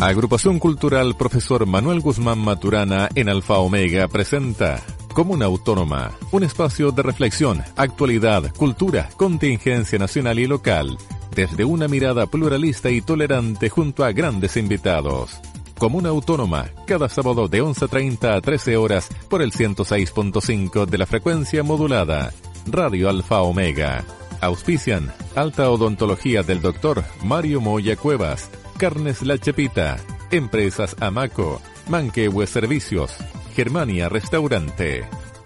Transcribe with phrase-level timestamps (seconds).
[0.00, 7.02] Agrupación Cultural Profesor Manuel Guzmán Maturana en Alfa Omega presenta Comuna Autónoma, un espacio de
[7.02, 10.96] reflexión, actualidad, cultura, contingencia nacional y local,
[11.34, 15.38] desde una mirada pluralista y tolerante junto a grandes invitados.
[15.76, 21.62] Comuna Autónoma, cada sábado de 11.30 a 13 horas por el 106.5 de la frecuencia
[21.62, 22.32] modulada.
[22.64, 24.02] Radio Alfa Omega.
[24.40, 27.04] Auspician Alta Odontología del Dr.
[27.22, 28.48] Mario Moya Cuevas.
[28.80, 29.98] Carnes La Chepita,
[30.30, 33.14] Empresas Amaco, Manquehue Servicios,
[33.54, 35.04] Germania Restaurante,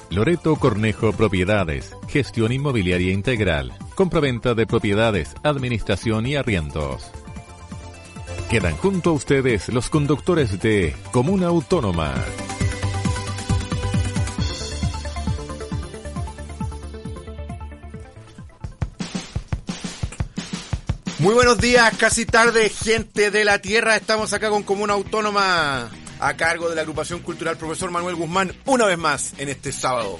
[0.08, 7.10] Loreto Cornejo Propiedades, Gestión Inmobiliaria Integral, Compraventa de Propiedades, Administración y Arriendos.
[8.50, 12.14] Quedan junto a ustedes los conductores de Comuna Autónoma.
[21.24, 23.96] Muy buenos días, casi tarde, gente de la Tierra.
[23.96, 28.84] Estamos acá con Comuna Autónoma a cargo de la agrupación cultural Profesor Manuel Guzmán, una
[28.84, 30.18] vez más en este sábado.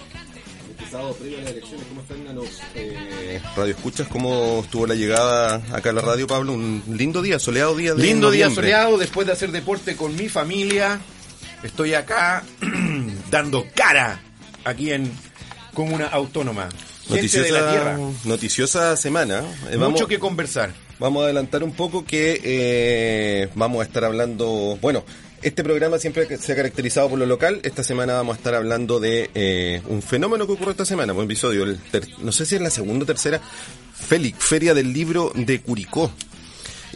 [0.71, 4.09] Este sábado previo a las elecciones, ¿cómo están los eh, radio escuchas?
[4.09, 6.55] ¿Cómo estuvo la llegada acá a la radio, Pablo?
[6.55, 10.31] Un lindo día, soleado día de Lindo día soleado, después de hacer deporte con mi
[10.31, 11.03] familia.
[11.63, 12.45] Estoy acá
[13.31, 14.23] dando cara
[14.65, 15.13] aquí en
[15.75, 16.71] Comuna Autónoma.
[17.07, 17.99] Gente de la Tierra.
[17.99, 19.41] Noticiosa, noticiosa semana.
[19.69, 20.84] Eh, Mucho vamos, que conversar.
[21.05, 25.05] Vamos a adelantar un poco que eh, vamos a estar hablando, bueno,
[25.43, 27.61] este programa siempre se ha caracterizado por lo local.
[27.63, 31.27] Esta semana vamos a estar hablando de eh, un fenómeno que ocurrió esta semana, buen
[31.27, 33.39] episodio, el ter- no sé si es la segunda o tercera,
[33.95, 36.11] Félix, Feria del Libro de Curicó.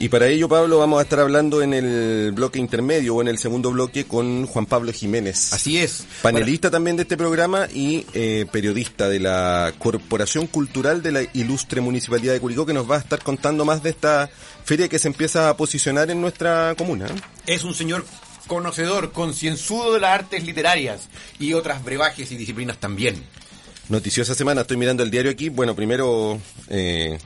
[0.00, 3.36] Y para ello, Pablo, vamos a estar hablando en el bloque intermedio o en el
[3.38, 5.52] segundo bloque con Juan Pablo Jiménez.
[5.52, 6.06] Así es.
[6.22, 11.80] Panelista también de este programa y eh, periodista de la Corporación Cultural de la Ilustre
[11.80, 14.30] Municipalidad de Curicó, que nos va a estar contando más de esta
[14.64, 17.06] feria que se empieza a posicionar en nuestra comuna.
[17.46, 18.04] Es un señor
[18.46, 21.08] conocedor, concienzudo de las artes literarias
[21.40, 23.20] y otras brebajes y disciplinas también.
[23.88, 25.48] Noticiosa semana, estoy mirando el diario aquí.
[25.48, 26.38] Bueno, primero
[26.68, 27.18] eh,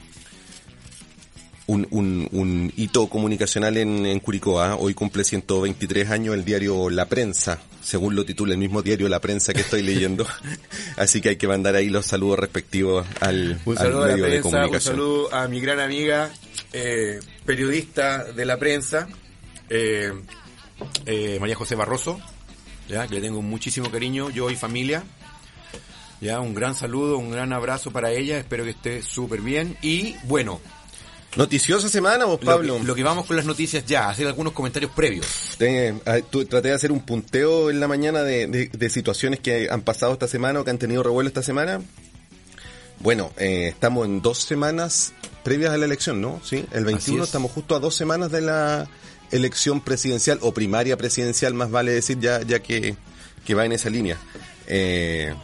[1.66, 4.60] un, un, un hito comunicacional en, en Curicó.
[4.60, 4.76] ¿ah?
[4.76, 9.20] Hoy cumple 123 años el diario La Prensa, según lo titula el mismo diario La
[9.20, 10.26] Prensa que estoy leyendo.
[10.96, 14.12] Así que hay que mandar ahí los saludos respectivos al, Un al saludo a la
[14.12, 14.94] medio de prensa, un comunicación.
[14.94, 16.30] saludo a mi gran amiga,
[16.72, 19.08] eh, periodista de la prensa,
[19.70, 20.12] eh,
[21.06, 22.20] eh, María José Barroso,
[22.88, 25.04] ya que le tengo muchísimo cariño, yo y familia.
[26.20, 29.76] Ya, un gran saludo, un gran abrazo para ella, espero que esté súper bien.
[29.82, 30.60] Y bueno,
[31.36, 32.78] Noticiosa semana, vos, lo Pablo.
[32.78, 35.26] que, lo que vamos con las noticias ya, hacer algunos comentarios previos.
[36.04, 39.68] Ah, tu- traté de hacer un punteo en la mañana de, de- de situaciones que
[39.70, 41.80] han pasado esta semana o que han tenido revuelo esta semana.
[43.00, 45.12] Bueno, eh, estamos en dos semanas
[45.42, 46.40] previas a la elección, ¿no?
[46.44, 47.28] Sí, el 21 es.
[47.30, 48.86] estamos justo a dos semanas de la
[49.30, 52.94] elección presidencial o primaria presidencial, más vale decir, ya, ya que,
[53.46, 54.18] que va en esa línea.
[54.66, 55.34] Eh,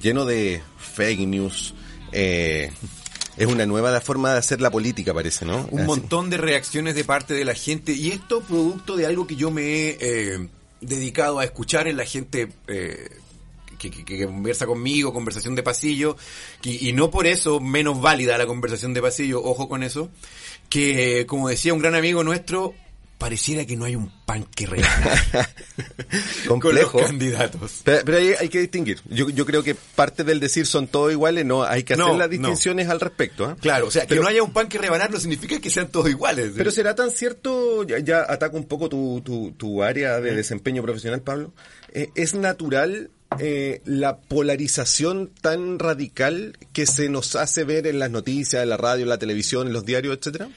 [0.00, 1.74] lleno de fake news.
[2.12, 2.70] eh,
[3.36, 5.66] es una nueva forma de hacer la política, parece, ¿no?
[5.70, 5.86] Un Así.
[5.86, 9.50] montón de reacciones de parte de la gente y esto producto de algo que yo
[9.50, 10.48] me he eh,
[10.80, 13.08] dedicado a escuchar en la gente eh,
[13.78, 16.16] que, que- que conversa conmigo, conversación de pasillo,
[16.60, 20.10] que- y no por eso menos válida la conversación de pasillo, ojo con eso,
[20.68, 22.74] que como decía un gran amigo nuestro,
[23.20, 25.18] pareciera que no hay un pan que regalar
[26.48, 26.98] con los Complejo.
[27.00, 27.82] candidatos.
[27.84, 29.00] Pero, pero hay, hay que distinguir.
[29.10, 32.16] Yo, yo creo que parte del decir son todos iguales, no, hay que hacer No,
[32.16, 32.32] las no.
[32.32, 33.44] distinciones al respecto.
[33.44, 33.56] ¿ah?
[33.60, 36.08] Claro, o sea, que no haya un pan que rebanar no significa que sean todos
[36.08, 36.52] iguales.
[36.56, 40.82] Pero será tan cierto, ya, ya ataco un poco tu, tu, tu área de desempeño
[40.82, 41.52] profesional, Pablo.
[41.92, 48.10] Eh, ¿Es natural eh, la polarización tan radical que se nos hace ver en las
[48.10, 50.48] noticias, en la radio, en la televisión, en los diarios, etcétera?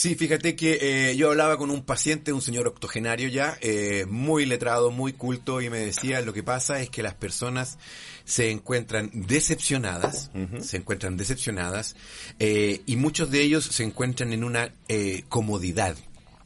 [0.00, 0.78] Sí, fíjate que
[1.10, 5.60] eh, yo hablaba con un paciente, un señor octogenario ya, eh, muy letrado, muy culto,
[5.60, 7.76] y me decía, lo que pasa es que las personas
[8.24, 10.30] se encuentran decepcionadas,
[10.62, 11.96] se encuentran decepcionadas,
[12.38, 15.94] eh, y muchos de ellos se encuentran en una eh, comodidad,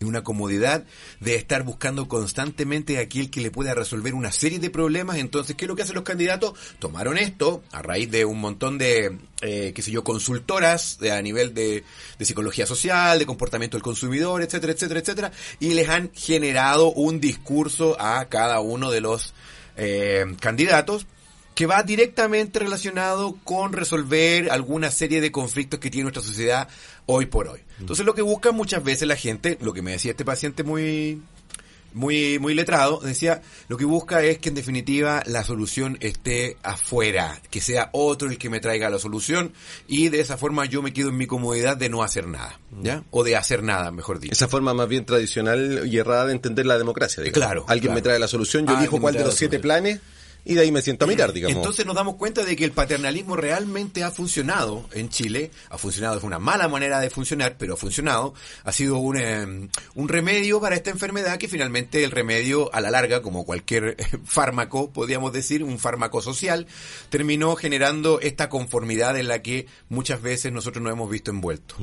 [0.05, 0.85] en una comodidad
[1.21, 5.17] de estar buscando constantemente a aquel que le pueda resolver una serie de problemas.
[5.17, 6.53] Entonces, ¿qué es lo que hacen los candidatos?
[6.79, 11.21] Tomaron esto a raíz de un montón de, eh, qué sé yo, consultoras de- a
[11.23, 11.85] nivel de,
[12.19, 17.21] de psicología social, de comportamiento del consumidor, etcétera, etcétera, etcétera, y les han generado un
[17.21, 19.35] discurso a cada uno de los
[19.77, 21.07] eh, candidatos
[21.55, 26.69] que va directamente relacionado con resolver alguna serie de conflictos que tiene nuestra sociedad
[27.07, 27.61] hoy por hoy.
[27.81, 31.21] Entonces lo que busca muchas veces la gente, lo que me decía este paciente muy
[31.95, 37.41] muy, muy letrado, decía, lo que busca es que en definitiva la solución esté afuera,
[37.51, 39.53] que sea otro el que me traiga la solución
[39.87, 43.05] y de esa forma yo me quedo en mi comodidad de no hacer nada, ¿ya?
[43.11, 44.33] O de hacer nada, mejor dicho.
[44.33, 47.47] Esa forma más bien tradicional y errada de entender la democracia, digamos.
[47.47, 47.65] Claro.
[47.69, 47.95] Alguien claro.
[47.95, 50.01] me trae la solución, yo elijo cuál de los siete planes
[50.45, 51.57] y de ahí me siento a mirar, digamos.
[51.57, 56.19] Entonces nos damos cuenta de que el paternalismo realmente ha funcionado en Chile, ha funcionado,
[56.19, 60.61] es una mala manera de funcionar, pero ha funcionado, ha sido un, eh, un remedio
[60.61, 65.33] para esta enfermedad que finalmente el remedio a la larga, como cualquier eh, fármaco, podríamos
[65.33, 66.67] decir, un fármaco social,
[67.09, 71.79] terminó generando esta conformidad en la que muchas veces nosotros nos hemos visto envueltos.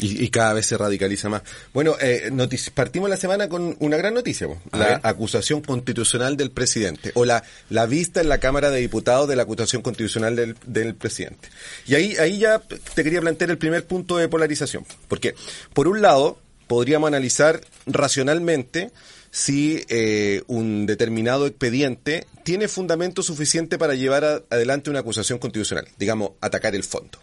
[0.00, 1.42] Y, y cada vez se radicaliza más.
[1.74, 2.30] Bueno, eh,
[2.74, 7.86] partimos la semana con una gran noticia, la acusación constitucional del presidente, o la, la
[7.86, 11.48] vista en la Cámara de Diputados de la acusación constitucional del, del presidente.
[11.86, 12.60] Y ahí, ahí ya
[12.94, 15.34] te quería plantear el primer punto de polarización, porque
[15.74, 18.90] por un lado podríamos analizar racionalmente
[19.32, 25.86] si eh, un determinado expediente tiene fundamento suficiente para llevar a- adelante una acusación constitucional,
[25.98, 27.18] digamos, atacar el fondo.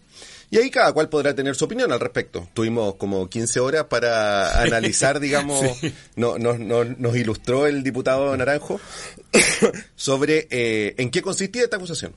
[0.50, 2.48] Y ahí cada cual podrá tener su opinión al respecto.
[2.54, 5.62] Tuvimos como 15 horas para analizar, digamos,
[6.16, 8.80] no, no- no- nos ilustró el diputado Naranjo
[9.96, 12.14] sobre eh, en qué consistía esta acusación.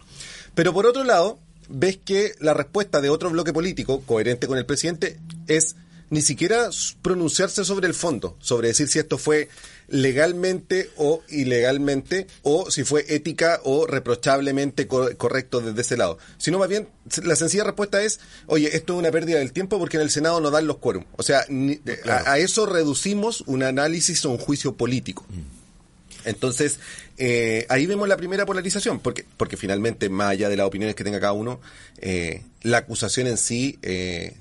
[0.56, 1.40] Pero por otro lado,
[1.70, 5.18] ves que la respuesta de otro bloque político, coherente con el presidente,
[5.48, 5.76] es
[6.10, 6.70] ni siquiera
[7.02, 9.48] pronunciarse sobre el fondo, sobre decir si esto fue
[9.92, 16.18] legalmente o ilegalmente, o si fue ética o reprochablemente co- correcto desde ese lado.
[16.38, 16.88] Sino más bien,
[17.24, 20.40] la sencilla respuesta es, oye, esto es una pérdida del tiempo porque en el Senado
[20.42, 21.04] no dan los quórum.
[21.18, 21.80] O sea, ni-
[22.10, 25.26] a, a eso reducimos un análisis o un juicio político.
[26.24, 26.80] Entonces,
[27.18, 31.04] eh, ahí vemos la primera polarización, porque, porque finalmente, más allá de las opiniones que
[31.04, 31.60] tenga cada uno,
[31.98, 34.36] eh, la acusación en sí eh,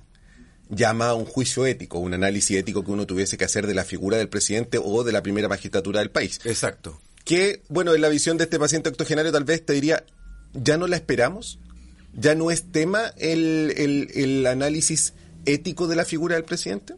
[0.71, 3.85] llama a un juicio ético, un análisis ético que uno tuviese que hacer de la
[3.85, 6.41] figura del presidente o de la primera magistratura del país.
[6.45, 7.01] Exacto.
[7.25, 10.05] Que, bueno, en la visión de este paciente octogenario tal vez te diría,
[10.55, 11.59] ya no la esperamos,
[12.15, 15.13] ya no es tema el, el, el análisis
[15.45, 16.95] ético de la figura del presidente.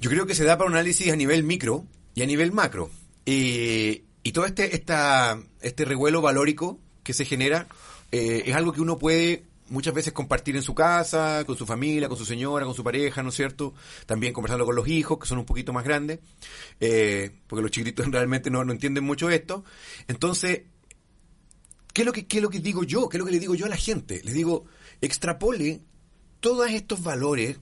[0.00, 2.90] Yo creo que se da para un análisis a nivel micro y a nivel macro.
[3.26, 7.66] Eh, y todo este, esta, este revuelo valórico que se genera
[8.12, 12.08] eh, es algo que uno puede muchas veces compartir en su casa, con su familia,
[12.08, 13.74] con su señora, con su pareja, ¿no es cierto?
[14.06, 16.20] También conversarlo con los hijos, que son un poquito más grandes,
[16.80, 19.64] eh, porque los chiquitos realmente no, no entienden mucho esto.
[20.08, 20.62] Entonces,
[21.92, 23.08] ¿qué es, lo que, ¿qué es lo que digo yo?
[23.08, 24.20] ¿Qué es lo que le digo yo a la gente?
[24.24, 24.64] Les digo,
[25.00, 25.80] extrapole
[26.40, 27.58] todos estos valores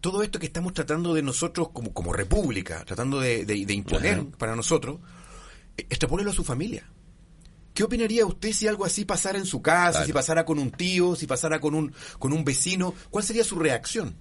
[0.00, 4.18] todo esto que estamos tratando de nosotros como, como república, tratando de, de- de imponer
[4.18, 4.26] Ajá.
[4.36, 5.00] para nosotros,
[5.78, 6.86] eh, extrapólelo a su familia.
[7.74, 10.06] ¿Qué opinaría usted si algo así pasara en su casa, Claro.
[10.06, 12.94] si pasara con un tío, si pasara con un, con un vecino?
[13.10, 14.14] ¿Cuál sería su reacción?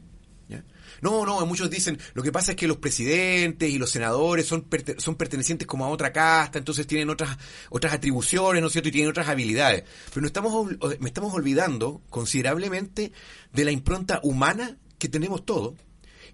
[0.50, 0.66] ¿Ya?
[1.02, 4.70] No, no, muchos dicen, lo que pasa es que los presidentes y los senadores son,
[4.70, 7.38] perte- son pertenecientes como a otra casta, entonces tienen otras,
[7.70, 8.90] otras atribuciones, ¿no es cierto?
[8.90, 9.84] Y tienen otras habilidades.
[10.10, 10.68] Pero nos estamos,
[11.00, 13.12] me estamos olvidando considerablemente
[13.54, 15.76] de la impronta humana que tenemos todos.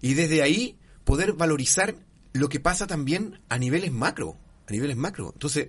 [0.00, 1.94] Y desde ahí poder valorizar
[2.32, 4.36] lo que pasa también a niveles macro,
[4.68, 5.30] a niveles macro.
[5.34, 5.68] Entonces,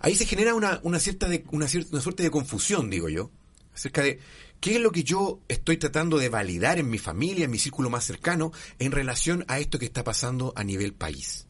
[0.00, 3.30] ahí se genera una, una cierta de, una, cierta, una suerte de confusión, digo yo,
[3.74, 4.18] acerca de
[4.60, 7.90] qué es lo que yo estoy tratando de validar en mi familia, en mi círculo
[7.90, 11.46] más cercano, en relación a esto que está pasando a nivel país.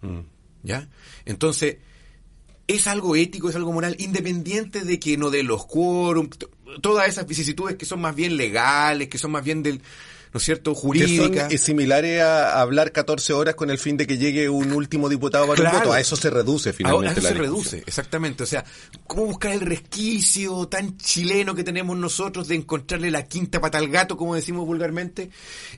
[0.63, 0.89] ¿Ya?
[1.25, 1.79] Entonces,
[2.67, 6.29] es algo ético, es algo moral, independiente de que no de los quórum,
[6.83, 9.81] todas esas vicisitudes que son más bien legales, que son más bien del,
[10.33, 11.53] ¿no es cierto?, jurídicas.
[11.53, 15.47] eh, similares a hablar 14 horas con el fin de que llegue un último diputado
[15.47, 15.77] para Claro.
[15.77, 15.93] un voto.
[15.95, 17.55] A eso se reduce A finalmente eso la se discusión.
[17.73, 18.43] reduce, exactamente.
[18.43, 18.65] O sea,
[19.07, 23.89] ¿cómo buscar el resquicio tan chileno que tenemos nosotros de encontrarle la quinta pata al
[23.89, 25.31] gato, como decimos vulgarmente?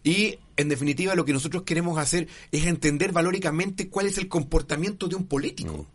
[0.03, 5.09] Y, en definitiva, lo que nosotros queremos hacer es entender valóricamente cuál es el comportamiento
[5.09, 5.87] de un político.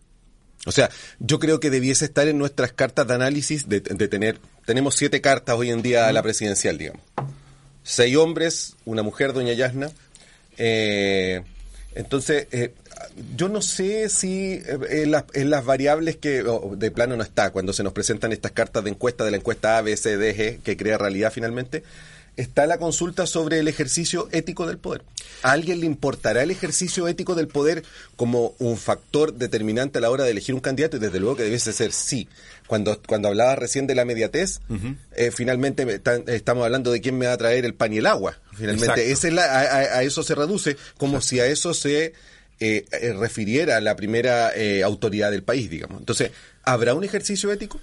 [0.67, 4.39] O sea, yo creo que debiese estar en nuestras cartas de análisis de, de tener,
[4.65, 7.03] tenemos siete cartas hoy en día a la presidencial, digamos.
[7.87, 9.91] Seis hombres, una mujer, doña Yasna.
[10.57, 11.43] Eh,
[11.93, 12.73] entonces, eh,
[13.37, 16.43] yo no sé si eh, en, las, en las variables que
[16.77, 19.77] de plano no está, cuando se nos presentan estas cartas de encuesta de la encuesta
[19.77, 21.83] A, B, C, D, G, que crea realidad finalmente,
[22.37, 25.03] está la consulta sobre el ejercicio ético del poder.
[25.43, 27.83] ¿A alguien le importará el ejercicio ético del poder
[28.15, 30.97] como un factor determinante a la hora de elegir un candidato?
[30.97, 32.27] Y desde luego que debiese ser sí.
[32.67, 34.59] Cuando, cuando hablaba recién de la mediatez,
[35.15, 38.39] eh, finalmente estamos hablando de quién me va a traer el pan y el agua.
[38.53, 39.01] Finalmente, Exacto.
[39.01, 42.13] esa es la- a, a- a eso se reduce, como si a eso se
[42.59, 45.99] eh, eh, refiriera la primera eh, autoridad del país, digamos.
[45.99, 46.31] Entonces,
[46.63, 47.79] ¿habrá un ejercicio ético?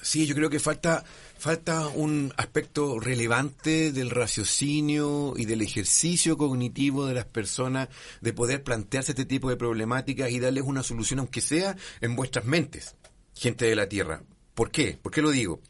[0.00, 1.04] Sí, yo creo que falta,
[1.38, 7.88] falta un aspecto relevante del raciocinio y del ejercicio cognitivo de las personas
[8.20, 12.44] de poder plantearse este tipo de problemáticas y darles una solución, aunque sea en vuestras
[12.44, 12.94] mentes,
[13.34, 14.22] gente de la Tierra.
[14.54, 14.98] ¿Por qué?
[15.00, 15.60] ¿Por qué lo digo?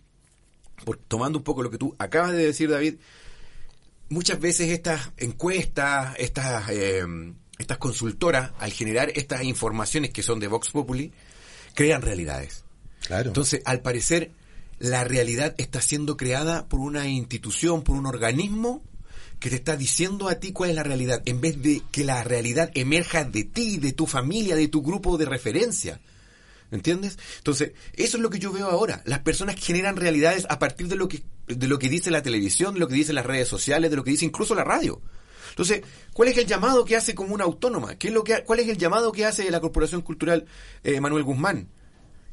[0.85, 2.97] Por, tomando un poco lo que tú acabas de decir, David,
[4.09, 7.05] muchas veces estas encuestas, estas, eh,
[7.59, 11.13] estas consultoras, al generar estas informaciones que son de Vox Populi,
[11.75, 12.65] crean realidades.
[13.07, 13.31] Claro.
[13.31, 14.33] Entonces, al parecer,
[14.79, 18.83] la realidad está siendo creada por una institución, por un organismo
[19.39, 22.23] que te está diciendo a ti cuál es la realidad, en vez de que la
[22.23, 26.01] realidad emerja de ti, de tu familia, de tu grupo de referencia.
[26.73, 27.19] ¿Entiendes?
[27.37, 29.03] Entonces, eso es lo que yo veo ahora.
[29.05, 32.75] Las personas generan realidades a partir de lo que, de lo que dice la televisión,
[32.75, 35.03] de lo que dicen las redes sociales, de lo que dice incluso la radio.
[35.51, 35.83] Entonces,
[36.15, 37.97] ¿cuál es el llamado que hace como una autónoma?
[37.97, 40.47] ¿Qué es lo que, ¿Cuál es el llamado que hace la Corporación Cultural
[40.83, 41.69] eh, Manuel Guzmán?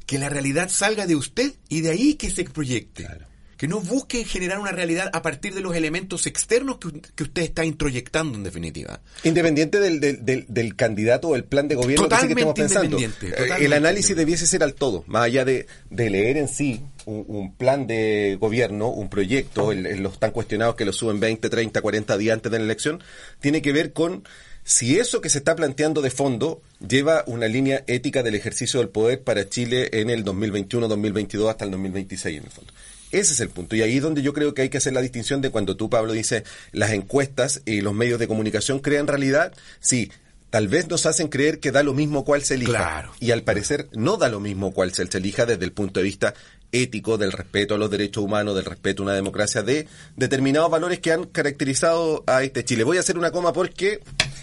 [0.06, 3.04] Que la realidad salga de usted y de ahí que se proyecte.
[3.04, 3.29] Claro.
[3.60, 7.42] Que no busque generar una realidad a partir de los elementos externos que, que usted
[7.42, 9.00] está introyectando en definitiva.
[9.22, 12.54] Independiente del, del, del, del candidato o el plan de gobierno que sí que estamos
[12.54, 12.98] Totalmente pensando.
[13.26, 16.80] Eh, totalmente el análisis debiese ser al todo, más allá de, de leer en sí
[17.04, 21.20] un, un plan de gobierno, un proyecto, el- el- los tan cuestionados que lo suben
[21.20, 23.02] 20, 30, 40 días antes de la elección,
[23.40, 24.24] tiene que ver con
[24.64, 28.88] si eso que se está planteando de fondo lleva una línea ética del ejercicio del
[28.88, 32.72] poder para Chile en el 2021, 2022 hasta el 2026 en el fondo.
[33.12, 33.76] Ese es el punto.
[33.76, 35.90] Y ahí es donde yo creo que hay que hacer la distinción de cuando tú,
[35.90, 39.52] Pablo, dices las encuestas y los medios de comunicación crean realidad.
[39.80, 40.10] Sí,
[40.50, 42.72] tal vez nos hacen creer que da lo mismo cuál se elija.
[42.72, 43.12] Claro.
[43.20, 46.04] Y al parecer no da lo mismo cuál se, se elija desde el punto de
[46.04, 46.34] vista
[46.72, 49.86] ético, del respeto a los derechos humanos, del respeto a una democracia, de
[50.16, 52.84] determinados valores que han caracterizado a este Chile.
[52.84, 54.00] Voy a hacer una coma porque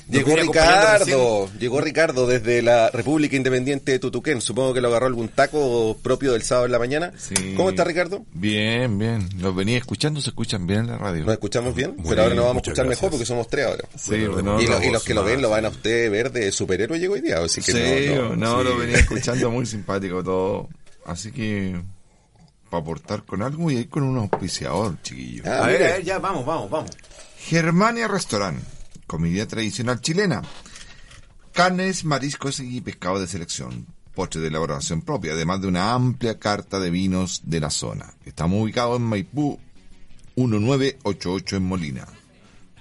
[0.09, 4.41] llegó Ricardo, llegó Ricardo desde la República Independiente de Tutuquén.
[4.41, 7.13] Supongo que lo agarró algún taco propio del sábado en la mañana.
[7.17, 7.53] Sí.
[7.55, 8.25] ¿Cómo está Ricardo?
[8.33, 9.27] Bien, bien.
[9.39, 11.23] Los venía escuchando, se escuchan bien en la radio.
[11.25, 11.95] ¿Nos escuchamos bien?
[11.97, 13.01] Muy Pero ahora nos vamos a escuchar gracias.
[13.03, 13.83] mejor porque somos tres ahora.
[13.97, 16.51] Sí, no, y, lo- y los que lo ven lo van a usted ver de
[16.51, 17.39] superhéroe llegó hoy día.
[17.39, 18.63] Así que sí, no, no, no, sí.
[18.69, 20.69] lo venía escuchando muy simpático todo.
[21.05, 21.79] Así que,
[22.69, 25.43] para aportar con algo y ahí con un auspiciador, chiquillo.
[25.45, 26.91] Ah, a ver, a ver, ya, vamos, vamos, vamos.
[27.39, 28.61] Germania Restaurant,
[29.05, 30.41] comida tradicional chilena.
[31.53, 33.87] Carnes, mariscos y pescado de selección.
[34.13, 38.13] Postre de elaboración propia, además de una amplia carta de vinos de la zona.
[38.25, 39.59] Estamos ubicados en Maipú
[40.35, 42.07] 1988 en Molina.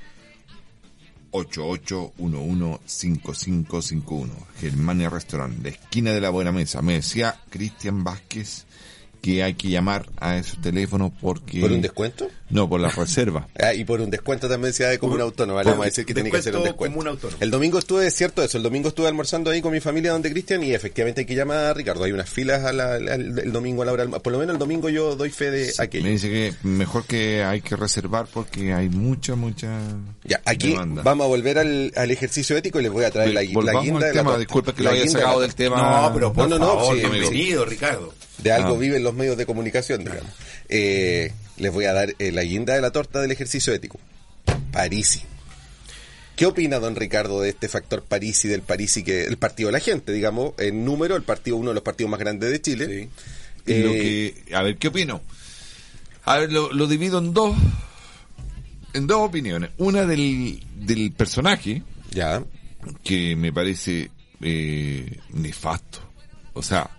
[1.34, 4.30] 88115551.
[4.60, 6.82] Germania Restaurant, la esquina de la Buena Mesa.
[6.82, 8.66] Me decía Cristian Vázquez
[9.22, 11.62] que hay que llamar a esos teléfonos porque...
[11.62, 12.30] ¿Por un descuento?
[12.54, 13.48] No, por la reserva.
[13.60, 15.60] Ah, y por un descuento también se da de como un autónomo.
[15.62, 17.30] Le vamos a decir que tiene que ser un descuento.
[17.40, 20.30] El domingo estuve, es cierto eso, el domingo estuve almorzando ahí con mi familia donde
[20.32, 22.04] Cristian y efectivamente hay que llamar a Ricardo.
[22.04, 24.60] Hay unas filas a la- al- el domingo a la hora Por lo menos el
[24.60, 26.04] domingo yo doy fe de aquello.
[26.04, 29.70] Me dice que mejor que hay que reservar porque hay mucha, mucha
[30.26, 31.02] Ya, aquí demanda.
[31.04, 34.24] vamos a volver al, al ejercicio ético y les voy a traer la, guinda de
[34.24, 36.02] la disculpa que lo haya sacado del tema.
[36.08, 38.14] No, pero por No, no, no, favor, sí, bienvenido, Ricardo.
[38.40, 38.78] De algo Ah.
[38.80, 40.32] viven los medios de comunicación, digamos.
[40.68, 44.00] Eh, les voy a dar eh, la guinda de la torta del ejercicio ético.
[44.72, 45.22] Parisi.
[46.36, 49.80] ¿Qué opina don Ricardo de este factor Parisi, del Parisi, que el partido de la
[49.80, 53.10] gente, digamos, en número, el partido, uno de los partidos más grandes de Chile?
[53.66, 53.74] Sí.
[53.84, 55.22] Lo que, a ver, ¿qué opino?
[56.26, 57.56] A ver, lo, lo divido en dos,
[58.94, 59.70] en dos opiniones.
[59.78, 62.44] Una del, del personaje, Ya.
[63.04, 64.10] que me parece
[64.42, 66.00] eh, nefasto.
[66.54, 66.90] O sea,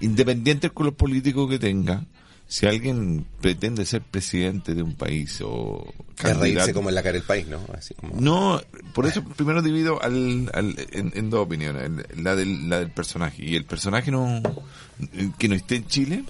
[0.00, 2.04] independiente del color político que tenga,
[2.46, 7.14] si alguien pretende ser presidente de un país o Es reírse como en la cara
[7.14, 7.60] del país, ¿no?
[7.76, 8.20] Así como...
[8.20, 8.60] no,
[8.92, 13.44] por eso primero divido al, al- en, en dos opiniones, la del, la del personaje.
[13.44, 14.40] Y el personaje no,
[15.38, 16.24] que no esté en Chile,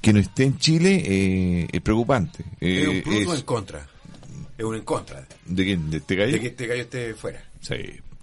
[0.00, 2.44] que no esté en Chile eh, es preocupante.
[2.60, 3.88] ¿Es Eh, un plus o es- en contra?
[4.58, 5.26] Es un en contra.
[5.46, 5.90] ¿De quién?
[5.90, 6.32] ¿De este gallo?
[6.32, 7.42] De que este gallo esté fuera.
[7.60, 7.74] Sí,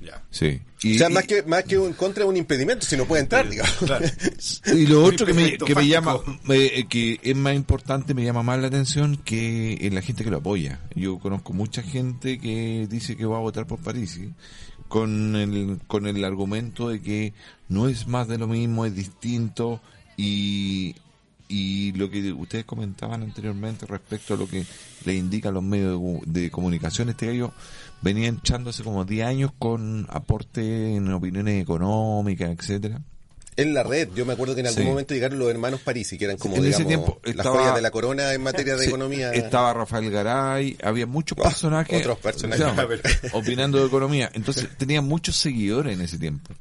[0.04, 0.22] Ya.
[0.30, 0.60] sí.
[0.82, 3.24] Y, o sea, y- más que, más que un contra un impedimento, si no puede
[3.24, 3.74] entrar, digamos.
[3.78, 4.06] Claro.
[4.76, 6.18] Y lo otro que me, que me llama,
[6.50, 10.30] eh, que es más importante, me llama más la atención que eh, la gente que
[10.30, 10.82] lo apoya.
[10.94, 14.30] Yo conozco mucha gente que dice que va a votar por Parisi
[14.90, 17.34] con el, con el argumento de que
[17.70, 19.82] no es más de lo mismo, es distinto
[20.18, 20.96] y,
[21.48, 24.66] y lo que ustedes comentaban anteriormente respecto a lo que
[25.06, 27.54] le indican los medios de, de comunicación, este gallo
[28.04, 33.02] venía echándose como 10 años con aporte en opiniones económicas, etcétera
[33.56, 34.90] En la red, yo me acuerdo que en algún Sí.
[34.90, 37.76] momento llegaron los hermanos Parisi, que eran como, En ese digamos, tiempo las estaba- joyas
[37.76, 39.32] de la corona en materia de Sí, economía.
[39.32, 42.00] Estaba Rafael Garay, había muchos Ah, personajes.
[42.02, 42.64] otros personajes.
[43.34, 44.32] opinando de economía.
[44.34, 46.52] Entonces tenía muchos seguidores en ese tiempo.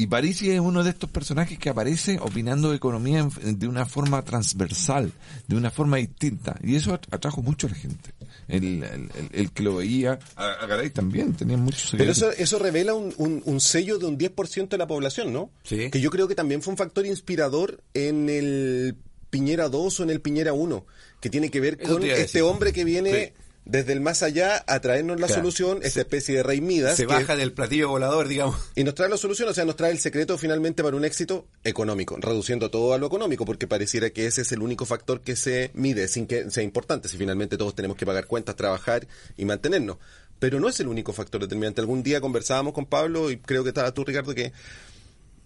[0.00, 3.84] Y Parisi es uno de estos personajes que aparece opinando de economía en- de una
[3.84, 5.12] forma transversal,
[5.46, 6.56] de una forma distinta.
[6.62, 8.10] Y eso at- atrajo mucho a la gente.
[8.48, 12.38] El, el- el- el que lo veía, a, a Garay también, tenía muchos Pero seguidores.
[12.38, 15.50] eso, eso revela un, un- un sello de un 10% de la población, ¿no?
[15.64, 15.90] Sí.
[15.90, 18.96] Que yo creo que también fue un factor inspirador en el
[19.28, 20.84] Piñera 2 o en el Piñera 1,
[21.20, 23.32] que tiene que ver con este hombre que viene Sí.
[23.64, 25.42] Desde el más allá a traernos la Claro.
[25.42, 26.96] solución, esa especie de rey Midas.
[26.96, 28.56] Se que- baja del platillo volador, digamos.
[28.74, 31.46] Y nos trae la solución, o sea, nos trae el secreto finalmente para un éxito
[31.62, 35.36] económico, reduciendo todo a lo económico, porque pareciera que ese es el único factor que
[35.36, 39.44] se mide sin que sea importante, si finalmente todos tenemos que pagar cuentas, trabajar y
[39.44, 39.98] mantenernos.
[40.38, 41.80] Pero no es el único factor determinante.
[41.82, 44.52] Algún día conversábamos con Pablo y creo que estaba tú, Ricardo, que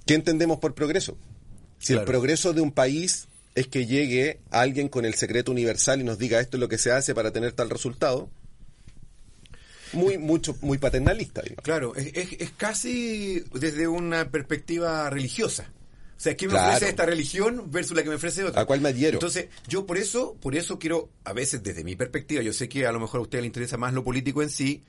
[0.06, 1.16] ¿qué entendemos por progreso?
[1.80, 6.04] Si el progreso de un país es que llegue alguien con el secreto universal y
[6.04, 8.28] nos diga esto es lo que se hace para tener tal resultado,
[9.92, 11.42] muy, mucho, muy paternalista.
[11.42, 11.62] digamos.
[11.64, 15.70] Claro, es, es- es casi desde una perspectiva religiosa.
[16.16, 16.68] O sea, ¿qué me Claro.
[16.70, 18.62] ofrece esta religión versus la que me ofrece otra?
[18.62, 19.16] ¿A cuál me adhiero?
[19.16, 22.86] Entonces, yo por eso, por eso quiero, a veces desde mi perspectiva, yo sé que
[22.86, 24.82] a lo mejor a usted le interesa más lo político en sí,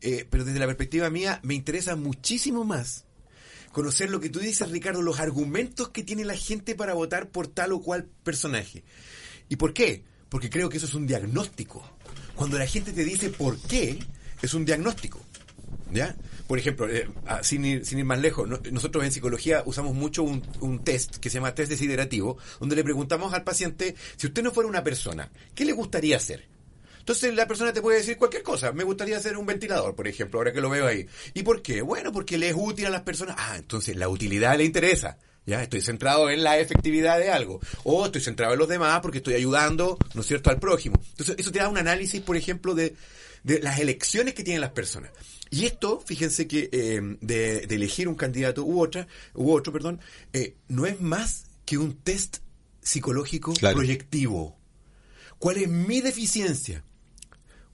[0.00, 3.04] eh, pero desde la perspectiva mía me interesa muchísimo más
[3.72, 7.46] conocer lo que tú dices, Ricardo, los argumentos que tiene la gente para votar por
[7.48, 8.84] tal o cual personaje.
[9.48, 10.04] ¿Y por qué?
[10.28, 11.82] Porque creo que eso es un diagnóstico.
[12.34, 13.98] Cuando la gente te dice por qué,
[14.42, 15.20] es un diagnóstico.
[15.92, 16.14] ¿Ya?
[16.46, 20.40] Por ejemplo, eh, ah, sin, ir, más lejos, no- nosotros en psicología usamos mucho un,
[20.60, 24.52] un test que se llama test desiderativo, donde le preguntamos al paciente, si usted no
[24.52, 26.46] fuera una persona, ¿qué le gustaría hacer?
[27.10, 28.70] Entonces la persona te puede decir cualquier cosa.
[28.70, 31.08] Me gustaría ser un ventilador, por ejemplo, ahora que lo veo ahí.
[31.34, 31.82] ¿Y por qué?
[31.82, 33.34] Bueno, porque le es útil a las personas.
[33.36, 35.18] Ah, entonces la utilidad le interesa.
[35.44, 37.58] Ya, estoy centrado en la efectividad de algo.
[37.82, 41.00] O estoy centrado en los demás porque estoy ayudando, ¿no es cierto?, al prójimo.
[41.10, 42.94] Entonces, eso te da un análisis, por ejemplo, de,
[43.42, 45.10] de las elecciones que tienen las personas.
[45.50, 50.00] Y esto, fíjense que eh, de, de elegir un candidato u otra, u otro, perdón,
[50.32, 52.36] eh, no es más que un test
[52.80, 53.74] psicológico Claro.
[53.78, 54.56] proyectivo.
[55.40, 56.84] ¿Cuál es mi deficiencia?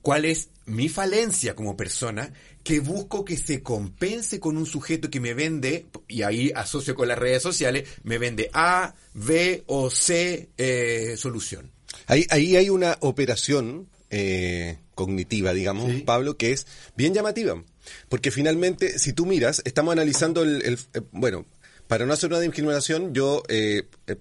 [0.07, 2.33] ¿Cuál es mi falencia como persona
[2.63, 7.09] que busco que se compense con un sujeto que me vende, y ahí asocio con
[7.09, 11.73] las redes sociales, me vende A, B o C eh, solución?
[12.07, 16.03] Ahí, ahí hay una operación eh, cognitiva, digamos, Sí.
[16.07, 17.61] Pablo, que es bien llamativa.
[18.09, 20.63] Porque finalmente, si tú miras, estamos analizando el...
[20.63, 21.47] el- eh, bueno,
[21.89, 24.15] para no hacer una discriminación, yo eh, eh,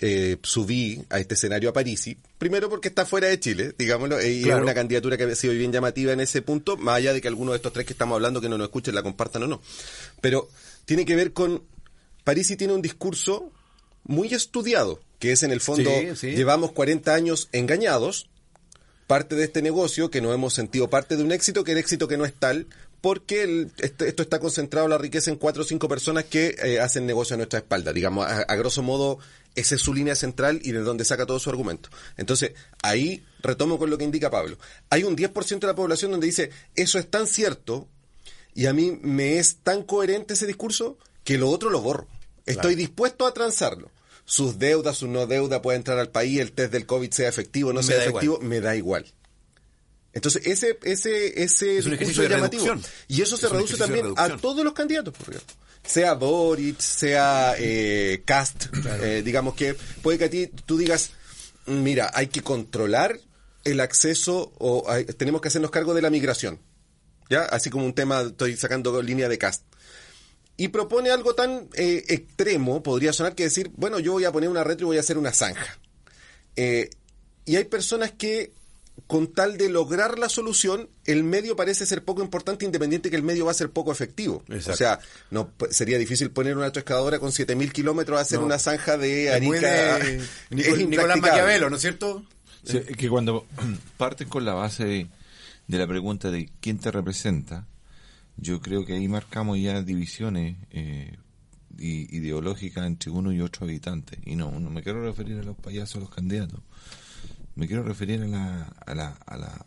[0.00, 4.42] eh, subí a este escenario a Parisi, primero porque está fuera de Chile, digámoslo, y
[4.42, 4.58] Claro.
[4.58, 7.28] es una candidatura que había sido bien llamativa en ese punto, más allá de que
[7.28, 9.62] alguno de estos tres que estamos hablando que no nos escuchen la compartan o no.
[10.20, 10.48] Pero
[10.84, 11.62] tiene que ver con...
[12.24, 13.50] Parisi tiene un discurso
[14.04, 16.30] muy estudiado, que es en el fondo, Sí, sí.
[16.36, 18.28] llevamos 40 años engañados,
[19.06, 22.08] parte de este negocio, que nos hemos sentido parte de un éxito, que el éxito
[22.08, 22.66] que no es tal,
[23.04, 26.80] porque el- este- esto está concentrado la riqueza en cuatro o cinco personas que eh,
[26.80, 27.92] hacen negocio a nuestra espalda.
[27.92, 29.18] Digamos, a, a grosso modo,
[29.54, 31.90] esa es su línea central y de donde saca todo su argumento.
[32.16, 34.56] Entonces, ahí retomo con lo que indica Pablo.
[34.88, 37.86] Hay un 10% de la población donde dice, eso es tan cierto
[38.54, 42.06] y a mí me es tan coherente ese discurso que lo otro lo borro.
[42.46, 43.90] Estoy dispuesto a transarlo.
[44.24, 47.74] Sus deudas, su no deuda puede entrar al país, el test del COVID sea efectivo,
[47.74, 49.04] no Me sea efectivo, me da igual.
[50.14, 52.64] Entonces, ese, ese, ese Es un discurso de llamativo.
[52.64, 52.92] reducción.
[53.08, 55.54] Y eso se Es reduce también a todos los candidatos, por ejemplo.
[55.84, 58.66] Sea Boric, sea eh, Cast,
[59.02, 61.10] eh, digamos que puede que a ti tú digas,
[61.66, 63.18] mira, hay que controlar
[63.64, 66.60] el acceso o hay- tenemos que hacernos cargo de la migración.
[67.28, 67.42] ¿Ya?
[67.42, 69.62] Así como un tema, estoy sacando línea de Cast.
[70.56, 74.48] Y propone algo tan eh, extremo, podría sonar que decir, bueno, yo voy a poner
[74.48, 75.78] una retro y voy a hacer una zanja.
[76.56, 78.52] Y hay personas que,
[79.06, 83.22] con tal de lograr la solución, el medio parece ser poco importante, independiente que el
[83.22, 84.42] medio va a ser poco efectivo.
[84.48, 84.72] Exacto.
[84.72, 84.98] O sea,
[85.30, 88.46] no sería difícil poner una excavadora con 7000 kilómetros a hacer No.
[88.46, 89.98] una zanja de Arica.
[89.98, 91.20] de Es Nicol- Nicolás.
[91.20, 92.24] Maquiavelo, ¿no es cierto?
[92.64, 93.46] Sí, es que cuando
[93.98, 95.06] parten con la base de,
[95.68, 97.66] de la pregunta de quién te representa,
[98.38, 101.14] yo creo que ahí marcamos ya divisiones eh,
[101.78, 104.18] ideológicas entre uno y otro habitante.
[104.24, 106.60] Y no, no me quiero referir a los payasos, a los candidatos.
[107.56, 109.66] Me quiero referir a la, a la, a la a-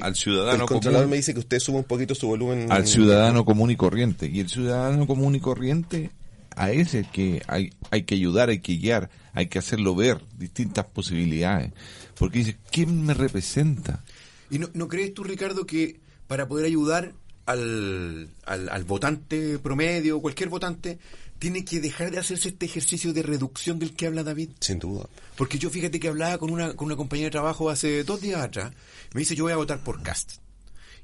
[0.00, 2.70] al El ciudadano controlador común, me dice que usted suba un poquito su volumen.
[2.72, 4.26] al ciudadano común y corriente.
[4.32, 6.10] Y el ciudadano común y corriente
[6.56, 10.86] a ese que hay, hay que ayudar, hay que guiar, hay que hacerlo ver distintas
[10.86, 11.72] posibilidades.
[12.18, 14.02] Porque dice, ¿quién me representa?
[14.50, 17.12] ¿Y no, no crees tú, Ricardo, que para poder ayudar
[17.46, 20.98] al, al, al votante promedio, cualquier votante,
[21.38, 24.50] tiene que dejar de hacerse este ejercicio de reducción del que habla David.
[24.60, 25.08] Sin duda.
[25.36, 28.40] Porque yo fíjate que hablaba con una, con una compañera de trabajo hace dos días
[28.40, 28.72] atrás.
[29.14, 30.34] Me dice, yo voy a votar por Cast.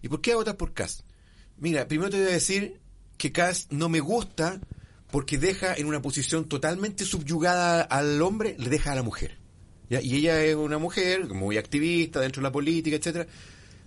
[0.02, 1.00] ¿Y por qué voy a votar por Cast?
[1.58, 2.80] Mira, primero te voy a decir
[3.16, 4.60] que Cast no me gusta
[5.10, 9.38] porque deja en una posición totalmente subyugada al hombre, le deja a la mujer.
[9.88, 10.00] ¿ya?
[10.02, 13.26] Y ella es una mujer muy activista dentro de la política, etcétera.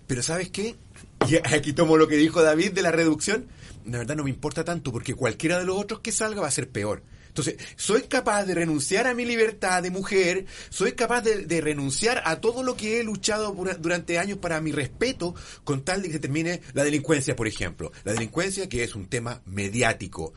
[0.07, 0.75] Pero ¿sabes qué?
[1.27, 3.47] Y aquí tomo lo que dijo David de la reducción.
[3.87, 6.51] La verdad no me importa tanto porque cualquiera de los otros que salga va a
[6.51, 7.03] ser peor.
[7.27, 12.23] Entonces, soy capaz de renunciar a mi libertad de mujer, soy capaz de, de renunciar
[12.25, 16.15] a todo lo que he luchado durante años para mi respeto, con tal de que
[16.15, 17.91] se termine la delincuencia, por ejemplo.
[18.03, 20.33] La delincuencia que es un tema mediático.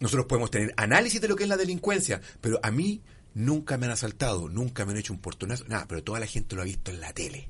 [0.00, 3.02] Nosotros podemos tener análisis de lo que es la delincuencia, pero a mí
[3.34, 6.56] nunca me han asaltado, nunca me han hecho un portonazo, nada, pero toda la gente
[6.56, 7.48] lo ha visto en la tele.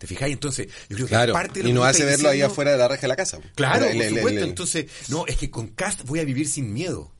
[0.00, 0.32] ¿Te fijáis?
[0.32, 1.32] Entonces, yo creo que Claro.
[1.34, 3.16] parte de lo Y no hace verlo ahí diciendo- afuera de la reja de la
[3.16, 3.38] casa.
[3.54, 4.40] Claro, El- por el- el- supuesto.
[4.40, 7.12] el- Entonces, no, es que con Cast voy a vivir sin miedo.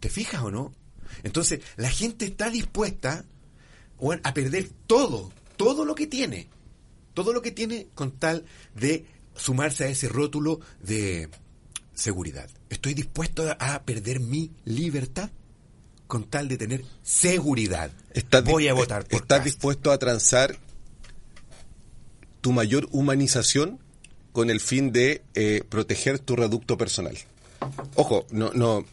[0.00, 0.74] ¿Te fijas o no?
[1.22, 3.24] Entonces, la gente está dispuesta
[4.22, 6.48] a perder todo, todo lo que tiene.
[7.14, 11.30] Todo lo que tiene con tal de sumarse a ese rótulo de
[11.94, 12.50] seguridad.
[12.68, 15.30] Estoy dispuesto a, perder mi libertad
[16.06, 17.90] con tal de tener seguridad.
[18.44, 20.58] Voy a votar por ¿Estás dispuesto a transar
[22.40, 23.78] tu mayor humanización
[24.32, 27.16] con el fin de eh, proteger tu reducto personal?
[27.96, 28.84] Ojo, no, no,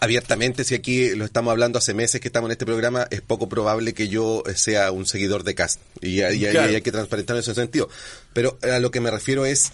[0.00, 3.48] abiertamente, si aquí lo estamos hablando hace meses que estamos en este programa, es poco
[3.48, 5.80] probable que yo eh, sea un seguidor de Cast.
[6.00, 6.74] Y, y- y Claro.
[6.74, 7.88] hay que transparentar en ese sentido.
[8.32, 9.70] Pero a lo que me refiero es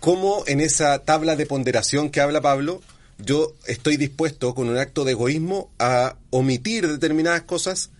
[0.00, 2.82] cómo en esa tabla de ponderación que habla Pablo,
[3.18, 7.90] yo estoy dispuesto con un acto de egoísmo a omitir determinadas cosas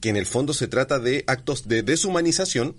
[0.00, 2.74] que en el fondo se trata de actos de deshumanización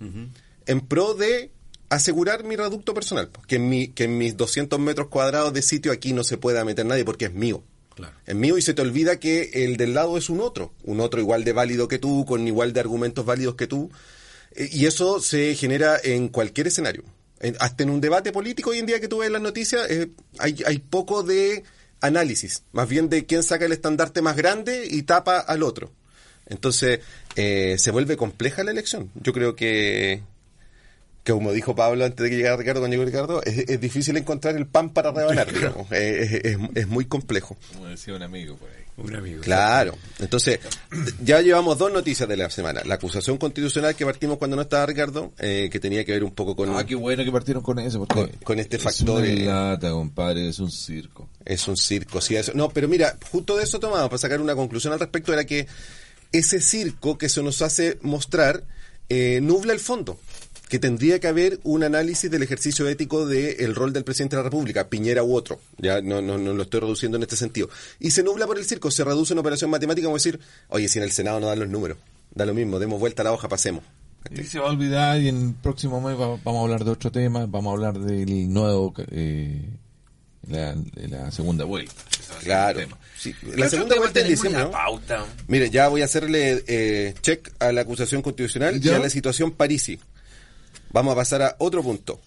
[0.66, 1.50] en pro de
[1.90, 5.62] asegurar mi reducto personal, pues, que en, mi, que en mis 200 metros cuadrados de
[5.62, 7.62] sitio aquí no se pueda meter nadie porque es mío.
[7.94, 8.14] Claro.
[8.26, 11.20] Es mío y se te olvida que el del lado es un otro, un otro
[11.20, 13.90] igual de válido que tú, con igual de argumentos válidos que tú.
[14.56, 17.04] Eh, Y eso se genera en cualquier escenario.
[17.40, 19.88] En- hasta en un debate político hoy en día que tú ves en las noticias,
[19.90, 21.62] eh, hay, hay poco de
[22.00, 25.92] análisis, más bien de quién saca el estandarte más grande y tapa al otro.
[26.46, 27.00] Entonces,
[27.36, 29.10] eh, se vuelve compleja la elección.
[29.14, 30.22] Yo creo que
[31.26, 34.56] como dijo Pablo antes de que llegara Ricardo, cuando llegó Ricardo, es, es difícil encontrar
[34.56, 35.90] el pan para rebanar, digamos.
[35.92, 37.56] Eh, es, es- es muy complejo.
[37.72, 38.74] Como decía un amigo por ahí.
[38.96, 39.40] Un amigo.
[39.42, 39.96] Claro.
[40.20, 40.60] Entonces,
[41.24, 42.80] ya llevamos dos noticias de la semana.
[42.84, 46.30] La acusación constitucional que partimos cuando no estaba Ricardo, eh, que tenía que ver un
[46.32, 46.76] poco con...
[46.76, 49.36] Ah, qué bueno que partieron con eso, porque Con- con este es factor, una eh,
[49.46, 51.28] lata, compadre, es un circo.
[51.44, 52.36] Es un circo, sí.
[52.36, 52.52] Eso.
[52.54, 55.66] No, pero mira, justo de eso tomamos para sacar una conclusión al respecto, era que
[56.30, 58.62] ese circo que se nos hace mostrar
[59.08, 60.18] eh, nubla el fondo.
[60.68, 64.44] Que tendría que haber un análisis del ejercicio ético del rol del presidente de la
[64.48, 65.60] República, Piñera u otro.
[65.78, 67.68] Ya no, no, no lo estoy reduciendo en este sentido.
[68.00, 70.98] Y se nubla por el circo, se reduce una operación matemática como decir, oye, si
[70.98, 71.98] en el Senado no dan los números,
[72.34, 73.84] da lo mismo, demos vuelta a la hoja, pasemos.
[74.34, 76.90] Y se va a olvidar y en el próximo mes va- vamos a hablar de
[76.92, 79.68] otro tema, vamos a hablar del nuevo, eh,
[80.48, 81.92] la, de la segunda vuelta.
[82.42, 82.80] Claro.
[82.80, 82.98] el tema.
[83.18, 84.70] Sí, ¿Qué La segunda vuelta en diciembre, la ¿no?
[84.72, 85.26] pauta?
[85.46, 88.92] Mire, ya voy a hacerle eh, check a la acusación constitucional ¿Ya?
[88.92, 90.00] y a la situación Parisi.
[90.94, 92.20] Vamos a pasar a otro punto.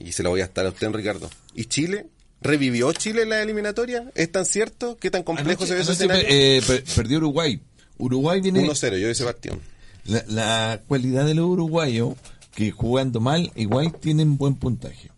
[0.00, 1.28] Y se lo voy a estar a usted, Ricardo.
[1.54, 2.06] ¿Y Chile?
[2.40, 4.10] ¿Revivió Chile en la eliminatoria?
[4.14, 4.96] ¿Es tan cierto?
[4.96, 6.24] ¿Qué tan complejo Anoche- se ve ese escenario?
[6.26, 7.60] eh, per- perdió Uruguay.
[7.98, 8.66] Uruguay viene...
[8.66, 9.58] 1-0, yo ese partido.
[10.06, 12.14] La, la cualidad de los uruguayos,
[12.54, 15.10] que jugando mal, igual tienen buen puntaje.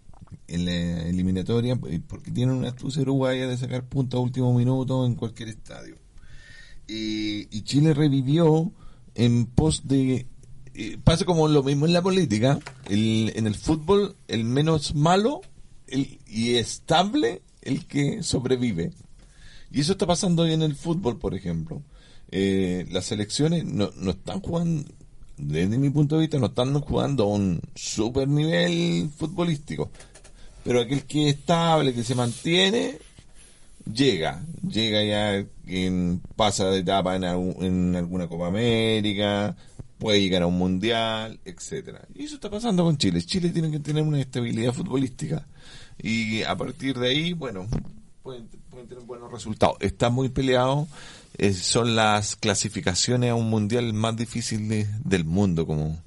[0.48, 5.06] En la eliminatoria, eh, porque tienen una astucia uruguaya de sacar puntos a último minuto
[5.06, 5.94] en cualquier estadio.
[6.88, 8.72] Y, y Chile revivió
[9.14, 10.26] en pos de...
[11.04, 12.58] pasa como lo mismo en la política.
[12.88, 15.40] El, en el fútbol, el menos malo
[15.86, 18.92] y estable, el que sobrevive.
[19.70, 21.82] Y eso está pasando hoy en el fútbol, por ejemplo.
[22.30, 24.88] Eh, las selecciones no, no están jugando,
[25.36, 29.90] desde mi punto de vista, no están jugando a un super nivel futbolístico.
[30.64, 32.98] Pero aquel que es estable, que se mantiene,
[33.92, 34.42] llega.
[34.68, 39.56] Llega ya, en, pasa de etapa en, en alguna Copa América,
[39.98, 43.22] puede llegar a un Mundial, etcétera Y eso está pasando con Chile.
[43.22, 45.46] Chile tiene que tener una estabilidad futbolística.
[46.00, 47.66] Y a partir de ahí, bueno,
[48.22, 49.76] pueden, pueden tener buenos resultados.
[49.80, 50.86] Está muy peleado.
[51.36, 56.00] eh, son las clasificaciones a un mundial más difícil de- del mundo, como,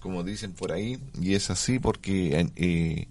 [0.00, 0.98] como dicen por ahí.
[1.20, 3.08] Y es así porque eh,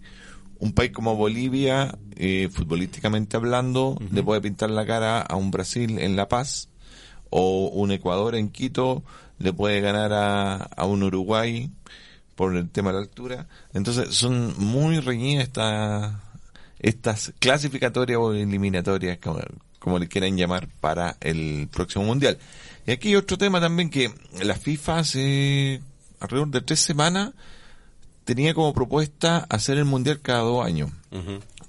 [0.60, 6.00] un país como Bolivia, eh, futbolísticamente hablando, le puede pintar la cara a un Brasil
[6.00, 6.70] en La Paz
[7.30, 9.04] o un Ecuador en Quito
[9.44, 11.70] le puede ganar a, a un Uruguay
[12.36, 13.48] por el tema de la altura.
[13.74, 16.14] Entonces son muy reñidas estas
[16.84, 19.40] estas clasificatorias o eliminatorias como,
[19.80, 22.38] como le quieran llamar, para el próximo mundial.
[22.86, 25.82] Y aquí otro tema también que la FIFA hace
[26.20, 27.32] alrededor de tres semanas
[28.26, 30.92] tenía como propuesta hacer el mundial cada dos años.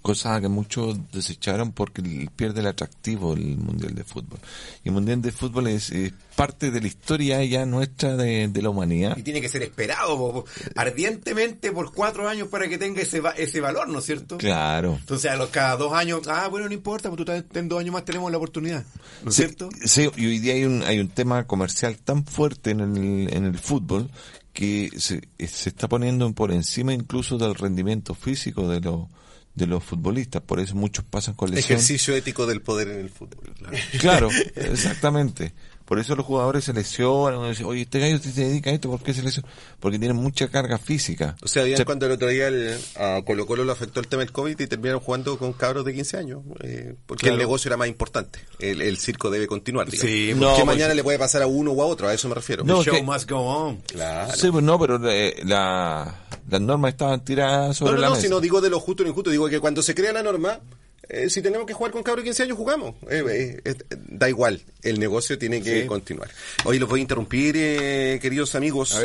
[0.04, 4.38] Cosa que muchos desecharon porque pierde el atractivo el mundial de fútbol.
[4.84, 5.90] Y el mundial de fútbol es,
[6.36, 9.16] parte de la historia ya nuestra de, la humanidad.
[9.16, 10.44] Y tiene que ser esperado
[10.76, 14.36] ardientemente por cuatro años para que tenga ese, ese valor, ¿no es cierto?
[14.36, 14.98] Claro.
[15.00, 17.94] Entonces a los cada dos años, ah, bueno, no importa, porque tú en dos años
[17.94, 18.84] más tenemos la oportunidad,
[19.22, 19.70] ¿no es cierto?
[19.86, 23.46] Sí, y hoy día hay un, hay un tema comercial tan fuerte en el, en
[23.46, 24.10] el fútbol
[24.52, 29.06] que se, se está poniendo por encima incluso del rendimiento físico de los
[29.54, 31.76] de los futbolistas, por eso muchos pasan con lesión.
[31.76, 33.54] Ejercicio ético del poder en el fútbol.
[33.98, 35.54] Claro, exactamente.
[35.84, 39.02] Por eso los jugadores se lesionan, dicen, oye, este gallo se dedica a esto, ¿por
[39.02, 39.48] qué se lesiona?
[39.80, 41.36] Porque tienen mucha carga física.
[41.42, 44.20] O sea, bien cuando el otro día el, a Colo Colo lo afectó el tema
[44.20, 47.76] del COVID y terminaron jugando con cabros de 15 años, eh, porque el negocio era
[47.76, 48.40] más importante.
[48.58, 51.86] El, circo debe continuar, Sí, no, que mañana le puede pasar a uno o a
[51.86, 52.64] otro, a eso me refiero.
[52.64, 53.76] No, show must go on.
[53.82, 54.32] Claro.
[54.34, 56.14] Sí, pues no, pero eh, la,
[56.48, 58.26] las normas estaban tiradas sobre no, no, la no, mesa.
[58.26, 60.60] si no digo de lo justo ni injusto, digo que cuando se crea la norma,
[61.08, 62.94] eh, si tenemos que jugar con cabros de 15 años, jugamos.
[63.10, 63.74] Eh, eh,
[64.08, 66.30] da igual, el negocio tiene que continuar.
[66.64, 68.98] Hoy los voy a interrumpir, queridos amigos,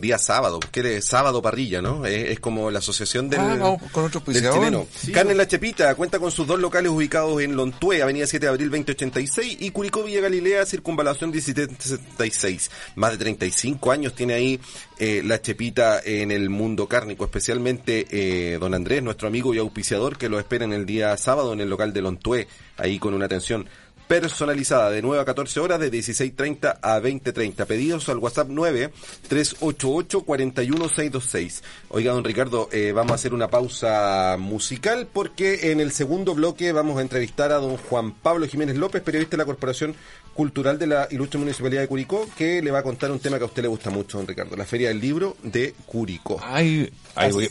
[0.00, 2.04] día sábado, porque es sábado parrilla, ¿no?
[2.06, 4.86] es como la asociación del, ah, con del chileno.
[5.12, 8.70] Carne La Chepita cuenta con sus dos locales ubicados en Lontue, Avenida 7 de Abril
[8.70, 12.70] 2086 y Curicó Villa Galilea, Circunvalación 1776.
[12.96, 14.60] Más de 35 años tiene ahí
[14.98, 20.38] La Chepita en el mundo cárnico, especialmente don Andrés, nuestro amigo y auspiciador, que lo
[20.38, 23.68] espera en el día sábado en el local de Lontué, ahí con una atención
[24.06, 27.66] personalizada de 9 a 14 horas, de 16.30 a 20.30.
[27.66, 28.92] Pedidos al WhatsApp 9
[29.28, 31.62] 388 41626.
[31.88, 36.72] Oiga, don Ricardo, eh, vamos a hacer una pausa musical porque en el segundo bloque
[36.72, 39.94] vamos a entrevistar a don Juan Pablo Jiménez López, periodista de la Corporación
[40.36, 43.44] Cultural de la Ilustre Municipalidad de Curicó, que le va a contar un tema que
[43.44, 46.38] a usted le gusta mucho, don Ricardo, la Feria del Libro de Curicó.
[46.42, 46.92] Ay,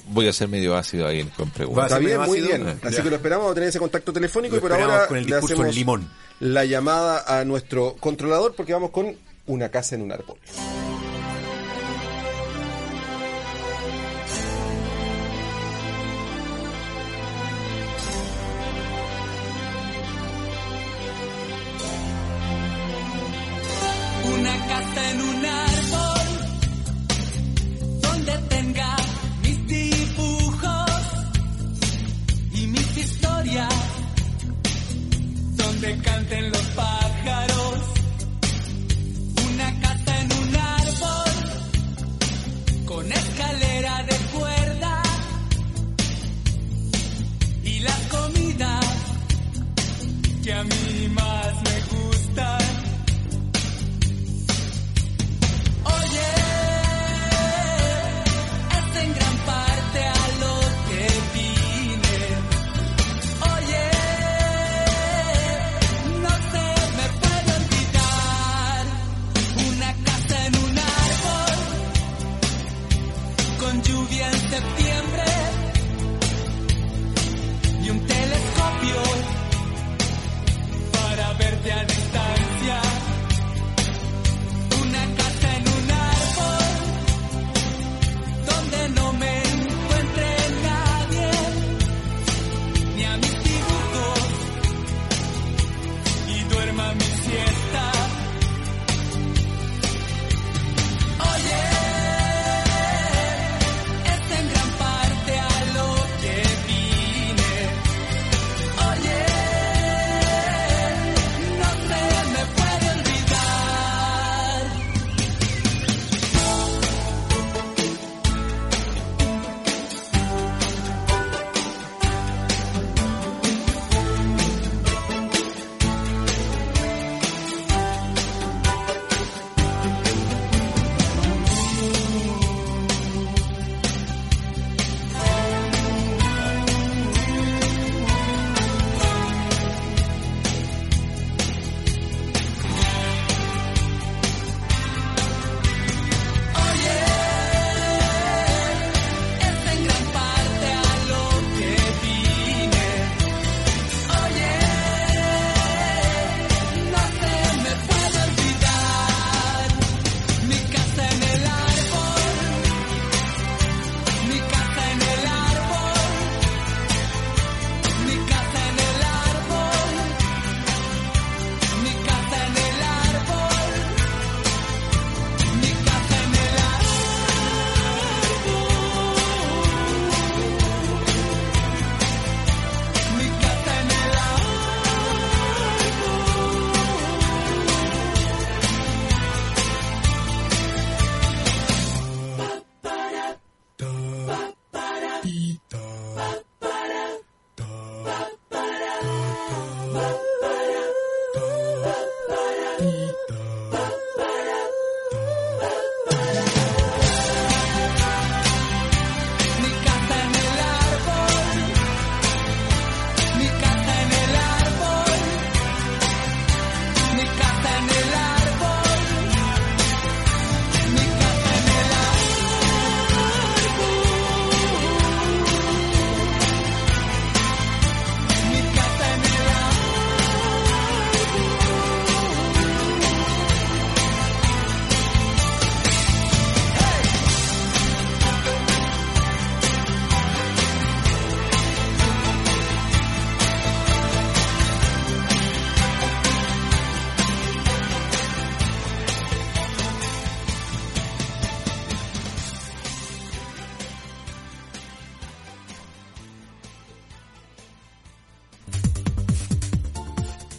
[0.07, 1.85] voy, a ser medio ácido ahí con preguntas.
[1.85, 2.79] Está bien, muy bien.
[2.83, 5.35] Así que lo esperamos, a tener ese contacto telefónico y por ahora con el le
[5.35, 6.09] hacemos limón.
[6.39, 9.15] la llamada a nuestro controlador porque vamos con
[9.47, 10.37] una casa en un árbol.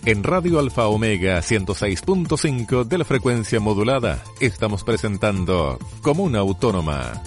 [0.06, 7.20] En Radio Alfa Omega 106.5 de la frecuencia modulada estamos presentando Comuna Autónoma.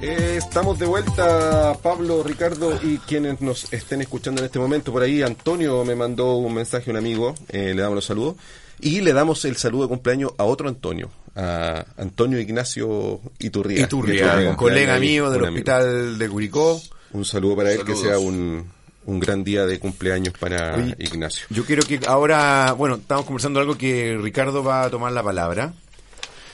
[0.00, 4.90] Eh, estamos de vuelta, Pablo, Ricardo y quienes nos estén escuchando en este momento.
[4.90, 8.36] Por ahí Antonio me mandó un mensaje, un amigo, eh, le damos los saludos.
[8.80, 13.82] Y le damos el saludo de cumpleaños a otro Antonio, a Antonio Ignacio Iturria.
[13.82, 16.80] Iturria, colega mío del hospital de Curicó.
[17.12, 18.77] Un saludo para él, que sea un,
[19.08, 21.46] un gran día de cumpleaños para Ignacio.
[21.48, 25.72] Yo quiero que ahora, bueno, estamos conversando algo que Ricardo va a tomar la palabra.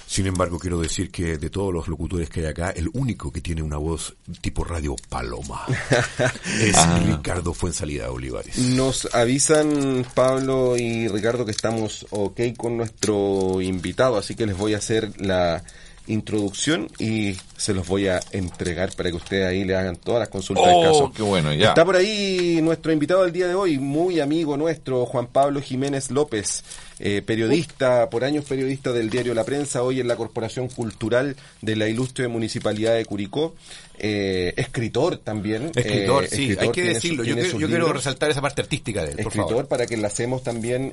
[0.07, 3.41] Sin embargo, quiero decir que de todos los locutores que hay acá, el único que
[3.41, 5.67] tiene una voz tipo radio paloma
[6.61, 7.03] es ah.
[7.05, 8.57] Ricardo Fuensalida Olivares.
[8.57, 14.75] Nos avisan Pablo y Ricardo que estamos ok con nuestro invitado, así que les voy
[14.75, 15.65] a hacer la
[16.07, 20.29] introducción y se los voy a entregar para que ustedes ahí le hagan todas las
[20.29, 21.13] consultas del oh, caso.
[21.17, 21.69] Qué bueno, ya.
[21.69, 26.11] Está por ahí nuestro invitado del día de hoy, muy amigo nuestro, Juan Pablo Jiménez
[26.11, 26.63] López,
[26.99, 31.77] eh, periodista, por años periodista del diario La Prensa, hoy en la Corporación Cultural de
[31.77, 33.55] la Ilustre Municipalidad de Curicó,
[33.99, 35.73] eh, escritor también.
[35.75, 37.25] Escritor, eh, sí, hay que decirlo.
[37.25, 37.35] yo,
[37.67, 39.21] quiero, resaltar esa parte artística de él.
[39.21, 40.93] Escritor para que enlacemos también,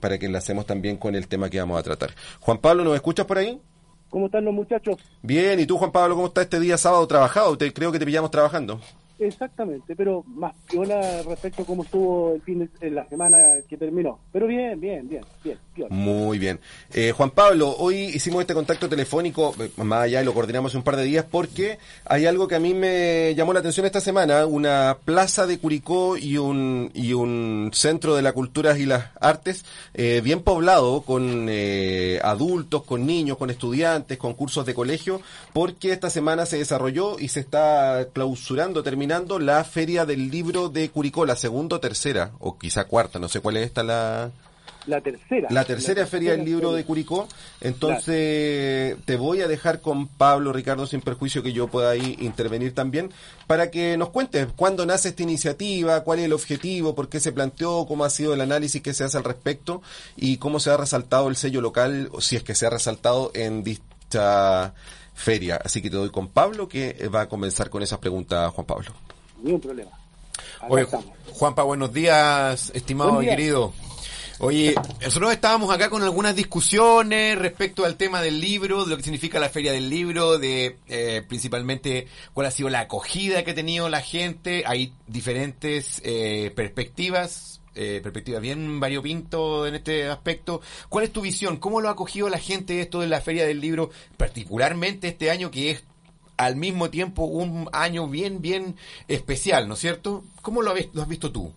[0.00, 2.14] para que enlacemos también con el tema que vamos a tratar.
[2.40, 3.60] Juan Pablo, ¿nos escuchas por ahí?
[4.10, 4.96] ¿Cómo están los muchachos?
[5.22, 7.56] Bien, ¿y tú, Juan Pablo, cómo está este día sábado trabajado?
[7.56, 8.80] Te, creo que te pillamos trabajando.
[9.20, 13.36] Exactamente, pero más piola respecto a cómo estuvo el fin de la semana
[13.68, 14.18] que terminó.
[14.32, 15.58] Pero bien, bien, bien, bien.
[15.90, 16.58] Muy bien.
[16.94, 20.82] Eh, Juan Pablo, hoy hicimos este contacto telefónico, eh, más allá y lo coordinamos un
[20.82, 24.46] par de días, porque hay algo que a mí me llamó la atención esta semana,
[24.46, 29.66] una plaza de Curicó y un, y un centro de las culturas y las artes
[29.92, 31.50] eh, bien poblado, con
[32.22, 35.20] adultos, con niños, con estudiantes, con cursos de colegio,
[35.52, 39.09] porque esta semana se desarrolló y se está clausurando, terminando
[39.40, 43.40] la feria del libro de Curicó, la segunda o tercera, o quizá cuarta, no sé
[43.40, 44.30] cuál es esta la...
[44.86, 45.48] La tercera.
[45.50, 47.28] La tercera feria del libro de Curicó.
[47.60, 52.74] Entonces, te voy a dejar con Pablo, Ricardo, sin perjuicio que yo pueda ahí intervenir
[52.74, 53.10] también,
[53.46, 57.32] para que nos cuentes cuándo nace esta iniciativa, cuál es el objetivo, por qué se
[57.32, 59.82] planteó, cómo ha sido el análisis que se hace al respecto
[60.16, 63.32] y cómo se ha resaltado el sello local, o si es que se ha resaltado
[63.34, 64.72] en dicha
[65.20, 65.60] feria.
[65.62, 68.92] Así que te doy con Pablo, que va a comenzar con esas preguntas, Juan Pablo.
[69.42, 69.90] Ningún problema.
[70.68, 70.86] Oye,
[71.32, 73.72] Juanpa, buenos días, estimado y querido.
[74.42, 79.02] Oye, nosotros estábamos acá con algunas discusiones respecto al tema del libro, de lo que
[79.02, 83.54] significa la feria del libro, de eh, principalmente cuál ha sido la acogida que ha
[83.54, 84.62] tenido la gente.
[84.66, 90.60] Hay diferentes eh, perspectivas eh, perspectiva bien variopinto en este aspecto.
[90.88, 91.58] ¿Cuál es tu visión?
[91.58, 95.50] ¿Cómo lo ha acogido la gente esto de la Feria del Libro, particularmente este año
[95.50, 95.86] que es
[96.40, 98.74] al mismo tiempo un año bien, bien
[99.08, 100.24] especial, ¿no es cierto?
[100.40, 101.52] ¿Cómo lo, has, visto tú?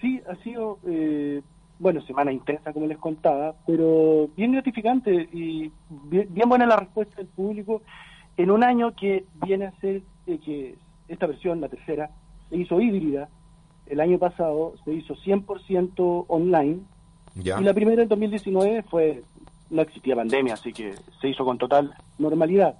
[0.00, 1.42] Sí, ha sido, eh,
[1.80, 7.26] bueno, semana intensa, como les contaba, pero bien gratificante y bien, buena la respuesta del
[7.26, 7.82] público
[8.36, 10.76] en un año que viene a ser eh, que
[11.08, 12.10] esta versión, la tercera,
[12.48, 13.28] se hizo híbrida,
[13.90, 16.80] el año pasado se hizo 100% online
[17.36, 19.22] y la primera en 2019 fue
[19.70, 22.76] no existía pandemia, así que se hizo con total normalidad.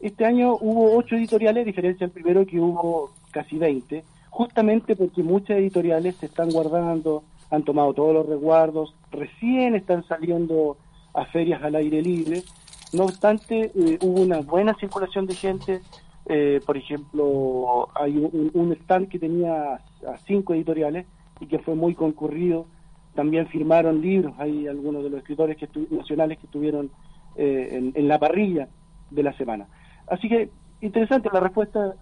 [0.00, 5.22] Este año hubo ocho editoriales, a diferencia del primero que hubo casi 20, justamente porque
[5.22, 10.76] muchas editoriales se están guardando, han tomado todos los resguardos, recién están saliendo
[11.14, 12.42] a ferias al aire libre.
[12.92, 15.80] No obstante, eh, hubo una buena circulación de gente,
[16.34, 21.04] eh, por ejemplo, hay un, stand que tenía a cinco editoriales
[21.40, 22.64] y que fue muy concurrido.
[23.14, 26.90] También firmaron libros, hay algunos de los escritores que nacionales que estuvieron
[27.36, 28.68] eh, en, la parrilla
[29.10, 29.66] de la semana.
[30.06, 30.48] Así que
[30.80, 31.96] interesante la respuesta,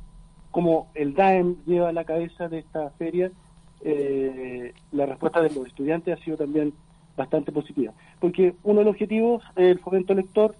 [0.52, 3.32] como el DAEM lleva a la cabeza de esta feria,
[3.80, 6.72] eh, la respuesta de los estudiantes ha sido también
[7.16, 7.94] bastante positiva.
[8.20, 10.54] Porque uno de los objetivos el fomento lector,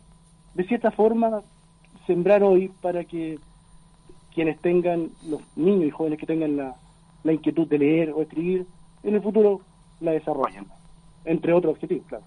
[0.55, 1.43] de cierta forma,
[2.09, 3.39] sembrar hoy para que
[4.35, 6.77] quienes tengan, los niños y jóvenes que tengan la,
[7.25, 8.67] la inquietud de leer o escribir,
[9.03, 9.61] en el futuro
[10.01, 10.67] la desarrollen,
[11.25, 12.25] entre otros objetivos, claro.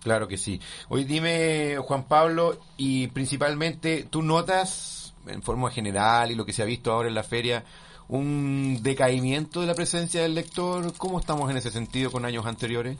[0.00, 0.60] Claro que sí.
[0.88, 6.62] Hoy dime, Juan Pablo, y principalmente, ¿tú notas, en forma general y lo que se
[6.62, 7.64] ha visto ahora en la feria,
[8.08, 10.92] un decaimiento de la presencia del lector?
[10.98, 12.98] ¿Cómo estamos en ese sentido con años anteriores?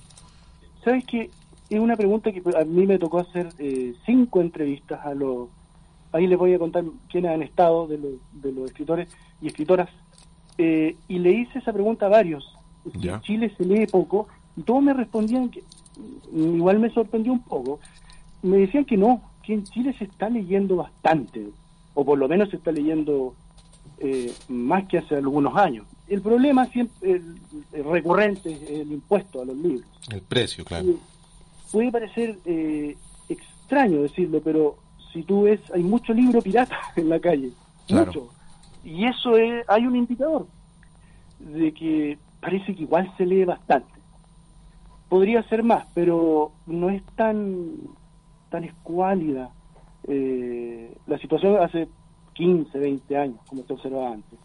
[0.84, 1.30] Sabes que
[1.68, 5.48] es una pregunta que a mí me tocó hacer eh, cinco entrevistas a los
[6.12, 9.08] ahí les voy a contar quiénes han estado de los, de los escritores
[9.40, 9.88] y escritoras.
[10.58, 12.44] Eh, y le hice esa pregunta a varios.
[13.00, 15.62] En Chile se lee poco y todos me respondían que,
[16.34, 17.80] igual me sorprendió un poco,
[18.42, 21.48] me decían que no, que en Chile se está leyendo bastante,
[21.94, 23.34] o por lo menos se está leyendo
[23.98, 25.86] eh, más que hace algunos años.
[26.08, 27.36] el problema siempre el,
[27.72, 29.88] el recurrente es el impuesto a los libros.
[30.10, 30.88] El precio, claro.
[31.70, 32.96] Puede parecer eh,
[33.28, 34.76] extraño decirlo, pero
[35.12, 37.50] si tú ves, hay mucho libro pirata en la calle.
[37.86, 38.06] Claro.
[38.06, 38.28] Mucho.
[38.84, 40.46] Y eso es, hay un indicador
[41.38, 43.92] de que parece que igual se lee bastante.
[45.08, 47.74] Podría ser más, pero no es tan,
[48.50, 49.50] tan escuálida
[50.08, 51.88] eh, la situación hace
[52.34, 54.38] 15, 20 años, como se observaba antes.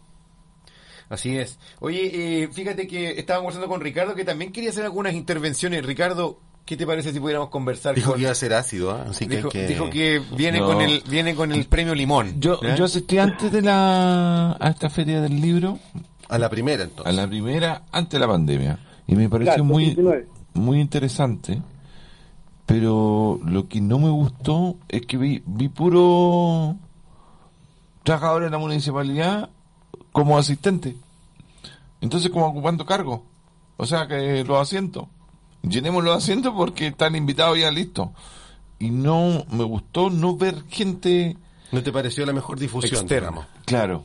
[1.08, 1.58] Así es.
[1.80, 5.84] Oye, eh, fíjate que estaba conversando con Ricardo que también quería hacer algunas intervenciones.
[5.84, 6.38] Ricardo,
[6.68, 9.06] ¿qué te parece si pudiéramos conversar Dijo con que iba a ser ácido, ¿ah?
[9.08, 9.66] así que, dijo, que...
[9.66, 10.66] dijo que viene No.
[10.66, 12.38] con el viene con el premio limón.
[12.40, 15.78] Yo, yo asistí antes de la a esta feria del libro,
[16.28, 17.06] A la primera, entonces.
[17.06, 20.26] a la primera, antes de la pandemia, y me pareció Claro, muy 2019.
[20.54, 21.62] muy interesante,
[22.66, 26.76] pero lo que no me gustó es que vi, vi puro
[28.02, 29.48] trabajadores de la municipalidad
[30.12, 30.96] como asistente.
[32.02, 33.24] Entonces como ocupando cargo.
[33.78, 35.06] O sea que los asientos.
[35.62, 38.10] Llenemos los asientos porque están invitados ya listos.
[38.78, 41.36] Y no me gustó no ver gente
[41.72, 43.48] ¿No te pareció la mejor difusión, Externa.
[43.64, 44.04] Claro.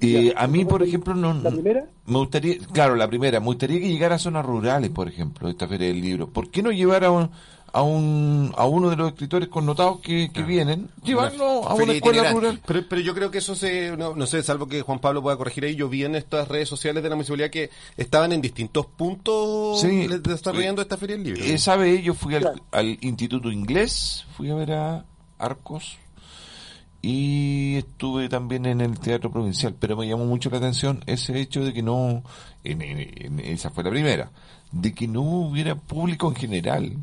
[0.00, 1.42] Eh, a mí, por ¿la ejemplo, no...
[1.50, 1.86] primera?
[2.06, 5.66] Me gustaría, claro, la primera, me gustaría que llegara a zonas rurales, por ejemplo, esta
[5.66, 6.28] feria del libro.
[6.28, 7.30] ¿Por qué no llevar a un,
[7.78, 12.32] a, un, a uno de los escritores connotados que, que vienen, llevarlo a una escuela
[12.32, 12.60] rural?
[12.66, 15.36] Pero, pero yo creo que eso se, no, no sé, salvo que Juan Pablo pueda
[15.36, 18.86] corregir ahí, yo vi en estas redes sociales de la municipalidad que estaban en distintos
[18.86, 20.06] puntos Sí.
[20.22, 21.44] desarrollando esta feria del libro.
[21.44, 22.62] Esa vez yo fui al, Claro.
[22.72, 25.04] al Instituto Inglés, fui a ver a
[25.38, 25.98] Arcos
[27.00, 31.64] y estuve también en el Teatro Provincial, pero me llamó mucho la atención ese hecho
[31.64, 32.24] de que no,
[32.64, 34.30] en, en- en- esa fue la primera,
[34.72, 36.96] de que no hubiera público en general,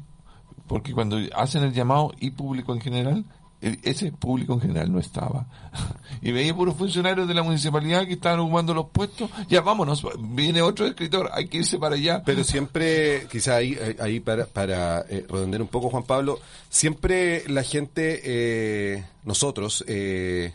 [0.68, 3.26] porque cuando hacen el llamado y público en general,
[3.62, 5.48] el- ese público en general no estaba.
[6.22, 10.62] Y veía puros funcionarios de la municipalidad que estaban ocupando los puestos, ya vámonos, viene
[10.62, 12.24] otro escritor, hay que irse para allá.
[12.26, 16.40] Pero siempre, quizá ahí, eh, ahí para, para eh, redondear un poco, Juan Pablo,
[16.70, 20.54] siempre la gente, eh, nosotros, eh,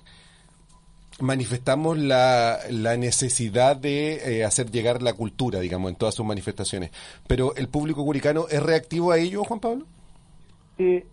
[1.21, 6.91] manifestamos la, la necesidad de eh, hacer llegar la cultura, digamos, en todas sus manifestaciones.
[7.27, 9.87] Pero el público curicano es reactivo a ello, Juan Pablo?
[10.81, 11.07] Eh,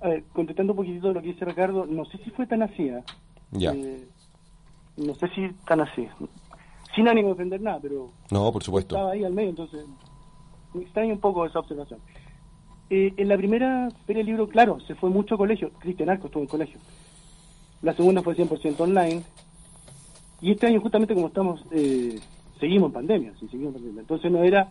[0.00, 2.88] a ver, contestando un poquitito lo que dice Ricardo, no sé si fue tan así.
[2.88, 3.02] ¿eh?
[3.50, 3.72] Ya.
[3.72, 4.06] Eh,
[4.96, 6.08] no sé si tan así.
[6.94, 8.94] Sin ánimo de ofender nada, pero No, por supuesto.
[8.96, 9.84] estaba ahí al medio, entonces
[10.72, 12.00] me extraña un poco esa observación.
[12.88, 15.70] Eh, en la primera feria del libro, claro, se fue mucho a colegio.
[15.78, 16.78] Cristian Arco estuvo en colegio.
[17.82, 19.22] La segunda fue 100% online.
[20.40, 22.18] Y este año, justamente como estamos, eh,
[22.60, 24.00] seguimos en pandemia, sí, seguimos en pandemia.
[24.00, 24.70] Entonces no era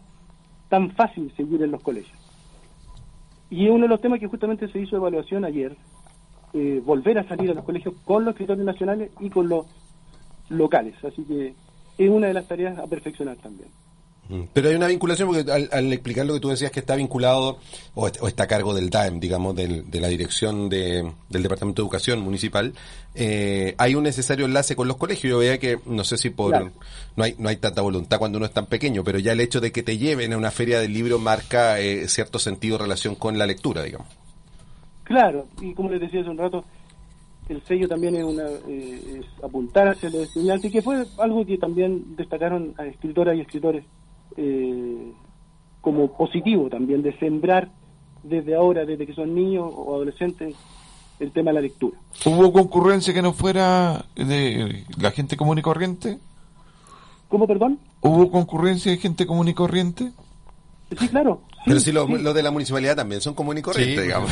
[0.69, 2.17] tan fácil seguir en los colegios.
[3.49, 5.75] Y uno de los temas que justamente se hizo evaluación ayer,
[6.53, 9.65] eh, volver a salir a los colegios con los escritores nacionales y con los
[10.49, 10.95] locales.
[11.03, 11.53] Así que
[11.97, 13.69] es una de las tareas a perfeccionar también.
[14.27, 14.41] Mm.
[14.53, 17.59] Pero hay una vinculación, porque al, al explicar lo que tú decías que está vinculado,
[17.93, 21.43] o, est- o está a cargo del DAEM, digamos, del- de la dirección de- del
[21.43, 22.73] Departamento de Educación Municipal,
[23.13, 25.29] eh, hay un necesario enlace con los colegios.
[25.29, 26.71] Yo veía que, no sé si por, Claro.
[27.15, 29.61] no hay no hay tanta voluntad cuando uno es tan pequeño, pero ya el hecho
[29.61, 33.13] de que te lleven a una feria del libro marca eh, cierto sentido en relación
[33.15, 34.07] con la lectura, digamos.
[35.03, 36.65] Claro, y como les decía hace un rato,
[37.47, 41.45] el sello también es, una, eh, es apuntar hacia los estudiantes, y que fue algo
[41.45, 43.83] que también destacaron a escritoras y escritores
[44.37, 45.13] eh,
[45.81, 47.69] como positivo también, de sembrar
[48.23, 50.55] desde ahora, desde que son niños o adolescentes,
[51.19, 51.97] el tema de la lectura.
[52.25, 56.17] ¿Hubo concurrencia que no fuera de la gente común y corriente?
[57.29, 57.79] ¿Cómo, perdón?
[58.01, 60.11] ¿Hubo concurrencia de gente común y corriente?
[60.97, 61.41] Sí, claro.
[61.65, 62.17] Pero si los sí.
[62.19, 64.29] los de la municipalidad también son común y corriente, Sí, digamos.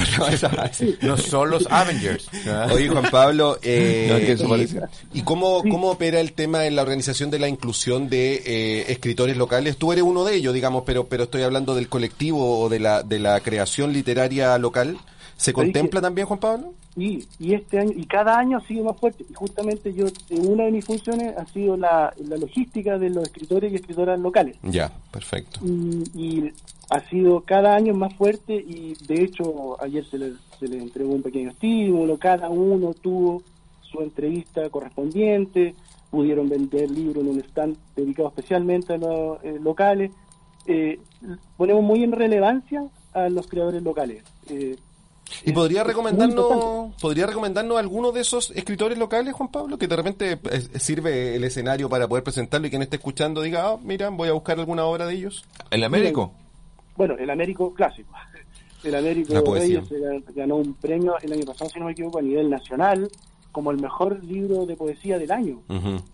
[1.02, 2.30] No son los Avengers.
[2.74, 4.58] Oye, Juan Pablo, eh, No, es que eso
[5.14, 8.86] y- y, cómo, cómo opera el tema en la organización de la inclusión de eh,
[8.92, 9.78] escritores locales?
[9.78, 13.04] Tú eres uno de ellos, digamos, pero pero estoy hablando del colectivo o de la
[13.04, 14.98] de la creación literaria local.
[15.36, 16.74] ¿Se Pero contempla dije- también, Juan Pablo?
[16.96, 19.26] Y, y este año, y cada año ha sido más fuerte.
[19.28, 23.74] Y justamente yo, una de mis funciones ha sido la, la logística de los escritores
[23.74, 24.58] y escritoras locales.
[24.62, 25.60] Ya, perfecto.
[25.66, 26.54] y, y
[26.94, 31.14] ha sido cada año más fuerte y de hecho ayer se le, se le entregó
[31.14, 33.41] un pequeño estímulo, cada uno tuvo
[33.82, 35.74] su entrevista correspondiente,
[36.12, 40.12] pudieron vender libros en un stand dedicado especialmente a los eh, locales.
[40.68, 41.00] Eh,
[41.58, 44.24] ponemos muy en relevancia a los creadores locales.
[44.48, 44.76] Eh,
[45.46, 50.39] ¿Y podría recomendarnos, podría recomendarnos alguno de esos escritores locales, Juan Pablo, que de repente
[50.52, 54.30] eh, sirve el escenario para poder presentarlo y quien esté escuchando diga, ah, mira, voy
[54.30, 55.44] a buscar alguna obra de ellos?
[55.72, 56.34] ¿El Américo?
[56.96, 58.12] Bueno, el Américo clásico.
[58.84, 59.34] El Américo.
[59.62, 59.89] Reyes
[60.36, 63.10] ganó un premio el año pasado, si no me equivoco, a nivel nacional.
[63.54, 65.62] como el mejor libro de poesía del año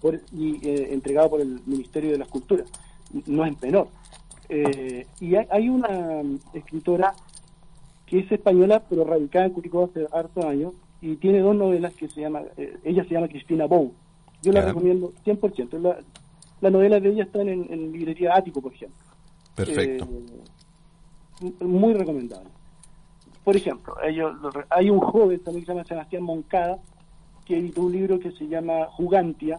[0.02, 2.68] por- y eh, entregado por el Ministerio de las Culturas.
[3.28, 3.88] No es menor.
[4.50, 7.14] Eh, y hay, hay una mm, escritora
[8.06, 12.08] que es española, pero radicada en Curicó hace hartos años, y tiene dos novelas que
[12.10, 13.94] se llama, eh, ella se llama Cristina Bou.
[14.44, 15.80] Yo la recomiendo 100%.
[15.80, 15.98] La,
[16.62, 19.00] las novelas de ella están en, en librería Ático, por ejemplo.
[19.56, 20.04] Perfecto.
[20.12, 20.42] Eh,
[21.62, 22.50] muy recomendable.
[23.44, 24.36] Por ejemplo, ellos,
[24.70, 26.78] hay un joven también que se llama Sebastián Moncada
[27.46, 29.58] que editó un libro que se llama Jugantia.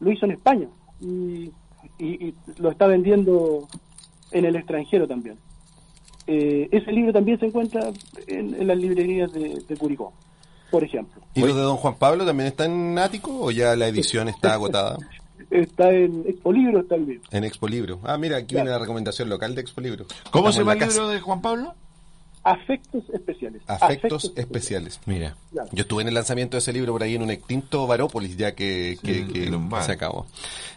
[0.00, 0.66] Lo hizo en España
[1.00, 1.50] y,
[1.98, 3.68] y- y lo está vendiendo
[4.32, 5.36] en el extranjero también.
[6.26, 7.90] Eh, ese libro también se encuentra
[8.26, 10.12] en, en las librerías de, de Curicó,
[10.70, 11.22] por ejemplo.
[11.34, 14.54] ¿Y lo de Don Juan Pablo también está en ático o ya la edición está
[14.54, 14.98] agotada?
[15.50, 17.22] Está en Expo Libro, está el libro.
[17.30, 18.00] En Expo Libro.
[18.04, 20.04] Ah, mira, aquí viene la recomendación local de Expo Libro.
[20.30, 21.74] ¿Cómo Estamos se llama la el libro de Juan Pablo?
[22.44, 23.62] Afectos especiales.
[23.66, 25.00] Afectos especiales.
[25.06, 25.36] Mira.
[25.50, 25.68] Claro.
[25.72, 28.54] Yo estuve en el lanzamiento de ese libro por ahí en un extinto Barópolis, ya
[28.54, 28.96] que,
[29.82, 30.26] se acabó.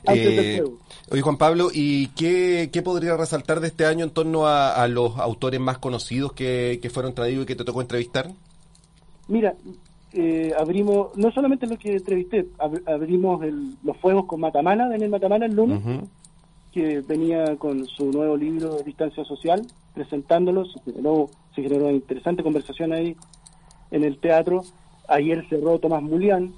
[0.07, 0.63] Eh,
[1.09, 4.87] oye, Juan Pablo, ¿y qué, qué podría resaltar de este año en torno a, a
[4.87, 8.31] los autores más conocidos que, que fueron traídos y que te tocó entrevistar?
[9.27, 9.53] Mira,
[10.13, 15.09] eh, abrimos, no solamente lo que entrevisté, ab- abrimos el- los fuegos con Matamana, Daniel
[15.09, 15.81] Matamana el lunes,
[16.73, 21.93] que venía con su nuevo libro de Distancia Social, presentándolo, se generó, se generó una
[21.93, 23.15] interesante conversación ahí
[23.91, 24.63] en el teatro.
[25.07, 26.53] Ayer cerró Tomás Mulián,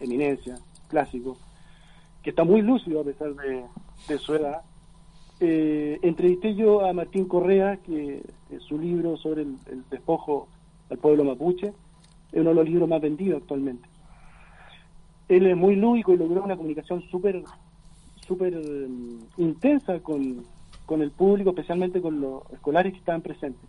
[0.00, 1.36] eminencia, clásico,
[2.22, 3.64] que está muy lúcido a pesar de,
[4.08, 4.62] de su edad.
[5.40, 8.16] Eh, entrevisté yo a Martín Correa, que
[8.50, 10.48] eh, su libro sobre el, el despojo
[10.90, 11.72] al pueblo mapuche
[12.36, 13.88] es uno de los libros más vendidos actualmente.
[15.28, 17.42] Él es muy lúdico y logró una comunicación súper
[18.26, 18.88] súper eh,
[19.38, 20.44] intensa con,
[20.84, 23.68] con el público, especialmente con los escolares que estaban presentes.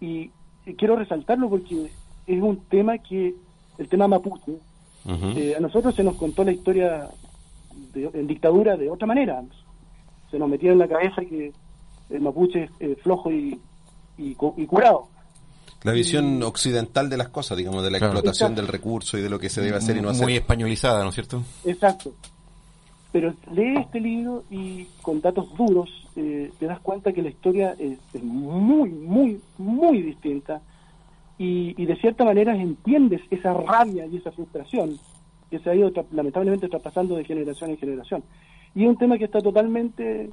[0.00, 0.30] Y,
[0.76, 1.90] quiero resaltarlo porque
[2.26, 3.34] es un tema que,
[3.78, 4.58] el tema mapuche,
[5.38, 7.08] eh, a nosotros se nos contó la historia
[7.94, 9.42] de- en dictadura de otra manera.
[10.30, 11.52] Se nos metía en la cabeza que
[12.10, 13.58] el mapuche es eh, flojo y,
[14.18, 15.06] y, y curado.
[15.84, 18.14] La visión occidental de las cosas, digamos, de la Claro.
[18.14, 18.62] explotación Exacto.
[18.62, 20.24] del recurso y de lo que se debe hacer y no hacer.
[20.24, 21.42] Muy españolizada, ¿no es cierto?
[21.64, 22.12] Exacto.
[23.12, 27.74] Pero lee este libro y con datos duros eh, te das cuenta que la historia
[27.78, 30.60] es, es muy, muy, muy distinta
[31.38, 34.98] y, y de cierta manera entiendes esa rabia y esa frustración
[35.50, 38.24] que se ha ido tra- lamentablemente traspasando de generación en generación.
[38.74, 40.28] Y es un tema que está totalmente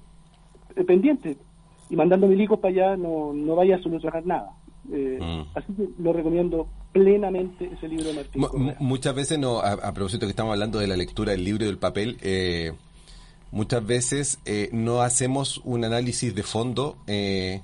[0.75, 1.37] eh, pendiente
[1.89, 4.49] y mandando milicos para allá no, no vaya a solucionar nada.
[4.91, 5.41] Eh, Mm.
[5.57, 8.75] Así que lo recomiendo plenamente ese libro de Martín.
[8.79, 11.67] Muchas veces, no, a, a propósito que estamos hablando de la lectura del libro y
[11.67, 12.73] del papel, eh,
[13.51, 17.61] muchas veces eh, no hacemos un análisis de fondo eh,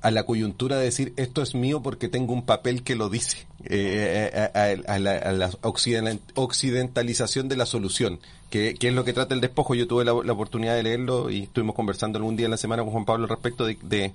[0.00, 3.46] a la coyuntura de decir esto es mío porque tengo un papel que lo dice,
[3.64, 8.20] eh, a, a- a la, a la occiden- occidentalización de la solución,
[8.50, 9.74] que, que es lo que trata el despojo.
[9.74, 12.82] Yo tuve la, la oportunidad de leerlo y estuvimos conversando algún día en la semana
[12.82, 14.12] con Juan Pablo al respecto de, de,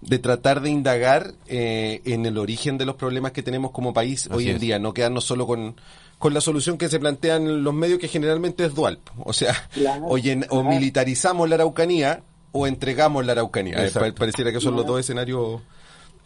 [0.00, 4.28] de tratar de indagar eh, en el origen de los problemas que tenemos como país
[4.32, 4.60] hoy en es.
[4.60, 5.74] día, no quedarnos solo con
[6.16, 8.98] con la solución que se plantean los medios que generalmente es dual.
[9.24, 10.68] O sea, Claro, o, llen- o claro.
[10.70, 12.22] militarizamos la Araucanía
[12.52, 13.84] o entregamos la Araucanía.
[13.84, 15.60] Eh, pareciera que son los dos escenarios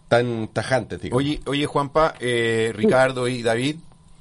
[0.07, 1.25] tan tajantes, digamos.
[1.25, 3.77] Oye, oye Juanpa, eh, Ricardo y David,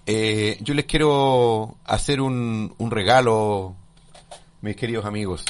[0.08, 3.76] eh, yo les quiero hacer un, un regalo,
[4.62, 5.46] mis queridos amigos.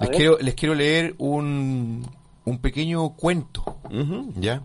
[0.00, 2.06] Les quiero, les quiero leer un,
[2.44, 3.78] un pequeño cuento.
[4.36, 4.62] ¿ya?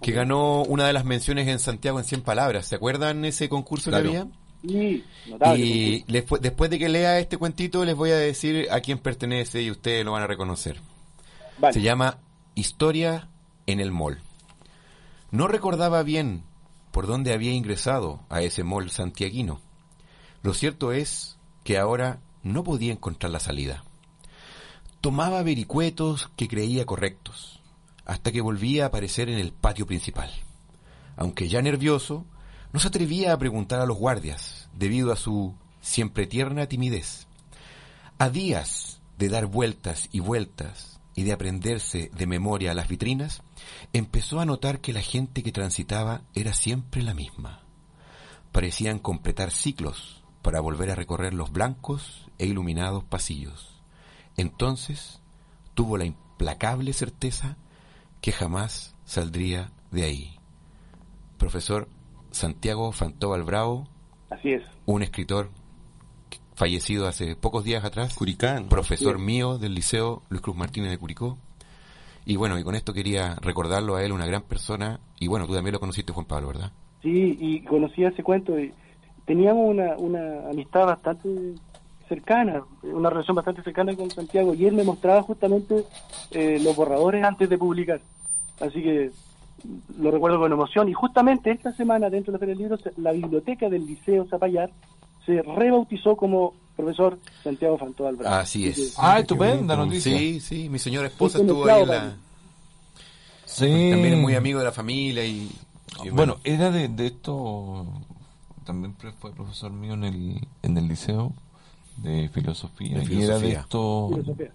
[0.00, 2.66] Que ganó una de las menciones en Santiago en 100 palabras.
[2.66, 4.10] ¿Se acuerdan ese concurso Claro.
[4.10, 4.32] que había?
[4.64, 5.04] Sí.
[5.56, 9.60] Y les- después de que lea este cuentito les voy a decir a quién pertenece
[9.60, 10.80] y ustedes lo van a reconocer.
[11.58, 11.74] Vale.
[11.74, 12.18] Se llama
[12.54, 13.28] Historia
[13.66, 14.20] en el Mall.
[15.32, 16.44] No recordaba bien
[16.92, 19.60] por dónde había ingresado a ese mall santiaguino.
[20.42, 23.84] Lo cierto es que ahora no podía encontrar la salida.
[25.00, 27.60] Tomaba vericuetos que creía correctos,
[28.04, 30.30] hasta que volvía a aparecer en el patio principal.
[31.16, 32.24] Aunque ya nervioso,
[32.72, 37.26] no se atrevía a preguntar a los guardias, debido a su siempre tierna timidez.
[38.18, 43.42] A días de dar vueltas y vueltas y de aprenderse de memoria las vitrinas,
[43.92, 47.60] empezó a notar que la gente que transitaba era siempre la misma.
[48.52, 53.80] Parecían completar ciclos para volver a recorrer los blancos e iluminados pasillos.
[54.36, 55.20] Entonces
[55.74, 57.56] tuvo la implacable certeza
[58.20, 60.36] que jamás saldría de ahí.
[61.38, 61.88] Profesor
[62.30, 63.88] Santiago Fantóbal Bravo,
[64.30, 64.62] Así es.
[64.86, 65.50] un escritor
[66.54, 68.68] fallecido hace pocos días atrás, Curicán.
[68.68, 71.38] profesor mío del Liceo Luis Cruz Martínez de Curicó.
[72.24, 75.00] Y bueno, y con esto quería recordarlo a él, una gran persona.
[75.18, 76.72] Y bueno, tú también lo conociste, Juan Pablo, ¿verdad?
[77.02, 78.72] Sí, y conocí ese cuento y,
[79.24, 81.54] teníamos una, una amistad bastante
[82.08, 85.84] cercana, una relación bastante cercana con Santiago, y él me mostraba justamente
[86.32, 88.00] eh, los borradores antes de publicar.
[88.60, 89.10] Así que
[89.98, 90.88] lo recuerdo con emoción.
[90.88, 94.70] Y justamente esta semana, dentro de la Feria del Libro, la biblioteca del Liceo Zapallar
[95.26, 98.36] se rebautizó como profesor Santiago Fantó Alvarado.
[98.36, 98.94] Así es.
[98.98, 100.16] Ah, estupenda noticia.
[100.16, 102.16] Sí, sí, mi señora esposa estuvo ahí en la...
[103.44, 103.66] Sí.
[103.90, 105.50] También es muy amigo de la familia y...
[106.02, 107.86] y bueno, era de, de esto,
[108.64, 111.32] también fue profesor mío en el, en el liceo
[111.98, 113.60] de filosofía, De y era de filosofía.
[113.60, 114.50] estos Filosofía.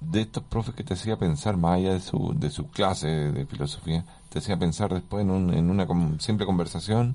[0.00, 3.46] de estos profes que te hacía pensar más allá de su de su clase de
[3.46, 7.14] filosofía te hacía pensar después en, un, en una com- simple conversación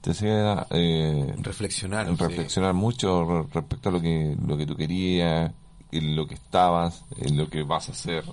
[0.00, 2.08] te hacía eh, reflexionar.
[2.08, 2.14] sí.
[2.16, 5.52] reflexionar mucho re- respecto a lo que lo que tú querías
[5.92, 8.24] en lo que estabas en lo que vas a hacer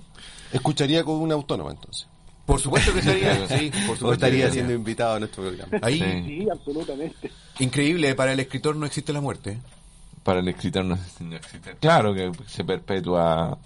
[0.52, 2.06] Escucharía con una autónoma entonces.
[2.44, 5.78] Por supuesto que sería, sí, por O supuesto estaría que siendo invitado a nuestro programa.
[5.82, 6.22] Ahí, Sí.
[6.42, 7.30] Sí, absolutamente.
[7.58, 9.58] increíble, para el escritor no existe la muerte.
[10.22, 13.58] para el escritor no, no existe claro que se perpetúa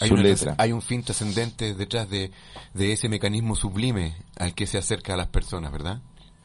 [0.00, 2.30] Hay, su una hay un fin trascendente detrás de,
[2.74, 6.00] de ese mecanismo sublime al que se acerca a las personas, ¿verdad?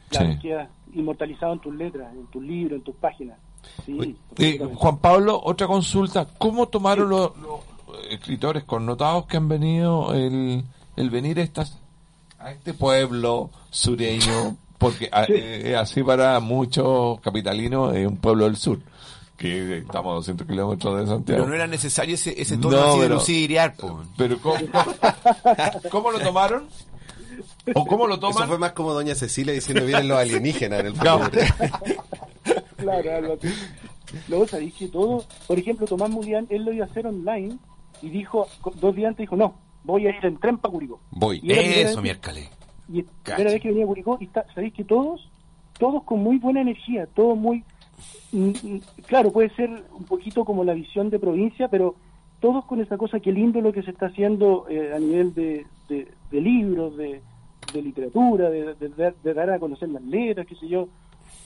[0.10, 0.50] Claro, Sí.
[0.96, 3.38] Inmortalizado en tus letras, en tus libros, en tus páginas.
[3.86, 4.60] Sí, Eh.
[4.76, 6.28] Juan Pablo, otra consulta.
[6.38, 7.60] ¿Cómo tomaron los, los
[8.10, 10.64] escritores connotados que han venido el,
[10.96, 11.78] el venir a, estas,
[12.40, 14.58] a este pueblo sureño?
[14.78, 18.80] Porque a- eh, así para muchos capitalinos es un pueblo del sur,
[19.38, 21.44] que estamos a 200 kilómetros de Santiago.
[21.44, 23.58] Pero no era necesario ese, ese tono No, así de lucir y.
[24.18, 24.58] Pero ¿cómo,
[25.90, 26.66] cómo lo tomaron?
[27.74, 28.48] ¿O cómo lo Eso toman?
[28.48, 31.30] fue más como doña Cecilia diciendo vienen los alienígenas en el futuro.
[32.78, 33.48] Claro, algo así.
[34.28, 37.58] Luego sabéis que todo, por ejemplo, Tomás Mulián, él lo iba a hacer online
[38.02, 39.54] y dijo, dos días antes dijo, no,
[39.84, 41.00] voy a ir en tren para Curicó.
[41.12, 41.40] Voy.
[41.42, 42.50] Y Eso, miércoles.
[42.92, 45.30] Y la primera vez que venía a Curicó, y está, sabéis que todos,
[45.80, 47.64] todos con muy buena energía, todos muy,
[48.34, 51.96] mm, mm, claro, puede ser un poquito como la visión de provincia, pero
[52.42, 55.66] todos con esa cosa, que lindo lo que se está haciendo eh, a nivel de,
[55.88, 57.22] de, de libros, de,
[57.74, 60.88] de literatura, de, de dar- de dar a conocer las letras, qué sé yo.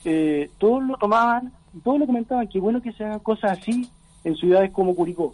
[0.04, 1.52] Eh, todos lo tomaban,
[1.82, 3.88] todos lo comentaban, que bueno que se hagan cosas así
[4.24, 5.32] en ciudades como Curicó.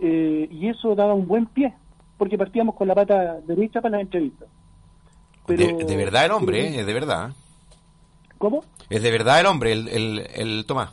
[0.00, 1.72] Eh, y eso daba un buen pie,
[2.18, 4.48] porque partíamos con la pata derecha para las entrevistas.
[5.46, 6.80] Pero- de, de verdad el hombre, pero- ¿eh?
[6.80, 7.30] es de verdad.
[8.38, 8.64] ¿Cómo?
[8.90, 10.90] Es de verdad el hombre, el, el, el Tomás.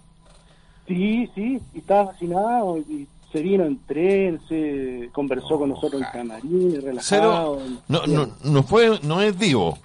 [0.88, 6.08] Sí, sí, y estaba fascinado y se vino en tren, se conversó con nosotros en
[6.12, 7.58] camarines, relajado.
[7.60, 7.80] Cero.
[7.88, 9.80] No, no, no fue, no es divo.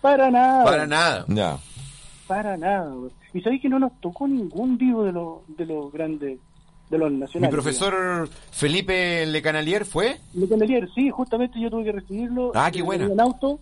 [0.00, 0.64] Para nada.
[0.64, 1.24] Para nada.
[1.26, 1.58] Ya.
[2.28, 2.94] Para nada.
[3.34, 6.38] Y sabéis que no nos tocó ningún divo de los de los grandes,
[6.88, 7.52] de los Mi nacionales.
[7.52, 10.18] profesor Felipe Le Canalier fue.
[10.34, 12.52] Le Candelier, sí, justamente yo tuve que recibirlo.
[12.54, 13.06] Ah, qué eh, buena.
[13.06, 13.58] En auto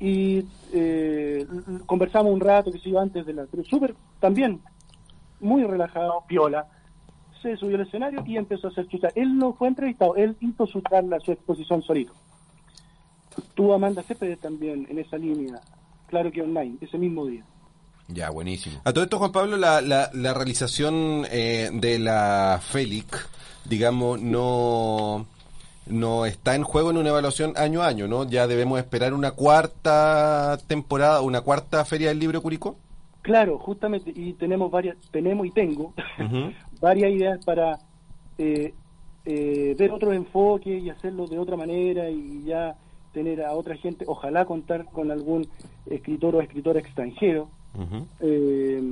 [0.00, 1.46] y eh,
[1.86, 3.46] conversamos un rato, que se iba antes de la...
[3.48, 4.60] Pero súper, también,
[5.38, 6.66] muy relajado, viola.
[7.44, 9.08] Se subió al escenario y empezó a hacer chucha.
[9.14, 12.14] Él no fue entrevistado, él hizo su charla, su exposición solito.
[13.52, 15.60] Tuvo Amanda Cepeda también en esa línea,
[16.06, 17.44] claro que online, ese mismo día.
[18.08, 18.80] Ya, buenísimo.
[18.84, 23.14] A todo esto, Juan Pablo, la, la, la realización eh, de la FELIC,
[23.66, 25.26] digamos, no,
[25.84, 28.24] no está en juego en una evaluación año a año, ¿no?
[28.24, 32.78] Ya debemos esperar una cuarta temporada, una cuarta Feria del Libro Curicó.
[33.20, 35.94] Claro, justamente, y tenemos varias, tenemos y tengo
[36.84, 37.78] varias ideas para
[38.38, 38.72] eh,
[39.24, 42.76] eh, ver otros enfoques y hacerlo de otra manera y ya
[43.12, 45.46] tener a otra gente, ojalá contar con algún
[45.88, 47.48] escritor o escritora extranjero,
[48.20, 48.82] eh,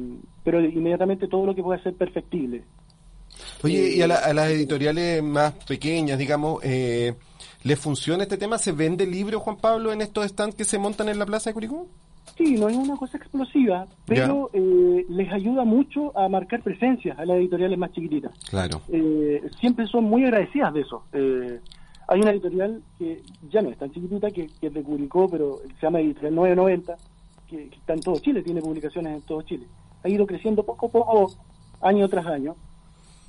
[0.45, 2.63] pero inmediatamente todo lo que pueda ser perfectible.
[3.65, 7.15] Oye, y a, la- a las editoriales más pequeñas, digamos, eh,
[7.65, 8.59] ¿les funciona este tema?
[8.59, 11.55] ¿Se vende libro, Juan Pablo, en estos stands que se montan en la Plaza de
[11.55, 11.87] Curicó?
[12.37, 17.25] Sí, no es una cosa explosiva, pero eh, les ayuda mucho a marcar presencia a
[17.25, 18.33] las editoriales más chiquititas.
[18.49, 18.81] Claro.
[18.89, 21.05] eh, siempre son muy agradecidas de eso.
[21.13, 21.61] Eh,
[22.09, 25.61] hay una editorial que ya no es tan chiquitita, que, que es de Curicó, pero
[25.79, 26.97] se llama Editorial 990,
[27.49, 29.67] que, que está en todo Chile, tiene publicaciones en todo Chile.
[30.03, 31.33] Ha ido creciendo poco a poco,
[31.81, 32.57] año tras año,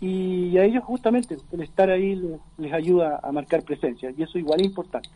[0.02, 4.38] y a ellos justamente el estar ahí les, les ayuda a marcar presencia, y eso
[4.38, 5.10] igual es importante.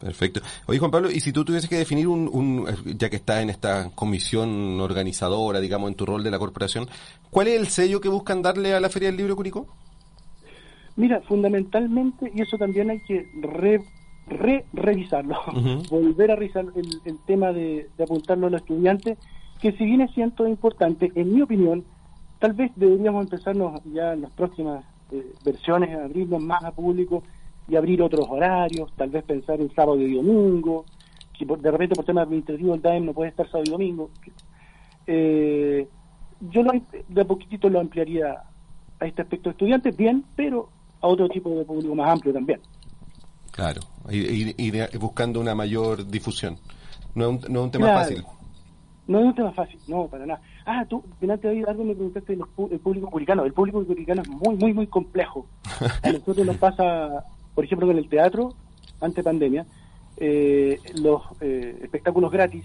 [0.00, 0.40] Perfecto.
[0.66, 2.66] Oye, Juan Pablo, y si tú tuvieses que definir un, un-
[2.98, 6.86] ya que estás en esta comisión organizadora, digamos, en tu rol de la corporación,
[7.30, 9.66] ¿cuál es el sello que buscan darle a la Feria del Libro Curicó?
[10.96, 13.80] Mira, fundamentalmente, y eso también hay que re,
[14.28, 15.36] re- revisarlo,
[15.90, 19.18] volver a revisar el, el tema de, de apuntarlo a los estudiantes,
[19.60, 21.84] que si bien es cierto importante, en mi opinión,
[22.38, 27.22] tal vez deberíamos empezarnos ya en las próximas eh, versiones a abrirnos más a público
[27.68, 30.84] y abrir otros horarios, tal vez pensar en sábado y domingo,
[31.36, 34.10] que por- de repente por temas administrativos el DAEM no puede estar sábado y domingo.
[35.06, 35.88] Eh,
[36.40, 36.72] yo lo,
[37.08, 38.42] de poquitito lo ampliaría
[39.00, 40.68] a este aspecto de estudiantes, bien, pero
[41.00, 42.60] a otro tipo de público más amplio también.
[43.52, 46.56] Claro, ir, ir, buscando una mayor difusión.
[47.14, 48.00] No es un, no es un tema Claro.
[48.00, 48.24] fácil.
[49.08, 50.40] No es un tema fácil, no, para nada.
[50.66, 53.44] Ah, tú, delante de algo me preguntaste del público curicano.
[53.44, 55.46] El público curicano es muy, muy, muy complejo.
[56.02, 57.24] A nosotros nos pasa,
[57.56, 58.54] por ejemplo, con el teatro,
[59.00, 59.66] ante pandemia,
[60.18, 62.64] eh, los eh, espectáculos gratis,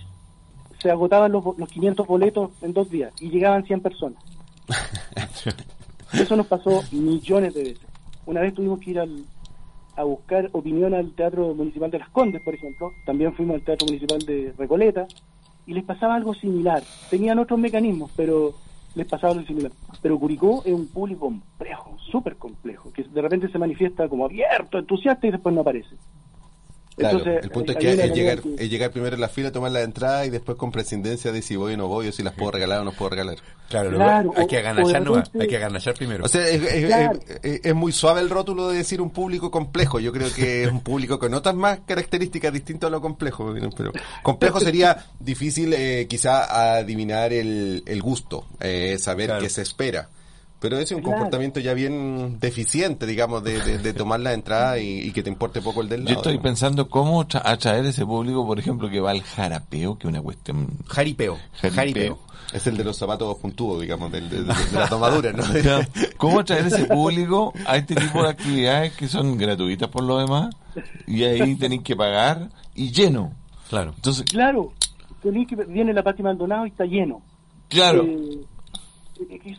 [0.80, 4.24] se agotaban los, los 500 boletos en dos días y llegaban 100 personas.
[6.14, 7.88] Eso nos pasó millones de veces.
[8.26, 9.26] Una vez tuvimos que ir al-
[9.96, 12.92] a buscar opinión al Teatro Municipal de Las Condes, por ejemplo.
[13.06, 15.08] También fuimos al Teatro Municipal de Recoleta
[15.66, 16.84] y les pasaba algo similar.
[17.10, 18.54] Tenían otros mecanismos, pero
[18.96, 19.72] les pasaba algo similar.
[20.02, 24.78] Pero Curicó es un público complejo, súper complejo, que de repente se manifiesta como abierto,
[24.78, 25.96] entusiasta y después no aparece.
[26.98, 29.52] Claro, Entonces, el punto es que es llegar, que- es llegar primero en la fila,
[29.52, 32.22] tomar la entrada y después con prescindencia de si voy o no voy, o si
[32.22, 33.38] las puedo regalar o no puedo regalar.
[33.70, 36.26] Claro, Claro, luego hay que aganachar o de nomás, repente- hay que aganachar primero.
[36.26, 37.20] O sea, es, es- Claro.
[37.28, 40.00] es- es- es muy suave el rótulo de decir un público complejo.
[40.02, 43.54] Yo creo que es un público con otras más características distintas a lo complejo.
[43.78, 49.42] Pero complejo sería difícil eh, quizá adivinar el, el gusto, eh, saber Claro.
[49.42, 50.10] qué se espera.
[50.62, 51.18] Pero ese es un Claro.
[51.18, 55.30] comportamiento ya bien deficiente, digamos, de, de- de tomar la entrada y, y que te
[55.30, 56.14] importe poco el del lado.
[56.14, 56.42] Yo estoy ¿no?
[56.44, 60.22] pensando cómo tra- atraer ese público, por ejemplo, que va al jarapeo, que es una
[60.22, 60.68] cuestión...
[60.88, 61.76] jaripeo, Jaripeo.
[61.76, 62.20] jaripeo.
[62.54, 65.44] Es el de los zapatos puntudos, digamos, del- de, de- de la tomadura, ¿no?
[65.62, 65.88] Claro.
[66.18, 70.54] ¿Cómo atraer ese público a este tipo de actividades que son gratuitas por lo demás?
[71.08, 73.34] Y ahí tenéis que pagar y lleno.
[73.70, 73.94] Claro.
[73.96, 74.74] Entonces, Claro,
[75.24, 77.22] tenés que viene la Pati Maldonado y está lleno.
[77.70, 78.42] claro, Eh,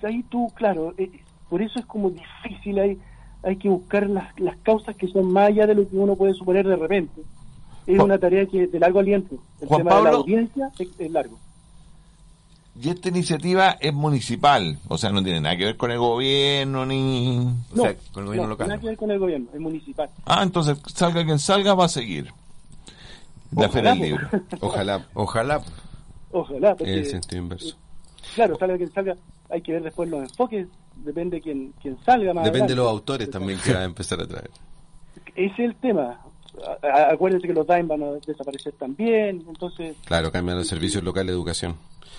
[0.04, 1.10] ahí tú, claro, eh,
[1.48, 2.98] por eso es como difícil, hay,
[3.42, 6.34] hay que buscar las, las causas que son más allá de lo que uno puede
[6.34, 7.22] suponer de repente.
[7.86, 9.36] Es Juan- una tarea que de largo aliento.
[9.60, 11.36] El Juan tema de la audiencia es, es largo.
[12.80, 16.86] y esta iniciativa es municipal, o sea, no tiene nada que ver con el gobierno
[16.86, 17.38] ni...
[17.72, 18.68] O sea, con el gobierno no, local.
[18.68, 20.08] Nada que ver con el gobierno, es municipal.
[20.24, 22.32] Ah, entonces salga quien salga va a seguir.
[23.54, 24.02] La Ojalá, po.
[24.02, 24.28] Libro.
[24.60, 25.60] Ojalá, Ojalá.
[26.30, 27.76] Ojalá, porque, en el sentido inverso.
[28.34, 29.16] claro, salga quien salga,
[29.52, 30.66] hay que ver después los enfoques,
[31.04, 34.20] depende de quién, quién salga más Depende de los autores también que va a empezar
[34.20, 34.50] a traer.
[35.34, 36.20] Ese es el tema.
[36.82, 39.96] A- Acuérdense que los DAIM van a desaparecer también, entonces...
[40.04, 41.76] Claro, cambian los servicios locales de educación.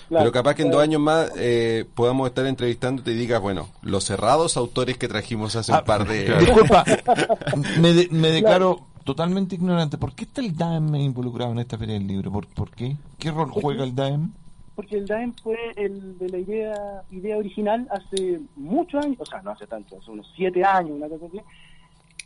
[0.08, 0.78] Claro, Pero capaz que en claro.
[0.78, 5.56] dos años más eh, podamos estar entrevistándote y digas, bueno, los cerrados autores que trajimos
[5.56, 6.24] hace un par de...
[6.26, 6.40] claro.
[6.44, 6.84] Disculpa,
[7.80, 9.96] me, de- me declaro totalmente ignorante.
[9.98, 12.30] ¿Por qué está el DAEM involucrado en esta Feria del Libro?
[12.32, 12.96] ¿Por, por qué?
[13.18, 14.30] ¿Qué rol juega el DAEM?
[14.74, 19.42] Porque el DAEM fue el de la idea idea original hace muchos años, o sea,
[19.42, 21.40] no hace tanto, hace unos siete años, una cosa así,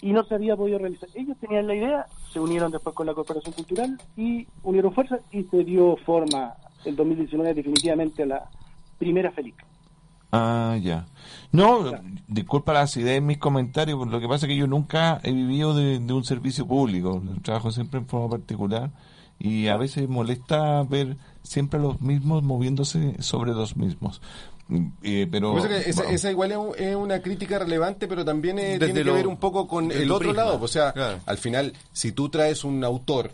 [0.00, 1.08] y no se había podido realizar.
[1.14, 5.42] Ellos tenían la idea, se unieron después con la Corporación Cultural y unieron fuerzas y
[5.44, 8.50] se dio forma el 2019 definitivamente a la
[8.98, 9.64] primera FELIC.
[10.30, 11.06] Ah, ya.
[11.52, 11.90] No,
[12.26, 15.74] disculpa la acidez en mis comentarios, lo que pasa es que yo nunca he vivido
[15.74, 18.90] de, de un servicio público, trabajo siempre en forma particular
[19.38, 24.20] y a veces molesta ver siempre a los mismos moviéndose sobre los mismos.
[25.02, 28.58] Eh, pero que esa, bueno, esa igual es, un- es una crítica relevante, pero también
[28.58, 30.44] eh, Desde tiene que lo- ver un poco con el otro prisma.
[30.44, 30.58] lado.
[30.60, 31.20] O sea, Claro.
[31.24, 33.30] al final, si tú traes un autor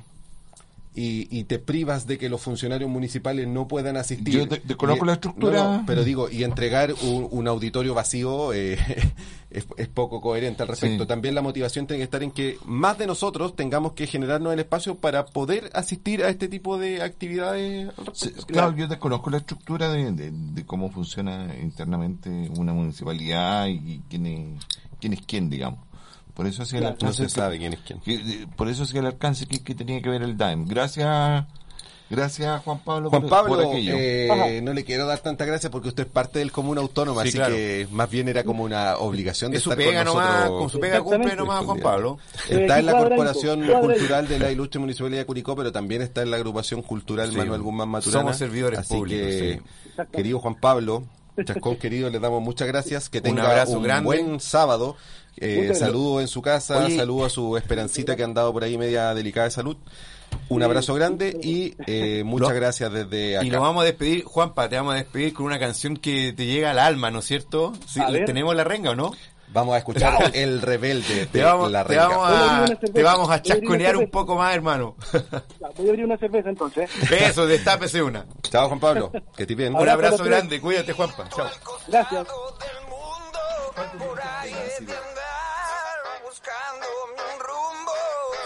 [0.95, 4.35] y, y te privas de que los funcionarios municipales no puedan asistir...
[4.35, 4.63] Yo te-
[5.03, 5.57] y- la estructura.
[5.65, 8.79] no, no, pero digo, y entregar un, un auditorio vacío eh,
[9.51, 11.03] es, es poco coherente al respecto.
[11.05, 11.09] Sí.
[11.09, 14.61] También la motivación tiene que estar en que más de nosotros tengamos que generarnos el
[14.61, 17.91] espacio para poder asistir a este tipo de actividades.
[18.13, 24.01] Sí, claro, yo desconozco la estructura de, de- de cómo funciona internamente una municipalidad y
[24.09, 24.65] quién es
[25.01, 25.81] quién, es quién digamos.
[26.35, 27.29] Por eso hacía el Claro, No alcance.
[27.29, 28.01] se sabe quién es quién.
[28.01, 30.67] que- por eso hacía el alcance que, que tenía que ver el DAEM.
[30.67, 31.45] Gracias,
[32.11, 35.89] gracias Juan Pablo Juan por, Pablo, por eh, no le quiero dar tanta gracia porque
[35.89, 37.55] usted es parte del común autónomo, Sí, así claro.
[37.55, 40.71] que más bien era como una obligación de Es su estar pega con nomás, con
[40.71, 42.19] su pega cumple nomás Juan Pablo.
[42.49, 43.65] Está Eh, en la Corporación.
[43.81, 47.37] Cultural de la Ilustre Municipalidad de Curicó, pero también está en la Agrupación Cultural Sí,
[47.37, 48.21] Manuel Guzmán Maturana.
[48.23, 49.61] somos servidores Así públicos, que,
[49.97, 50.03] sí.
[50.13, 51.05] querido Juan Pablo,
[51.45, 53.09] Chascón querido, le damos muchas gracias.
[53.09, 54.05] Que Un tenga un, abrazo grande.
[54.07, 54.97] buen sábado.
[55.37, 56.97] Eh, saludo en su casa, Oye.
[56.97, 59.77] saludo a su Esperancita que han dado por ahí media delicada de salud.
[60.49, 63.47] Un abrazo grande y eh, muchas gracias desde acá.
[63.47, 66.47] Y nos vamos a despedir, Juanpa, te vamos a despedir con una canción que te
[66.47, 67.73] llega al alma, ¿no es cierto?
[67.87, 68.01] Sí.
[68.27, 69.13] ¿Tenemos la renga o no?
[69.55, 73.97] Vamos a escuchar El Rebelde de Te vamos, la te a te vamos a chasconear
[73.97, 74.97] un poco más, hermano.
[75.77, 76.91] Voy a abrir una cerveza entonces.
[77.11, 78.27] Eso, destápese una.
[78.43, 79.75] Chao Juan Pablo, que estés bien.
[79.75, 81.29] Un Abrazo grande, cuídate, Juanpa.
[81.29, 81.47] Chao.
[81.87, 82.27] Gracias.
[83.75, 87.93] Por ahí he de andar buscando un rumbo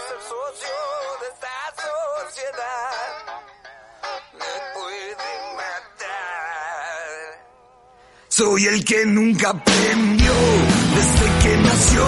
[0.08, 0.76] ser socio
[1.20, 3.14] de esta sociedad
[4.32, 7.08] me puede matar
[8.28, 10.32] Soy el que nunca aprendió
[10.94, 12.06] desde que nació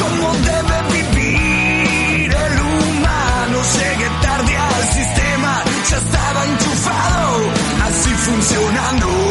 [0.00, 3.62] cómo debe vivir el humano.
[3.74, 7.50] Llegué tarde al sistema, ya estaba enchufado,
[7.84, 9.23] así funcionando.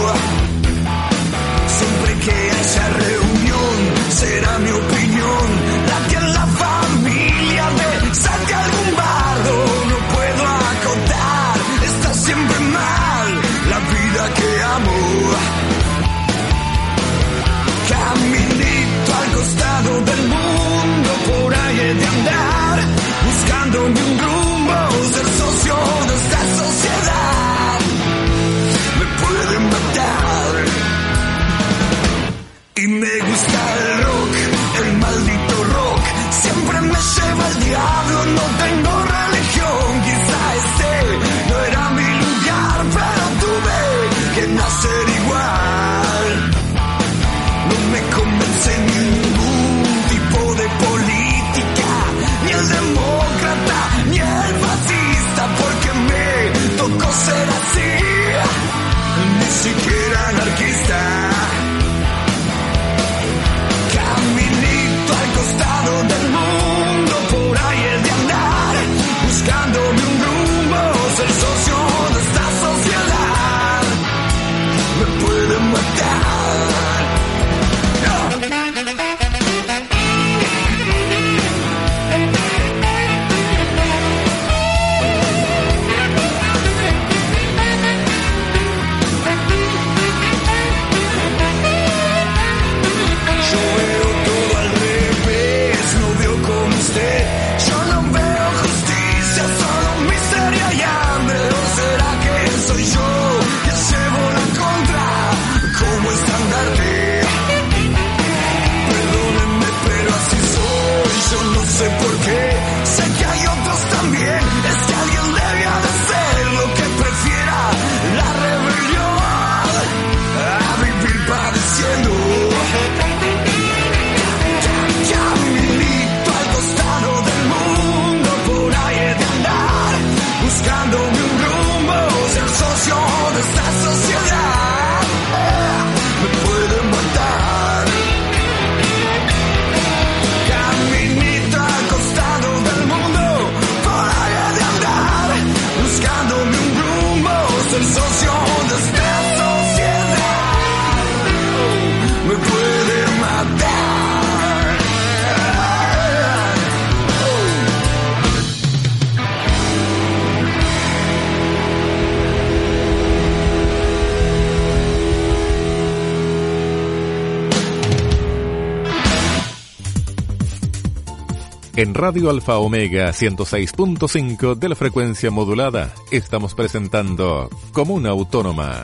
[171.76, 178.84] En Radio Alfa Omega 106.5 de la frecuencia modulada estamos presentando Comuna Autónoma.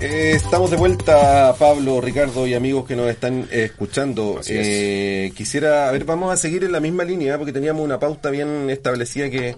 [0.00, 4.38] Eh, estamos de vuelta, Pablo, Ricardo y amigos que nos están eh, escuchando.
[4.40, 4.48] Es.
[4.50, 8.30] Eh, quisiera, a ver, vamos a seguir en la misma línea porque teníamos una pauta
[8.30, 9.54] bien establecida que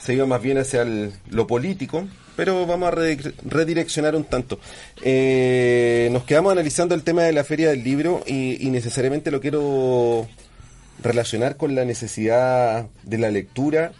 [0.00, 2.04] se iba más bien hacia el- lo político,
[2.38, 4.60] pero vamos a re- redireccionar un tanto.
[5.02, 9.40] Eh, nos quedamos analizando el tema de la Feria del Libro y, y necesariamente lo
[9.40, 10.28] quiero
[11.02, 13.90] relacionar con la necesidad de la lectura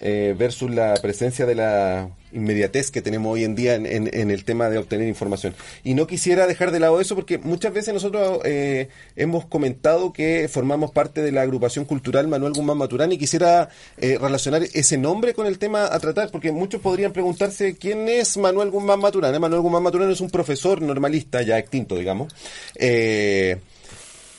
[0.00, 4.44] eh, versus la presencia de la inmediatez que tenemos hoy en día en, en- el
[4.44, 5.54] tema de obtener información.
[5.82, 10.48] Y no quisiera dejar de lado eso porque muchas veces nosotros eh, hemos comentado que
[10.48, 13.68] formamos parte de la agrupación cultural Manuel Guzmán Maturana y quisiera
[13.98, 18.36] eh, relacionar ese nombre con el tema a tratar porque muchos podrían preguntarse quién es
[18.36, 19.38] Manuel Guzmán Maturana.
[19.38, 22.32] Manuel Guzmán Maturana es un profesor normalista ya extinto, digamos.
[22.74, 23.56] Eh,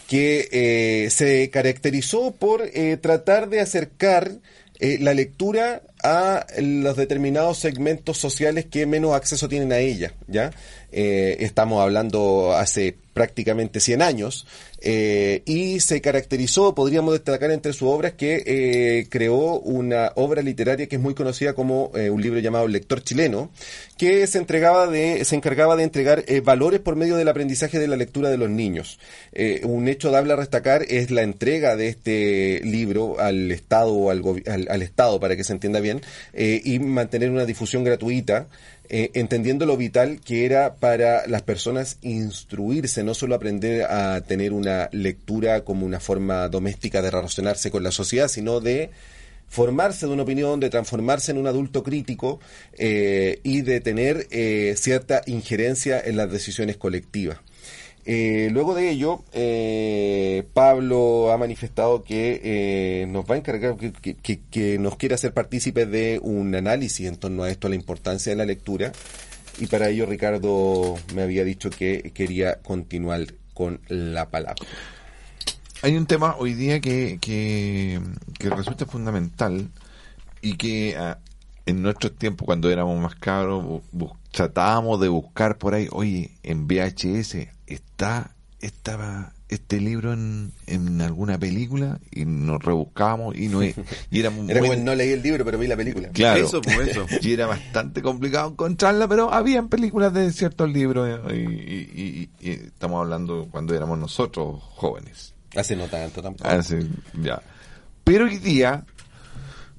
[0.08, 4.32] que eh, se caracterizó por eh, tratar de acercar
[4.80, 10.52] eh, la lectura a los determinados segmentos sociales que menos acceso tienen a ella, ¿ya?
[10.92, 14.46] Eh, estamos hablando hace prácticamente 100 años,
[14.90, 20.88] eh, y se caracterizó, podríamos destacar entre sus obras, que eh, creó una obra literaria
[20.88, 23.52] que es muy conocida como eh, un libro llamado Lector Chileno,
[23.98, 27.90] que se entregaba de, se encargaba de entregar eh, valores por medio del aprendizaje de
[27.90, 28.98] la lectura de los niños.
[29.34, 34.24] Eh, un hecho dable a destacar es la entrega de este libro al Estado al,
[34.46, 36.00] al, al Estado, para que se entienda bien,
[36.34, 38.48] y mantener una difusión gratuita
[38.90, 44.54] eh, entendiendo lo vital que era para las personas instruirse, no solo aprender a tener
[44.54, 48.92] una lectura como una forma doméstica de relacionarse con la sociedad, sino de
[49.48, 52.40] formarse de una opinión, de transformarse en un adulto crítico
[52.78, 57.40] eh, y de tener eh, cierta injerencia en las decisiones colectivas.
[58.10, 63.92] Eh, luego de ello, eh, Pablo ha manifestado que eh, nos va a encargar, que,
[63.92, 67.76] que- que nos quiere hacer partícipes de un análisis en torno a esto, a la
[67.76, 68.94] importancia de la lectura.
[69.60, 74.56] Y para ello Ricardo me había dicho que quería continuar con la palabra.
[75.82, 78.00] Hay un tema hoy día que, que,
[78.50, 79.68] resulta fundamental
[80.42, 81.18] y que ah,
[81.66, 83.16] en nuestros tiempos, cuando éramos más
[83.92, 91.00] bu- tratábamos de buscar por ahí, oye, en VHS está estaba este libro en, en
[91.00, 93.74] alguna película y nos rebuscábamos y no y
[94.12, 96.10] Era muy- como el no leí el libro, pero vi la película.
[96.10, 96.44] Claro.
[96.46, 97.06] Eso, pues, eso.
[97.22, 102.50] Y era bastante complicado encontrarla, pero habían películas de ciertos libros eh, y, y- y-
[102.50, 105.34] y estamos hablando cuando éramos nosotros jóvenes.
[105.56, 106.50] Hace no tanto tampoco.
[106.50, 106.86] Hace-
[107.22, 107.42] ya.
[108.04, 108.86] Pero hoy día,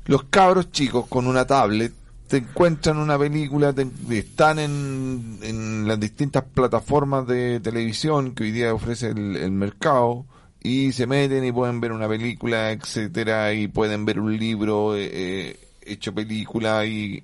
[0.07, 1.93] los cabros chicos con una tablet
[2.29, 8.53] te encuentran una película, te- están en, en las distintas plataformas de televisión que hoy
[8.53, 10.27] día ofrece el, el mercado
[10.63, 15.09] y se meten y pueden ver una película, etcétera, y pueden ver un libro eh,
[15.13, 17.23] eh, hecho película y,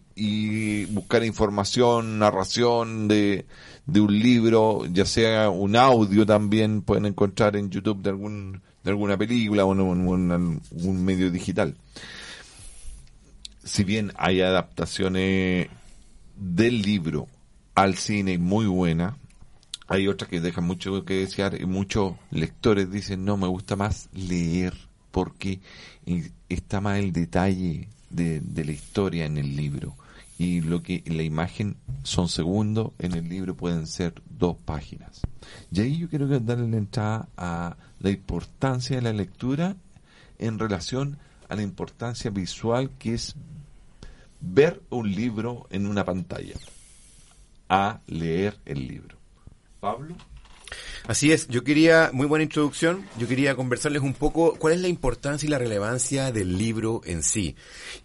[0.86, 3.44] buscar información, narración de,
[3.86, 8.90] de un libro, ya sea un audio también pueden encontrar en YouTube de algún de
[8.90, 11.74] alguna película o en un, un- un medio digital.
[13.64, 15.68] Si bien hay adaptaciones
[16.36, 17.28] del libro
[17.74, 19.16] al cine muy buena,
[19.86, 24.08] hay otras que dejan mucho que desear y muchos lectores dicen no me gusta más
[24.12, 24.74] leer
[25.10, 25.60] porque
[26.48, 29.94] está más el detalle de, la historia en el libro.
[30.38, 35.22] Y lo que la imagen son segundos en el libro pueden ser dos páginas
[35.70, 39.76] y ahí yo quiero darle la entrada a la importancia de la lectura
[40.38, 43.34] en relación a la importancia visual que es
[44.46, 46.54] ver un libro en una pantalla
[47.68, 49.16] a leer el libro
[49.80, 50.16] Pablo
[51.06, 54.88] Así es, yo quería, muy buena introducción, yo quería conversarles un poco cuál es la
[54.88, 57.56] importancia y la relevancia del libro en sí.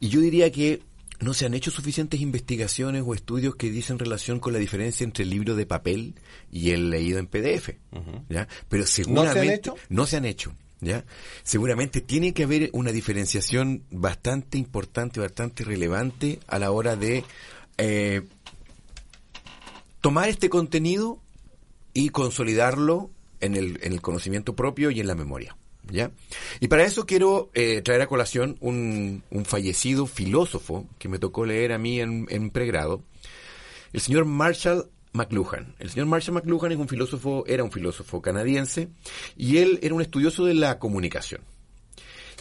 [0.02, 0.82] Y yo diría que
[1.22, 5.24] no se han hecho suficientes investigaciones o estudios que dicen relación con la diferencia entre
[5.24, 6.16] el libro de papel
[6.52, 7.70] y el leído en PDF.
[8.30, 8.48] ¿ya?
[8.68, 9.76] Pero seguramente hecho?
[9.88, 10.54] no se han hecho.
[10.82, 11.04] ¿Ya?
[11.44, 17.26] Seguramente tiene que haber una diferenciación bastante importante, bastante relevante a la hora de
[17.78, 18.22] eh,
[20.00, 21.20] tomar este contenido
[21.94, 23.10] y consolidarlo
[23.42, 25.56] en el, en el conocimiento propio y en la memoria.
[25.92, 26.12] ¿Ya?
[26.60, 31.46] Y para eso quiero eh, traer a colación un, un fallecido filósofo que me tocó
[31.46, 33.02] leer a mí en, en pregrado,
[33.92, 34.88] el señor Marshall
[35.20, 35.76] McLuhan.
[35.80, 38.90] El señor Marshall McLuhan es un filósofo, era un filósofo canadiense,
[39.38, 41.42] y él era un estudioso de la comunicación.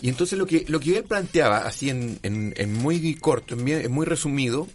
[0.00, 4.68] Y entonces lo que, lo que él planteaba, así en, muy corto, en muy resumido,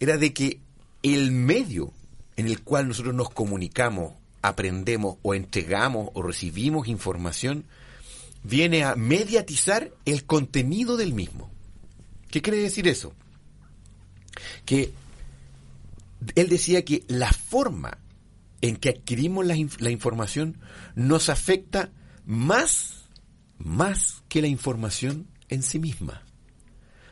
[0.00, 0.60] era de que
[1.02, 1.92] el medio
[2.36, 7.64] en el cual nosotros nos comunicamos, aprendemos o entregamos o recibimos información,
[8.42, 11.50] viene a mediatizar el contenido del mismo.
[12.30, 13.12] ¿Qué quiere decir eso?
[14.64, 14.92] Que
[16.34, 17.98] él decía que la forma
[18.60, 20.58] en que adquirimos la, inf- la información
[20.94, 21.90] nos afecta
[22.24, 23.04] más,
[23.58, 26.22] más que la información en sí misma.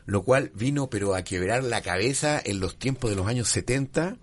[0.07, 4.17] Lo cual vino pero a quebrar la cabeza en los tiempos de los años 70,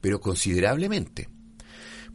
[0.00, 1.28] pero considerablemente.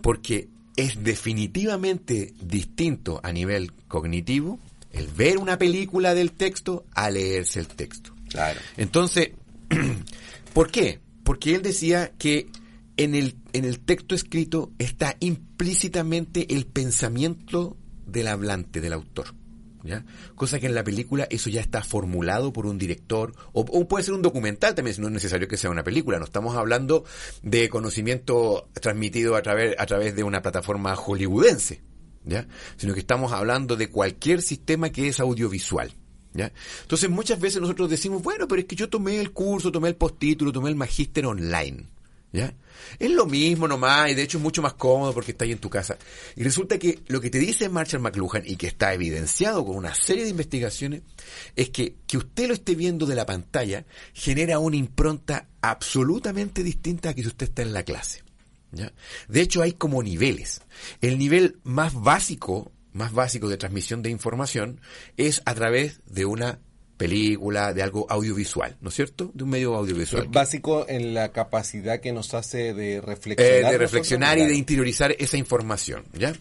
[0.02, 4.60] Porque es definitivamente distinto a nivel cognitivo
[4.92, 8.14] el ver una película del texto a leerse el texto.
[8.30, 8.60] Claro.
[8.78, 9.32] Entonces,
[10.54, 11.00] ¿por qué?
[11.24, 12.50] Porque él decía que
[12.98, 19.36] en el, en el texto escrito está implícitamente el pensamiento del hablante, del autor.
[19.84, 20.06] ¿Ya?
[20.36, 24.14] Cosa que en la película eso ya está formulado por un director, o, puede ser
[24.14, 26.20] un documental también, si no es necesario que sea una película.
[26.20, 27.04] No estamos hablando
[27.42, 31.82] de conocimiento transmitido a través, a través de una plataforma hollywoodense,
[32.26, 32.48] ¿ya?
[32.78, 35.96] Sino que estamos hablando de cualquier sistema que es audiovisual.
[36.34, 36.52] ¿Ya?
[36.82, 39.96] Entonces muchas veces nosotros decimos, bueno, pero es que yo tomé el curso, tomé el
[39.96, 41.88] postítulo, tomé el magíster online.
[42.34, 42.54] ¿Ya?
[42.98, 45.58] Es lo mismo nomás, y de hecho es mucho más cómodo porque está ahí en
[45.58, 45.98] tu casa.
[46.38, 49.94] Y resulta que lo que te dice Marshall McLuhan, y que está evidenciado con una
[49.94, 51.02] serie de investigaciones,
[51.58, 57.10] es que que usted lo esté viendo de la pantalla genera una impronta absolutamente distinta
[57.10, 58.24] a que si usted está en la clase.
[58.72, 58.94] ¿ya?
[59.28, 60.62] De hecho, hay como niveles.
[61.02, 64.80] El nivel más básico, más básico de transmisión de información
[65.18, 66.60] es a través de una
[66.98, 69.32] película, de algo audiovisual, ¿no es cierto?
[69.34, 70.24] De un medio audiovisual.
[70.26, 73.72] Es básico en la capacidad que nos hace de Eh, reflexionar.
[73.72, 76.34] de reflexionar y de interiorizar esa información, ¿ya?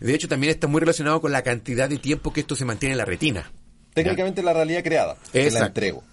[0.00, 2.94] De hecho, también está muy relacionado con la cantidad de tiempo que esto se mantiene
[2.94, 3.52] en la retina,
[3.94, 5.16] Técnicamente la realidad creada.
[5.32, 5.66] Te la Exacto.
[5.66, 6.04] entrego.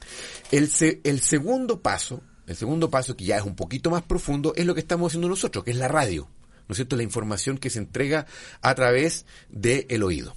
[0.51, 4.53] El, se- el segundo paso, el segundo paso que ya es un poquito más profundo,
[4.55, 6.27] es lo que estamos haciendo nosotros, que es la radio.
[6.67, 6.95] ¿No es cierto?
[6.95, 8.25] La información que se entrega
[8.61, 10.35] a través del oído.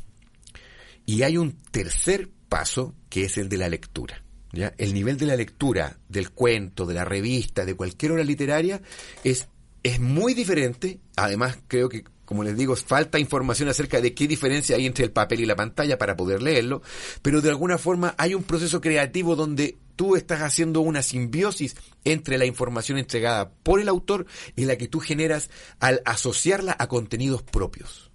[1.07, 4.23] Y hay un tercer paso que es el de la lectura.
[4.53, 4.75] ¿ya?
[4.79, 8.83] El nivel de la lectura del cuento, de la revista, de cualquier obra literaria
[9.25, 9.49] es,
[9.83, 11.01] es muy diferente.
[11.17, 15.13] Además, creo que, como les digo, falta información acerca de qué diferencia hay entre el
[15.13, 16.83] papel y la pantalla para poder leerlo.
[17.23, 21.75] Pero de alguna forma hay un proceso creativo donde tú estás haciendo una simbiosis
[22.05, 24.27] entre la información entregada por el autor
[24.57, 25.49] y la que tú generas
[25.81, 28.11] al asociarla a contenidos propios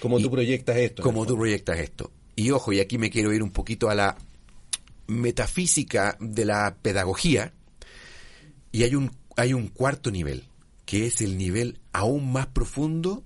[0.00, 1.02] Como tú proyectas esto.
[1.02, 2.12] como tú proyectas esto.
[2.36, 4.16] Y ojo, y aquí me quiero ir un poquito a la
[5.06, 7.52] metafísica de la pedagogía.
[8.72, 10.44] Y hay un, hay un cuarto nivel,
[10.86, 13.22] que es el nivel aún más profundo,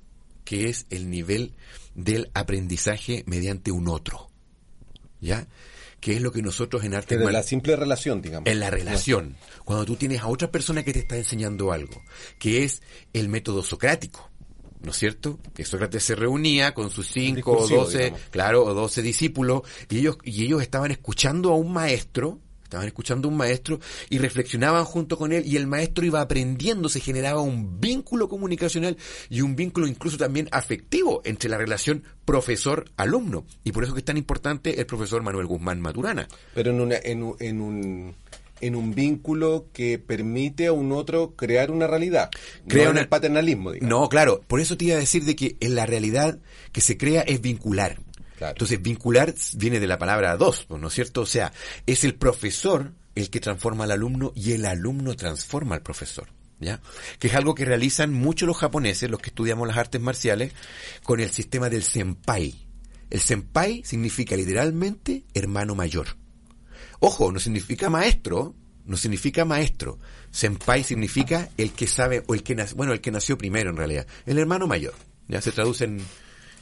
[0.48, 1.52] que es el nivel
[1.94, 4.30] del aprendizaje mediante un otro.
[5.20, 5.46] ¿Ya?
[6.00, 8.50] Que es lo que nosotros en arte de la simple relación, digamos.
[8.50, 9.36] en la relación,
[9.66, 12.00] cuando tú tienes a otra persona que te está enseñando algo,
[12.38, 12.80] que es
[13.12, 14.30] el método socrático,
[14.80, 15.38] ¿no es cierto?
[15.52, 20.16] Que Sócrates se reunía con sus cinco o doce, claro, o doce discípulos, y ellos,
[20.24, 25.16] y ellos estaban escuchando a un maestro, estaban escuchando a un maestro y reflexionaban junto
[25.16, 28.96] con él y el maestro iba aprendiendo, se generaba un vínculo comunicacional
[29.30, 33.46] y un vínculo incluso también afectivo entre la relación profesor-alumno.
[33.64, 36.28] Y por eso que es tan importante el profesor Manuel Guzmán Maturana.
[36.54, 38.14] Pero en, una, en, un- en un
[38.60, 42.28] en un vínculo que permite a un otro crear una realidad.
[42.66, 43.88] Crea no en una- el paternalismo, digamos.
[43.88, 46.40] No, claro, por eso te iba a decir de que en la realidad
[46.72, 48.00] que se crea es vincular.
[48.40, 51.22] Entonces, vincular viene de la palabra dos, ¿no es cierto?
[51.22, 51.52] O sea,
[51.86, 56.28] es el profesor el que transforma al alumno y el alumno transforma al profesor.
[56.60, 56.80] ¿Ya?
[57.20, 60.52] Que es algo que realizan muchos los japoneses, los que estudiamos las artes marciales,
[61.04, 62.66] con el sistema del senpai.
[63.10, 66.16] El senpai significa literalmente hermano mayor.
[66.98, 70.00] Ojo, no significa maestro, no significa maestro.
[70.32, 73.76] Senpai significa el que sabe, o el que nació, bueno, el que nació primero en
[73.76, 74.06] realidad.
[74.26, 74.94] El hermano mayor.
[75.28, 76.00] Ya se traduce en,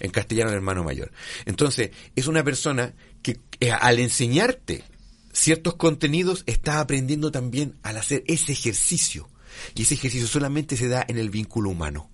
[0.01, 1.12] en castellano el hermano mayor.
[1.44, 4.84] Entonces, es una persona que eh, al enseñarte
[5.32, 9.28] ciertos contenidos está aprendiendo también al hacer ese ejercicio.
[9.74, 12.11] Y ese ejercicio solamente se da en el vínculo humano.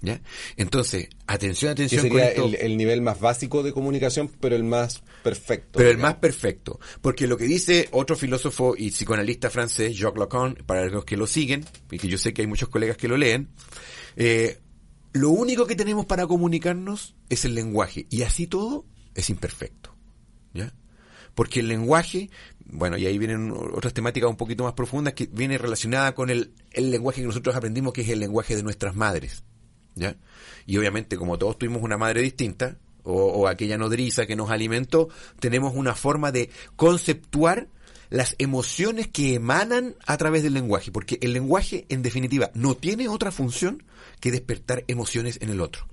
[0.00, 0.20] ¿Ya?
[0.56, 2.46] Entonces, atención, atención sería esto.
[2.46, 5.78] el, el nivel más básico de comunicación, pero el más perfecto.
[5.78, 6.80] Pero el más perfecto.
[7.00, 11.28] Porque lo que dice otro filósofo y psicoanalista francés, Jacques Lacan, para los que lo
[11.28, 13.48] siguen, y que yo sé que hay muchos colegas que lo leen,
[14.16, 14.58] eh,
[15.12, 18.06] lo único que tenemos para comunicarnos es el lenguaje.
[18.10, 18.84] Y así todo
[19.14, 19.94] es imperfecto.
[20.54, 20.72] ¿Ya?
[21.34, 22.30] Porque el lenguaje,
[22.66, 26.52] bueno, y ahí vienen otras temáticas un poquito más profundas que viene relacionada con el,
[26.72, 29.44] el lenguaje que nosotros aprendimos, que es el lenguaje de nuestras madres.
[29.94, 30.16] ¿Ya?
[30.66, 35.08] Y obviamente, como todos tuvimos una madre distinta, o, o aquella nodriza que nos alimentó,
[35.40, 37.68] tenemos una forma de conceptuar
[38.12, 43.08] las emociones que emanan a través del lenguaje, porque el lenguaje, en definitiva, no tiene
[43.08, 43.84] otra función
[44.20, 45.86] que despertar emociones en el otro.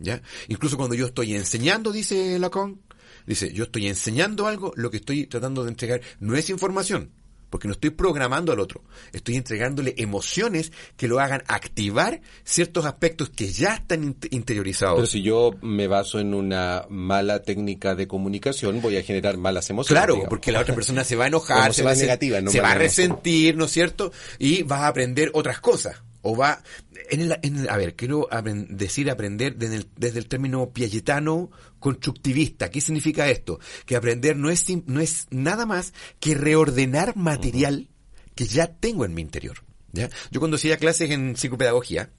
[0.00, 0.20] ¿Ya?
[0.48, 2.80] Incluso cuando yo estoy enseñando, dice Lacan,
[3.26, 7.12] dice, yo estoy enseñando algo, lo que estoy tratando de entregar no es información,
[7.52, 13.28] porque no estoy programando al otro, estoy entregándole emociones que lo hagan activar ciertos aspectos
[13.28, 14.96] que ya están in- interiorizados.
[14.96, 19.68] Pero si yo me baso en una mala técnica de comunicación, voy a generar malas
[19.68, 20.00] emociones.
[20.00, 20.30] Claro, digamos.
[20.30, 22.50] porque la otra persona se va a enojar, se va a, Emociones sen- negativas, no
[22.50, 24.12] se va a resentir, ¿no es cierto?
[24.38, 26.02] Y va a aprender otras cosas.
[26.22, 26.62] O va,
[27.10, 28.28] en el, en el- a ver, quiero
[28.68, 31.50] decir aprender desde el, desde el término piagetano
[31.80, 32.70] constructivista.
[32.70, 33.58] ¿Qué significa esto?
[33.86, 37.88] Que aprender no es, no es nada más que reordenar material
[38.34, 39.64] que ya tengo en mi interior.
[39.92, 40.08] ¿ya?
[40.30, 42.10] Yo cuando hacía clases en psicopedagogía,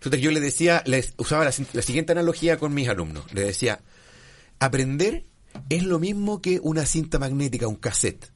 [0.00, 3.32] que yo le decía, les usaba la, la siguiente analogía con mis alumnos.
[3.34, 3.80] Le decía,
[4.60, 5.26] aprender
[5.68, 8.30] es lo mismo que una cinta magnética, un cassette.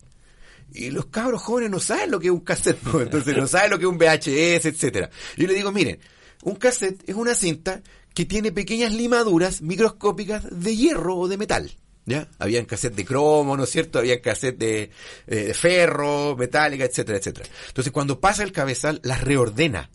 [0.75, 3.79] Y los cabros jóvenes no saben lo que es un cassette, entonces no saben lo
[3.79, 5.11] que es un VHS, etcétera.
[5.37, 5.99] Yo le digo, miren,
[6.43, 7.83] un cassette es una cinta
[8.15, 11.73] que tiene pequeñas limaduras microscópicas de hierro o de metal.
[12.05, 12.29] ¿Ya?
[12.39, 14.01] Habían cassette de cromo, ¿no es cierto?
[14.01, 14.91] Habían cassette de,
[15.29, 17.49] eh, de ferro, metálica, etcétera, etcétera.
[17.69, 19.89] Entonces cuando pasa el cabezal, las reordena.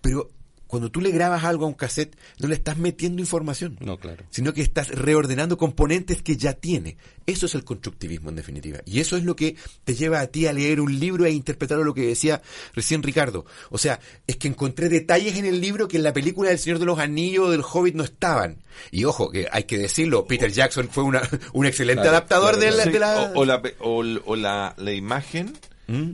[0.00, 0.30] Pero
[0.70, 4.24] cuando tú le grabas algo a un cassette, no le estás metiendo información No, claro.
[4.30, 6.96] sino que estás reordenando componentes que ya tiene.
[7.26, 8.78] Eso es el constructivismo en definitiva.
[8.86, 11.78] Y eso es lo que te lleva a ti a leer un libro e interpretar
[11.78, 12.40] lo que decía
[12.74, 13.44] recién Ricardo.
[13.70, 16.78] O sea, es que encontré detalles en el libro que en la película del Señor
[16.78, 18.58] de los Anillos o del Hobbit no estaban.
[18.92, 21.20] Y ojo, que hay que decirlo, Peter Jackson fue una,
[21.52, 22.84] un excelente Claro, adaptador claro, de la...
[22.84, 25.52] Sí, de la- o, o la, pe- o o la, la imagen
[25.88, 26.12] ¿Mm?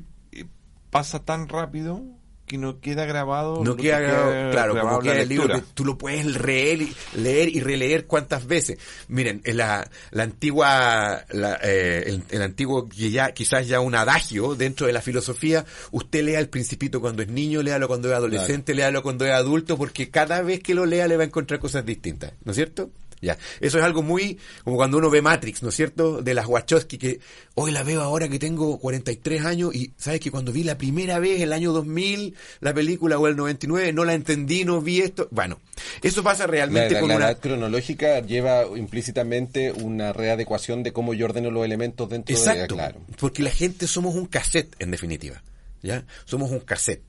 [0.91, 2.03] pasa tan rápido
[2.47, 3.63] que no queda grabado.
[3.65, 6.97] No queda grabado, claro, grabado como queda el libro que tú lo puedes leer y,
[7.17, 8.79] leer y releer cuántas veces.
[9.09, 14.55] Miren, en la, la antigua, la, eh, el, el antiguo, ya, quizás ya un adagio
[14.55, 18.75] dentro de la filosofía, usted lea el principito cuando es niño, léalo cuando es adolescente,
[18.75, 21.85] léalo cuando es adulto, porque cada vez que lo lea le va a encontrar cosas
[21.85, 22.91] distintas, ¿no es cierto?
[23.23, 26.21] Ya, eso es algo muy como cuando uno ve Matrix, ¿no es cierto?
[26.21, 27.19] De las Wachowski que
[27.55, 31.19] hoy la veo ahora que tengo 43 años y sabes que cuando vi la primera
[31.19, 35.29] vez el año 2000 la película o el 99 no la entendí, no vi esto.
[35.31, 35.59] Bueno,
[36.03, 40.93] eso pasa La, realmente la- con la una edad cronológica lleva implícitamente una readecuación de
[40.93, 43.01] cómo yo ordeno los elementos dentro Exacto, de claro.
[43.19, 45.43] porque la gente somos un cassette en definitiva,
[45.83, 46.05] ¿ya?
[46.27, 47.03] Somos un cassette.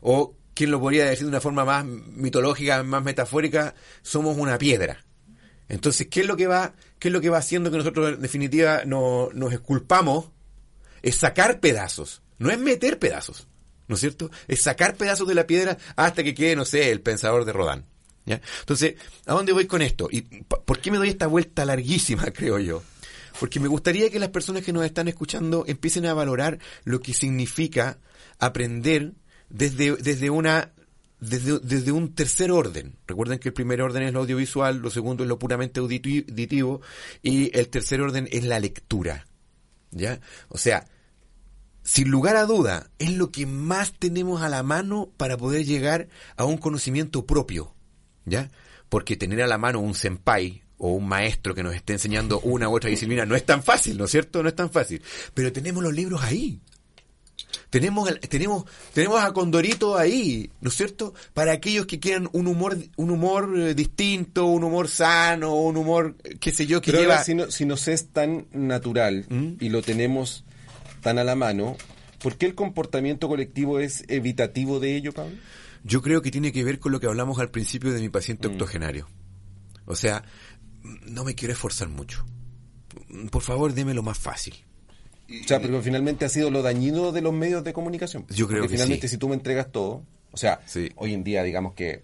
[0.00, 5.04] O quien lo podría decir de una forma más mitológica, más metafórica, somos una piedra.
[5.70, 8.20] Entonces, ¿qué es lo que va, qué es lo que va haciendo que nosotros en
[8.20, 10.26] definitiva no, nos esculpamos?
[11.00, 13.46] Es sacar pedazos, no es meter pedazos,
[13.86, 14.30] ¿no es cierto?
[14.48, 17.86] Es sacar pedazos de la piedra hasta que quede, no sé, el pensador de Rodán.
[18.26, 18.40] ¿ya?
[18.58, 20.08] Entonces, ¿a dónde voy con esto?
[20.10, 22.82] ¿Y por qué me doy esta vuelta larguísima, creo yo?
[23.38, 27.14] Porque me gustaría que las personas que nos están escuchando empiecen a valorar lo que
[27.14, 27.98] significa
[28.40, 29.12] aprender
[29.48, 30.72] desde, desde una
[31.20, 32.96] desde, desde un tercer orden.
[33.06, 36.80] Recuerden que el primer orden es lo audiovisual, lo segundo es lo puramente auditi- auditivo
[37.22, 39.26] y el tercer orden es la lectura.
[39.92, 40.20] ¿Ya?
[40.48, 40.86] O sea,
[41.82, 46.08] sin lugar a duda, es lo que más tenemos a la mano para poder llegar
[46.36, 47.74] a un conocimiento propio.
[48.24, 48.50] ¿Ya?
[48.88, 52.68] Porque tener a la mano un senpai o un maestro que nos esté enseñando una
[52.68, 54.42] u otra disciplina no es tan fácil, ¿no es cierto?
[54.42, 55.02] No es tan fácil.
[55.34, 56.60] Pero tenemos los libros ahí.
[57.70, 61.14] Tenemos, tenemos, tenemos a Condorito ahí, ¿no es cierto?
[61.34, 66.16] Para aquellos que quieran un humor, un humor eh, distinto, un humor sano, un humor,
[66.24, 67.14] eh, qué sé yo, que Pero lleva...
[67.14, 69.52] ahora, si, no- si nos es tan natural ¿Mm?
[69.60, 70.44] y lo tenemos
[71.02, 71.76] tan a la mano,
[72.22, 75.36] ¿por qué el comportamiento colectivo es evitativo de ello, Pablo?
[75.82, 78.48] Yo creo que tiene que ver con lo que hablamos al principio de mi paciente
[78.48, 79.08] octogenario.
[79.86, 80.24] O sea,
[81.06, 82.24] no me quiero esforzar mucho.
[83.30, 84.54] Por favor, deme lo más fácil.
[85.44, 88.24] O sea, pero finalmente ha sido lo dañino de los medios de comunicación.
[88.30, 89.12] Yo creo Porque que finalmente sí.
[89.14, 90.02] si tú me entregas todo,
[90.32, 90.90] o sea, Sí.
[90.96, 92.00] hoy en día digamos que,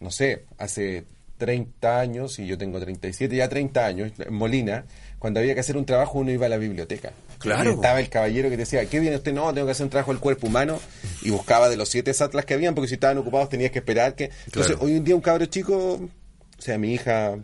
[0.00, 1.04] no sé, hace
[1.38, 4.86] 30 años, y yo tengo 37, ya 30 años, en Molina,
[5.18, 7.12] cuando había que hacer un trabajo uno iba a la biblioteca.
[7.38, 7.70] Claro.
[7.70, 9.34] Y estaba el caballero que decía, ¿qué viene usted?
[9.34, 10.80] No, tengo que hacer un trabajo del cuerpo humano,
[11.22, 14.14] y buscaba de los siete atlas que habían, porque si estaban ocupados tenías que esperar
[14.14, 14.30] que...
[14.46, 14.86] Entonces, Claro.
[14.86, 16.00] hoy en día un cabro chico,
[16.58, 17.36] o sea, mi hija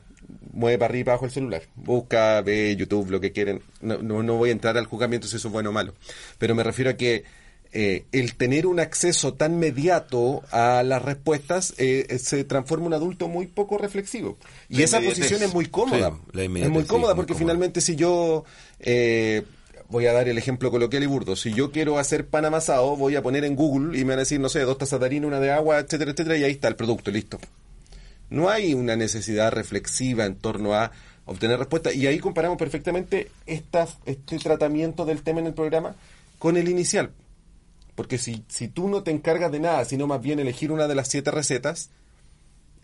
[0.52, 1.62] mueve para arriba y para abajo el celular.
[1.74, 3.62] Busca, ve YouTube, lo que quieren.
[3.80, 5.94] No, no, no voy a entrar al juzgamiento si eso es bueno o malo.
[6.38, 7.24] Pero me refiero a que
[7.72, 12.88] eh, el tener un acceso tan mediato a las respuestas eh, eh, se transforma en
[12.88, 14.36] un adulto muy poco reflexivo.
[14.68, 16.12] Y La esa posición es muy cómoda.
[16.34, 17.38] Sí, es muy sí, cómoda muy porque cómoda.
[17.38, 18.44] finalmente si yo...
[18.80, 19.42] eh,
[19.88, 21.36] Voy a dar el ejemplo coloquial y burdo.
[21.36, 24.22] Si yo quiero hacer pan amasado, voy a poner en Google y me van a
[24.22, 26.68] decir, no sé, dos tazas de harina, una de agua, etcétera, etcétera, y ahí está
[26.68, 27.38] el producto, listo.
[28.32, 30.90] No hay una necesidad reflexiva en torno a
[31.26, 31.92] obtener respuesta.
[31.92, 35.94] Y ahí comparamos perfectamente esta, este tratamiento del tema en el programa
[36.38, 37.10] con el inicial.
[37.94, 40.94] Porque si, si tú no te encargas de nada, sino más bien elegir una de
[40.94, 41.90] las siete recetas,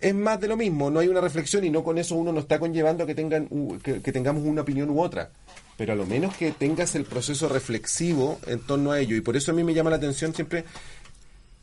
[0.01, 0.91] es más de lo mismo.
[0.91, 3.49] No hay una reflexión y no con eso uno no está conllevando a que, tengan,
[3.83, 5.31] que tengamos una opinión u otra.
[5.77, 9.17] Pero a lo menos que tengas el proceso reflexivo en torno a ello.
[9.17, 10.65] Y por eso a mí me llama la atención siempre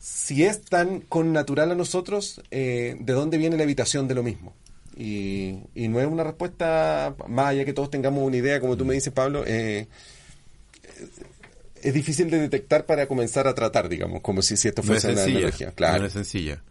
[0.08, 4.22] si es tan con natural a nosotros, eh, ¿de dónde viene la evitación de lo
[4.22, 4.54] mismo?
[4.96, 8.84] Y, y no es una respuesta, más allá que todos tengamos una idea, como tú
[8.84, 9.88] me dices, Pablo, eh,
[11.82, 15.02] es difícil de detectar para comenzar a tratar, digamos, como si, si esto No es
[15.02, 15.38] fuese una sencilla.
[15.38, 15.70] analogía.
[15.72, 15.98] Claro.
[16.00, 16.62] No es sencilla.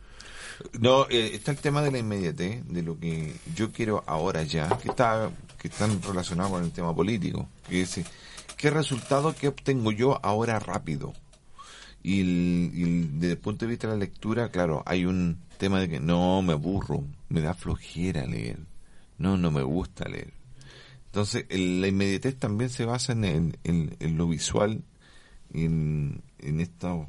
[0.79, 4.69] No, eh, está el tema de la inmediatez, de lo que yo quiero ahora ya,
[4.81, 5.29] que está
[5.61, 8.05] que están relacionados con el tema político, que es eh,
[8.55, 11.13] qué resultado que obtengo yo ahora rápido.
[12.07, 15.39] Y, el- y el- desde el punto de vista de la lectura, claro, hay un
[15.57, 18.59] tema de que no me aburro, me da flojera leer,
[19.17, 20.31] no, no me gusta leer.
[21.07, 24.83] Entonces, el- la inmediatez también se basa en, en- en- en lo visual,
[25.53, 27.07] en, en esto,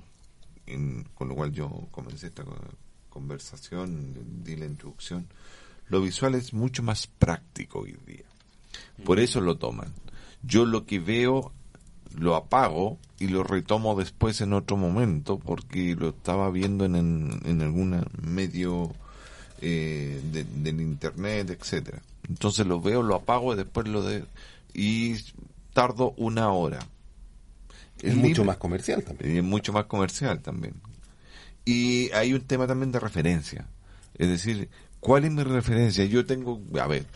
[0.67, 2.57] en- con lo cual yo comencé esta co-
[3.11, 4.15] conversación,
[4.45, 5.27] di la introducción.
[5.89, 8.25] Lo visual es mucho más práctico hoy día.
[9.05, 9.93] Por eso lo toman.
[10.43, 11.53] Yo lo que veo
[12.19, 17.41] lo apago y lo retomo después en otro momento porque lo estaba viendo en, en,
[17.45, 18.93] en algún medio
[19.61, 22.03] eh, de- del internet, etcétera.
[22.29, 24.25] Entonces lo veo, lo apago y después lo de
[24.75, 25.17] y
[25.73, 26.81] tardo una hora.
[28.03, 29.35] Es mucho más comercial también.
[29.35, 30.75] y es mucho más comercial también.
[31.65, 33.67] Y hay un tema también de referencia.
[34.19, 34.69] Es decir,
[35.01, 36.05] ¿cuál es mi referencia?
[36.05, 37.07] Yo tengo, a ver,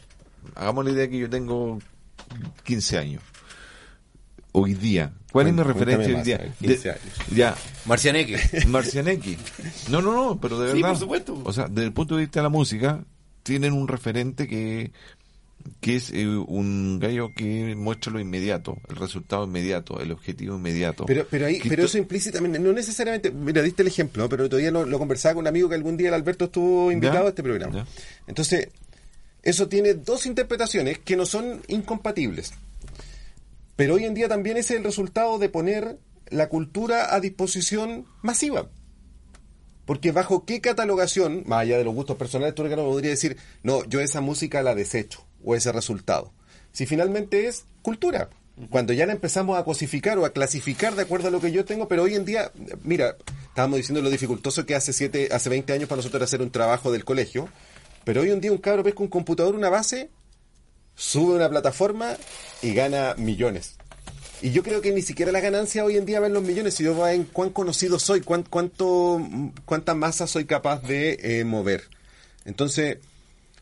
[0.54, 1.78] hagamos la idea que yo tengo
[2.64, 3.22] 15 años.
[4.52, 5.12] Hoy día?
[5.32, 6.36] ¿Cuál es mi referencia hoy día?
[6.36, 7.04] a ver, 15 De- años.
[7.34, 7.54] ya,
[7.86, 8.38] Marcianeque.
[8.68, 9.38] Marcianeque.
[9.90, 10.88] No, no, no, pero de Sí, verdad.
[10.90, 11.40] por supuesto.
[11.44, 13.04] O sea, desde el punto de vista de la música,
[13.42, 14.90] tienen un referente que,
[15.80, 21.06] que es eh, un gallo que muestra lo inmediato, el resultado inmediato, el objetivo inmediato.
[21.06, 24.84] Pero, pero ahí, pero eso implícitamente, no necesariamente, mira, diste el ejemplo, pero todavía lo,
[24.84, 27.42] lo conversaba con un amigo que algún día el Alberto estuvo invitado Ya, a este
[27.42, 27.72] programa.
[27.76, 27.86] ya.
[28.26, 28.68] Entonces,
[29.42, 32.52] eso tiene dos interpretaciones que no son incompatibles.
[33.80, 35.96] Pero hoy en día también ese es el resultado de poner
[36.28, 38.68] la cultura a disposición masiva.
[39.86, 43.82] Porque bajo qué catalogación, más allá de los gustos personales, tú no podría decir, no,
[43.86, 46.30] yo esa música la desecho, o ese resultado.
[46.72, 48.28] Si finalmente es cultura.
[48.68, 51.64] Cuando ya la empezamos a cosificar o a clasificar de acuerdo a lo que yo
[51.64, 52.52] tengo, pero hoy en día,
[52.84, 53.16] mira,
[53.48, 56.50] estábamos diciendo lo dificultoso que hace siete, hace 20 años para nosotros era hacer un
[56.50, 57.48] trabajo del colegio,
[58.04, 60.10] pero hoy en día un cabro pesca un computador, una base,
[61.00, 62.14] sube una plataforma
[62.60, 63.76] y gana millones.
[64.42, 66.74] Y yo creo que ni siquiera la ganancia hoy en día va en los millones,
[66.74, 69.18] sino va en cuán conocido soy, cuán, cuánto,
[69.64, 71.84] cuánta masa soy capaz de eh, mover.
[72.44, 72.98] Entonces,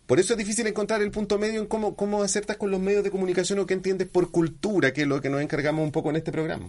[0.06, 2.24] por eso es difícil encontrar el punto medio en cómo, cómo
[2.58, 5.40] con los medios de comunicación o qué entiendes por cultura, que es lo que nos
[5.40, 6.68] encargamos un poco en este programa.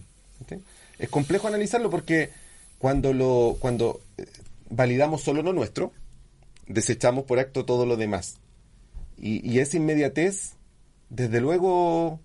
[0.99, 2.29] Es complejo analizarlo porque
[2.77, 4.25] cuando, lo, cuando eh,
[4.69, 5.91] validamos solo lo nuestro,
[6.67, 8.35] desechamos por acto todo lo demás.
[9.17, 10.53] Y, y esa inmediatez,
[11.10, 12.19] desde luego,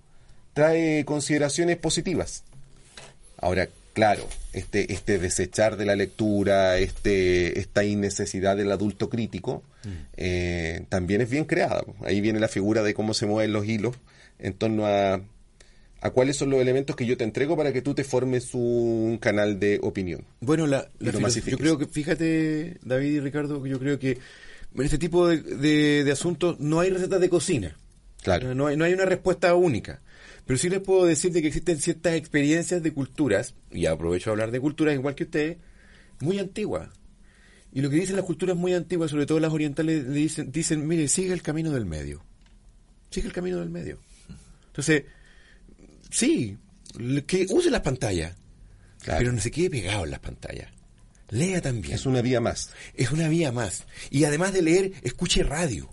[0.53, 2.45] trae consideraciones positivas.
[3.39, 9.63] Ahora, claro, este, este desechar de la lectura, este, esta innecesidad del adulto crítico,
[10.17, 11.83] eh, también es bien creada.
[12.05, 13.95] Ahí viene la figura de cómo se mueven los hilos
[14.39, 15.21] en torno a,
[16.01, 19.19] a cuáles son los elementos que yo te entrego para que tú te formes un
[19.21, 20.25] canal de opinión.
[20.41, 21.13] Bueno, la, la
[21.51, 24.19] yo creo que, fíjate, David y Ricardo, que yo creo que
[24.77, 27.77] en este tipo de, de- de asuntos no hay recetas de cocina.
[28.25, 28.55] Claro.
[28.57, 30.01] No hay, no hay una respuesta única.
[30.47, 34.33] Pero sí les puedo decir de que existen ciertas experiencias de culturas, y aprovecho a
[34.33, 35.59] hablar de culturas igual que ustedes,
[36.21, 36.89] muy antiguas.
[37.73, 40.87] Y lo que dicen las culturas muy antiguas, sobre todo las orientales, le dicen, dicen,
[40.89, 42.23] mire, sigue el camino del medio.
[43.11, 43.99] Sigue el camino del medio.
[44.67, 45.05] Entonces,
[46.11, 46.57] sí,
[47.27, 48.35] que use las pantallas,
[49.03, 49.19] Claro.
[49.19, 50.69] pero no se quede pegado en las pantallas.
[51.31, 51.95] Lea también.
[51.95, 52.71] Es una vía más.
[52.95, 53.85] Es una vía más.
[54.11, 55.91] Y además de leer, escuche radio.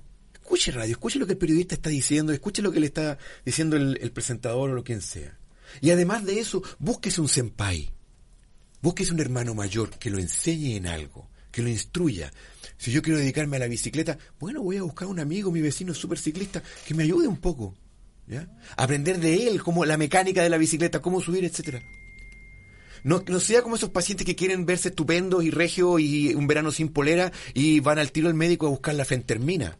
[0.52, 3.78] Escuche radio, escuche lo que el periodista está diciendo, escuche lo que le está diciendo
[3.78, 5.40] el, presentador o lo quien sea.
[5.80, 7.90] Y además de eso, búsquese un senpai.
[8.82, 12.34] Búsquese un hermano mayor que lo enseñe en algo, que lo instruya.
[12.78, 15.94] Si yo quiero dedicarme a la bicicleta, bueno, voy a buscar un amigo, mi vecino
[15.94, 17.74] super ciclista, que me ayude un poco.
[18.28, 18.50] ¿ya?
[18.76, 21.82] Aprender de él, como la mecánica de la bicicleta, cómo subir, etcétera.
[23.06, 26.72] No, no sea como esos pacientes que quieren verse estupendos y regio y un verano
[26.72, 29.78] sin polera y van al tiro al médico a buscar la fentermina.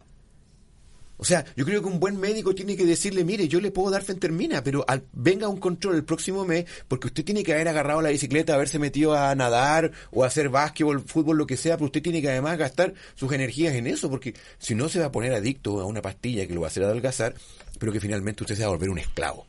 [1.22, 3.92] O sea, yo creo que un buen médico tiene que decirle, mire, yo le puedo
[3.92, 7.68] dar fentermina, pero al- venga un control el próximo mes porque usted tiene que haber
[7.68, 11.78] agarrado la bicicleta, haberse metido a nadar o a hacer básquetbol, fútbol, lo que sea,
[11.78, 15.06] pero usted tiene que además gastar sus energías en eso porque si no se va
[15.06, 17.36] a poner adicto a una pastilla que lo va a hacer adelgazar,
[17.78, 19.46] pero que finalmente usted se va a volver un esclavo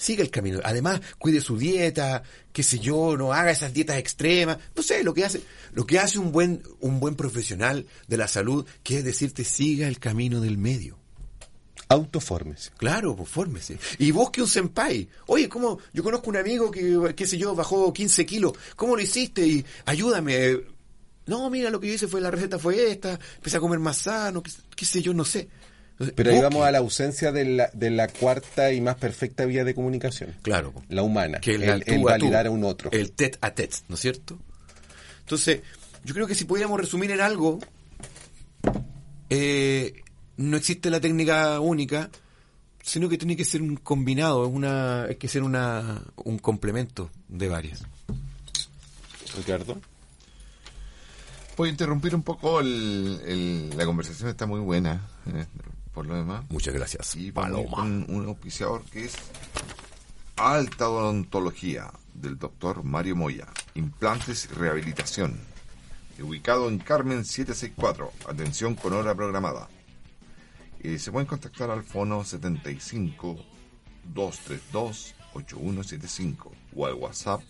[0.00, 0.60] siga el camino.
[0.64, 2.22] Además, cuide su dieta,
[2.52, 4.58] qué sé yo, no haga esas dietas extremas.
[4.74, 5.42] No sé, lo que hace,
[5.74, 9.88] lo que hace un buen, un buen profesional de la salud, que es decirte, siga
[9.88, 10.98] el camino del medio.
[11.88, 12.72] Autoformes.
[12.78, 13.78] Claro, pues fórmese.
[13.98, 15.08] Y busque un senpai.
[15.26, 15.78] Oye, ¿cómo?
[15.92, 18.52] Yo conozco un amigo que, qué sé yo, bajó 15 kilos.
[18.76, 19.46] ¿Cómo lo hiciste?
[19.46, 20.60] Y ayúdame.
[21.26, 23.18] No, mira, lo que yo hice fue, la receta fue esta.
[23.36, 25.48] Empecé a comer más sano, qué, qué sé yo, no sé.
[26.00, 29.44] Entonces, Pero ahí vamos a la ausencia de la, de la cuarta y más perfecta
[29.44, 30.34] vía de comunicación.
[30.40, 30.72] Claro.
[30.88, 31.40] La humana.
[31.40, 32.90] que el, el, el a tú, validar a un otro.
[32.90, 34.38] El tet a tet, ¿no es cierto?
[35.20, 35.60] Entonces,
[36.04, 37.58] yo creo que si pudiéramos resumir en algo,
[39.28, 40.02] eh,
[40.38, 42.10] no existe la técnica única,
[42.82, 47.10] sino que tiene que ser un combinado, es una, hay que ser una, un complemento
[47.28, 47.82] de varias.
[49.36, 49.78] Ricardo.
[51.56, 55.44] Voy a interrumpir un poco el, el- la conversación, está muy buena, eh,
[56.00, 56.46] por lo demás.
[56.48, 57.76] Muchas gracias, Y Paloma.
[57.76, 59.14] con un auspiciador que es
[60.34, 63.46] Alta Odontología del doctor Mario Moya.
[63.74, 65.38] Implantes y rehabilitación.
[66.18, 68.12] Ubicado en Carmen 764.
[68.30, 69.68] Atención con hora programada.
[70.82, 73.36] Eh, se pueden contactar al fono 75
[74.04, 77.42] 232 8175 o al WhatsApp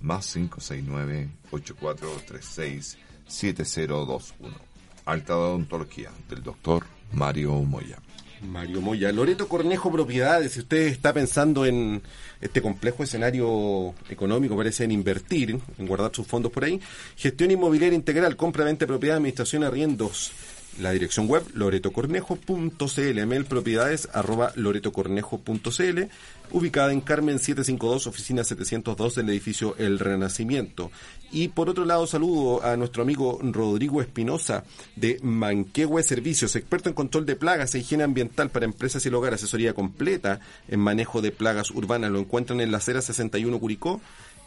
[0.00, 2.96] más 569 8436
[3.26, 4.56] 7021.
[5.04, 7.98] Alta Odontología del doctor Mario Moya.
[8.42, 9.12] Mario Moya.
[9.12, 12.02] Loreto Cornejo Propiedades, si usted está pensando en
[12.40, 16.80] este complejo escenario económico, parece en invertir, en guardar sus fondos por ahí,
[17.16, 20.32] gestión inmobiliaria integral, compra, venta propiedad, administración, arriendos,
[20.80, 26.02] La dirección web loretocornejo.cl, mail propiedades arroba loretocornejo.cl,
[26.50, 30.90] ubicada en Carmen 752, oficina 702 del edificio El Renacimiento.
[31.30, 34.64] Y por otro lado, saludo a nuestro amigo Rodrigo Espinosa
[34.96, 39.14] de Manquehue Servicios, experto en control de plagas e higiene ambiental para empresas y el
[39.14, 42.10] hogar, asesoría completa en manejo de plagas urbanas.
[42.10, 44.00] Lo encuentran en la acera 61 Curicó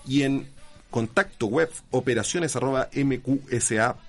[0.07, 0.47] y en
[0.89, 4.05] contacto web operaciones arroba mqsa.cl.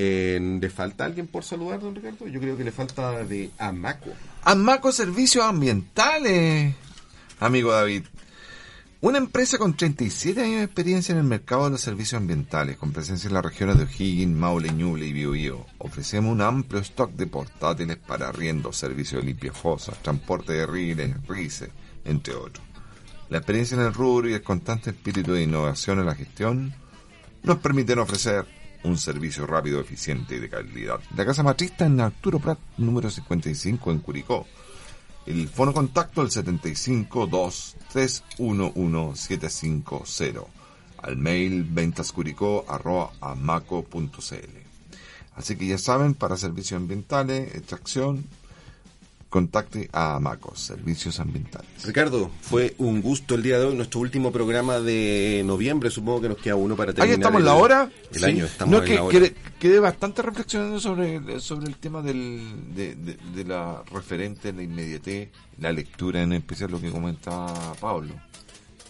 [0.00, 2.28] Eh, ¿Le falta alguien por saludar, don Ricardo?
[2.28, 4.10] Yo creo que le falta de Amaco.
[4.44, 6.72] Amaco Servicios Ambientales,
[7.40, 8.04] amigo David.
[9.00, 12.92] Una empresa con 37 años de experiencia en el mercado de los servicios ambientales, con
[12.92, 15.66] presencia en las regiones de O'Higgins, Maule, Ñuble y Biobío.
[15.78, 21.16] Ofrecemos un amplio stock de portátiles para arriendo, servicio de limpia fosas, transporte de riles,
[21.26, 21.70] rices,
[22.04, 22.64] entre otros.
[23.30, 26.72] La experiencia en el rubro y el constante espíritu de innovación en la gestión
[27.42, 31.00] nos permiten ofrecer un servicio rápido, eficiente y de calidad.
[31.16, 34.46] La casa matrista en Arturo Prat, número 55 en Curicó.
[35.26, 40.58] El fono contacto el 752 311 750
[41.02, 44.58] al mail ventascuricó arroba amaco.cl.
[45.36, 48.24] Así que ya saben, para servicios ambientales, extracción,
[49.28, 51.68] contacte a Amacos, Servicios Ambientales.
[51.84, 56.28] Ricardo, fue un gusto el día de hoy, nuestro último programa de noviembre, supongo que
[56.30, 57.08] nos queda uno para terminar.
[57.08, 57.90] Ahí estamos en la hora.
[58.12, 58.24] El Sí.
[58.24, 59.12] año, estamos no, en que, la hora.
[59.18, 64.62] quedé, quedé bastante reflexionando sobre, sobre el tema del, de, de- de la referente, la
[64.62, 65.28] inmediatez,
[65.58, 68.14] la lectura, en especial lo que comentaba Pablo.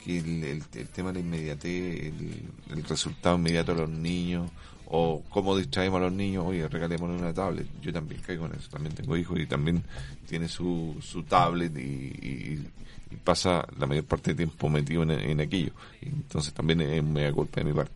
[0.05, 2.43] Que el, el- el tema de la inmediatez, el,
[2.77, 4.51] el resultado inmediato a los niños,
[4.91, 7.67] o cómo distraemos a los niños, oye, regalémosle una tablet.
[7.83, 9.83] Yo también caigo en eso, también tengo hijos y también
[10.29, 12.69] tiene su, su tablet y, y-
[13.11, 15.73] y pasa la mayor parte del tiempo metido en, en aquello.
[16.03, 17.93] Entonces también es media culpa de mi parte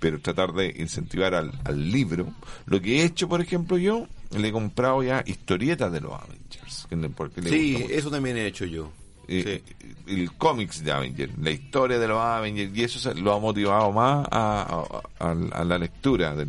[0.00, 2.32] pero tratar de incentivar al, al libro.
[2.66, 6.86] Lo que he hecho, por ejemplo, yo le he comprado ya historietas de los Avengers.
[7.16, 8.92] Porque le Sí, eso también he hecho yo.
[9.28, 9.62] Eh,
[10.06, 13.92] el cómics de Avengers, la historia de los Avengers, y eso se- lo ha motivado
[13.92, 14.62] más a,
[15.20, 16.48] a- a- a la lectura del,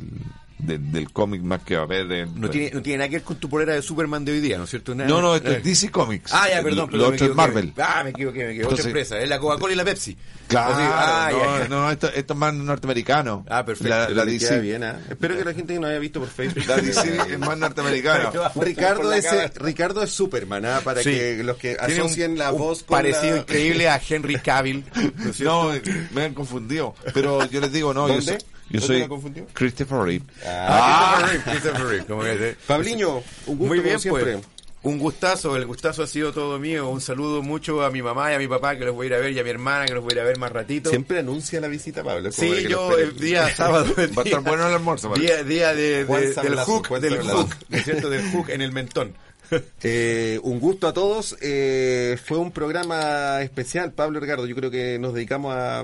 [0.59, 2.11] del, del cómic más que a ver.
[2.11, 4.39] el- No tiene, no tiene nada que ver con tu polera de Superman de hoy
[4.41, 4.93] día, ¿no es cierto?
[4.93, 6.31] Nada- no, no, esto es DC Comics.
[6.33, 7.35] Ah, ya, perdón, Lo otro es equivoqué.
[7.35, 7.73] Marvel.
[7.77, 8.61] Ah, me equivoqué, me equivoqué.
[8.61, 10.17] Entonces- Otra empresa, es la Coca-Cola y la Pepsi.
[10.47, 11.67] Claro, Así, ah, no, ya, ya.
[11.69, 13.45] no, esto, esto es más norteamericano.
[13.49, 14.13] Ah, perfecto.
[14.13, 14.99] La, DC, bien, ¿ah?
[15.09, 16.65] Espero que la gente que no haya visto por Facebook.
[16.67, 18.31] la DC es más norteamericana.
[18.55, 19.51] Ricardo es, eh.
[19.55, 20.81] Ricardo es Superman, ¿ah?
[20.83, 21.11] para Sí.
[21.11, 24.83] que los que Tiene asocien un- la voz con parecido la- increíble a Henry Cavill.
[25.17, 25.73] ¿no es cierto?
[25.73, 25.79] No,
[26.13, 26.95] me han confundido.
[27.13, 28.39] Pero yo les digo, no, yo ¿Dónde?
[28.39, 29.45] soy, yo ¿Dónde soy?
[29.53, 30.25] Christopher Reeve.
[30.45, 34.33] Ah, Christopher Reeve, Christopher Reeve, como que- Pabliño, un gusto Muy bien, como siempre.
[34.33, 34.45] pues.
[34.81, 36.87] Un gustazo, el gustazo ha sido todo mío.
[36.87, 39.13] Un saludo mucho a mi mamá y a mi papá que los voy a ir
[39.15, 40.89] a ver y a mi hermana que los voy a ir a ver más ratito.
[40.89, 42.31] Siempre anuncia la visita, Pablo.
[42.31, 43.93] Sí, yo el día sábado.
[44.17, 45.09] Va a estar bueno el almuerzo.
[45.09, 45.21] ¿vale?
[45.21, 48.09] Día, día de, del Sablazo, hook, Juan del hook, ¿no es cierto?
[48.09, 49.13] Del hook en el mentón.
[49.81, 51.35] Eh, un gusto a todos.
[51.41, 54.45] Eh, fue un programa especial, Pablo Ricardo.
[54.45, 55.83] Yo creo que nos dedicamos a.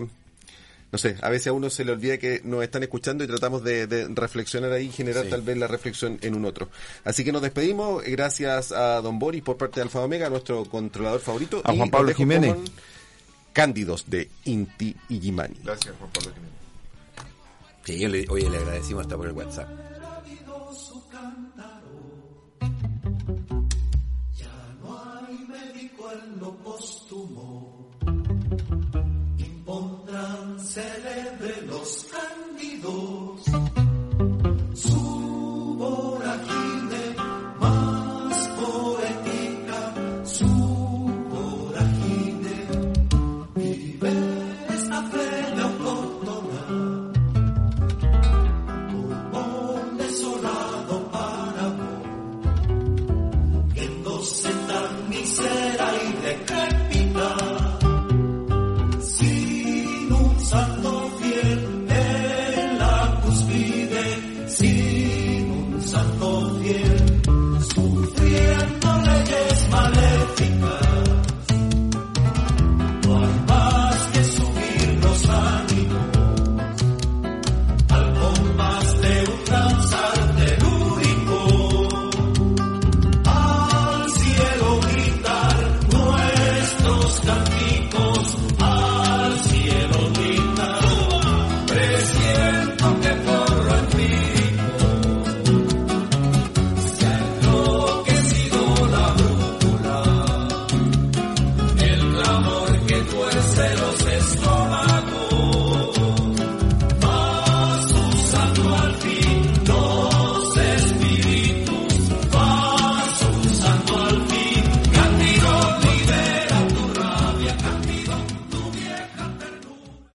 [0.92, 3.64] No sé, a veces a uno se le olvida que nos están escuchando y tratamos
[3.64, 5.30] de, de reflexionar ahí y generar Sí.
[5.30, 6.70] tal vez la reflexión en un otro.
[7.04, 8.02] Así que nos despedimos.
[8.04, 11.62] Gracias a Don Boris por parte de Alfa Omega, nuestro controlador favorito.
[11.66, 12.54] A y Juan Pablo Jiménez.
[12.54, 12.64] con
[13.52, 15.56] Cándidos de Inti y Gimani.
[15.64, 16.56] Gracias, Juan Pablo Jiménez.
[17.84, 19.68] Sí, yo le, oye, le agradecimos hasta por el WhatsApp.
[26.10, 27.45] Impondrán célebre
[31.86, 33.35] los cándidos.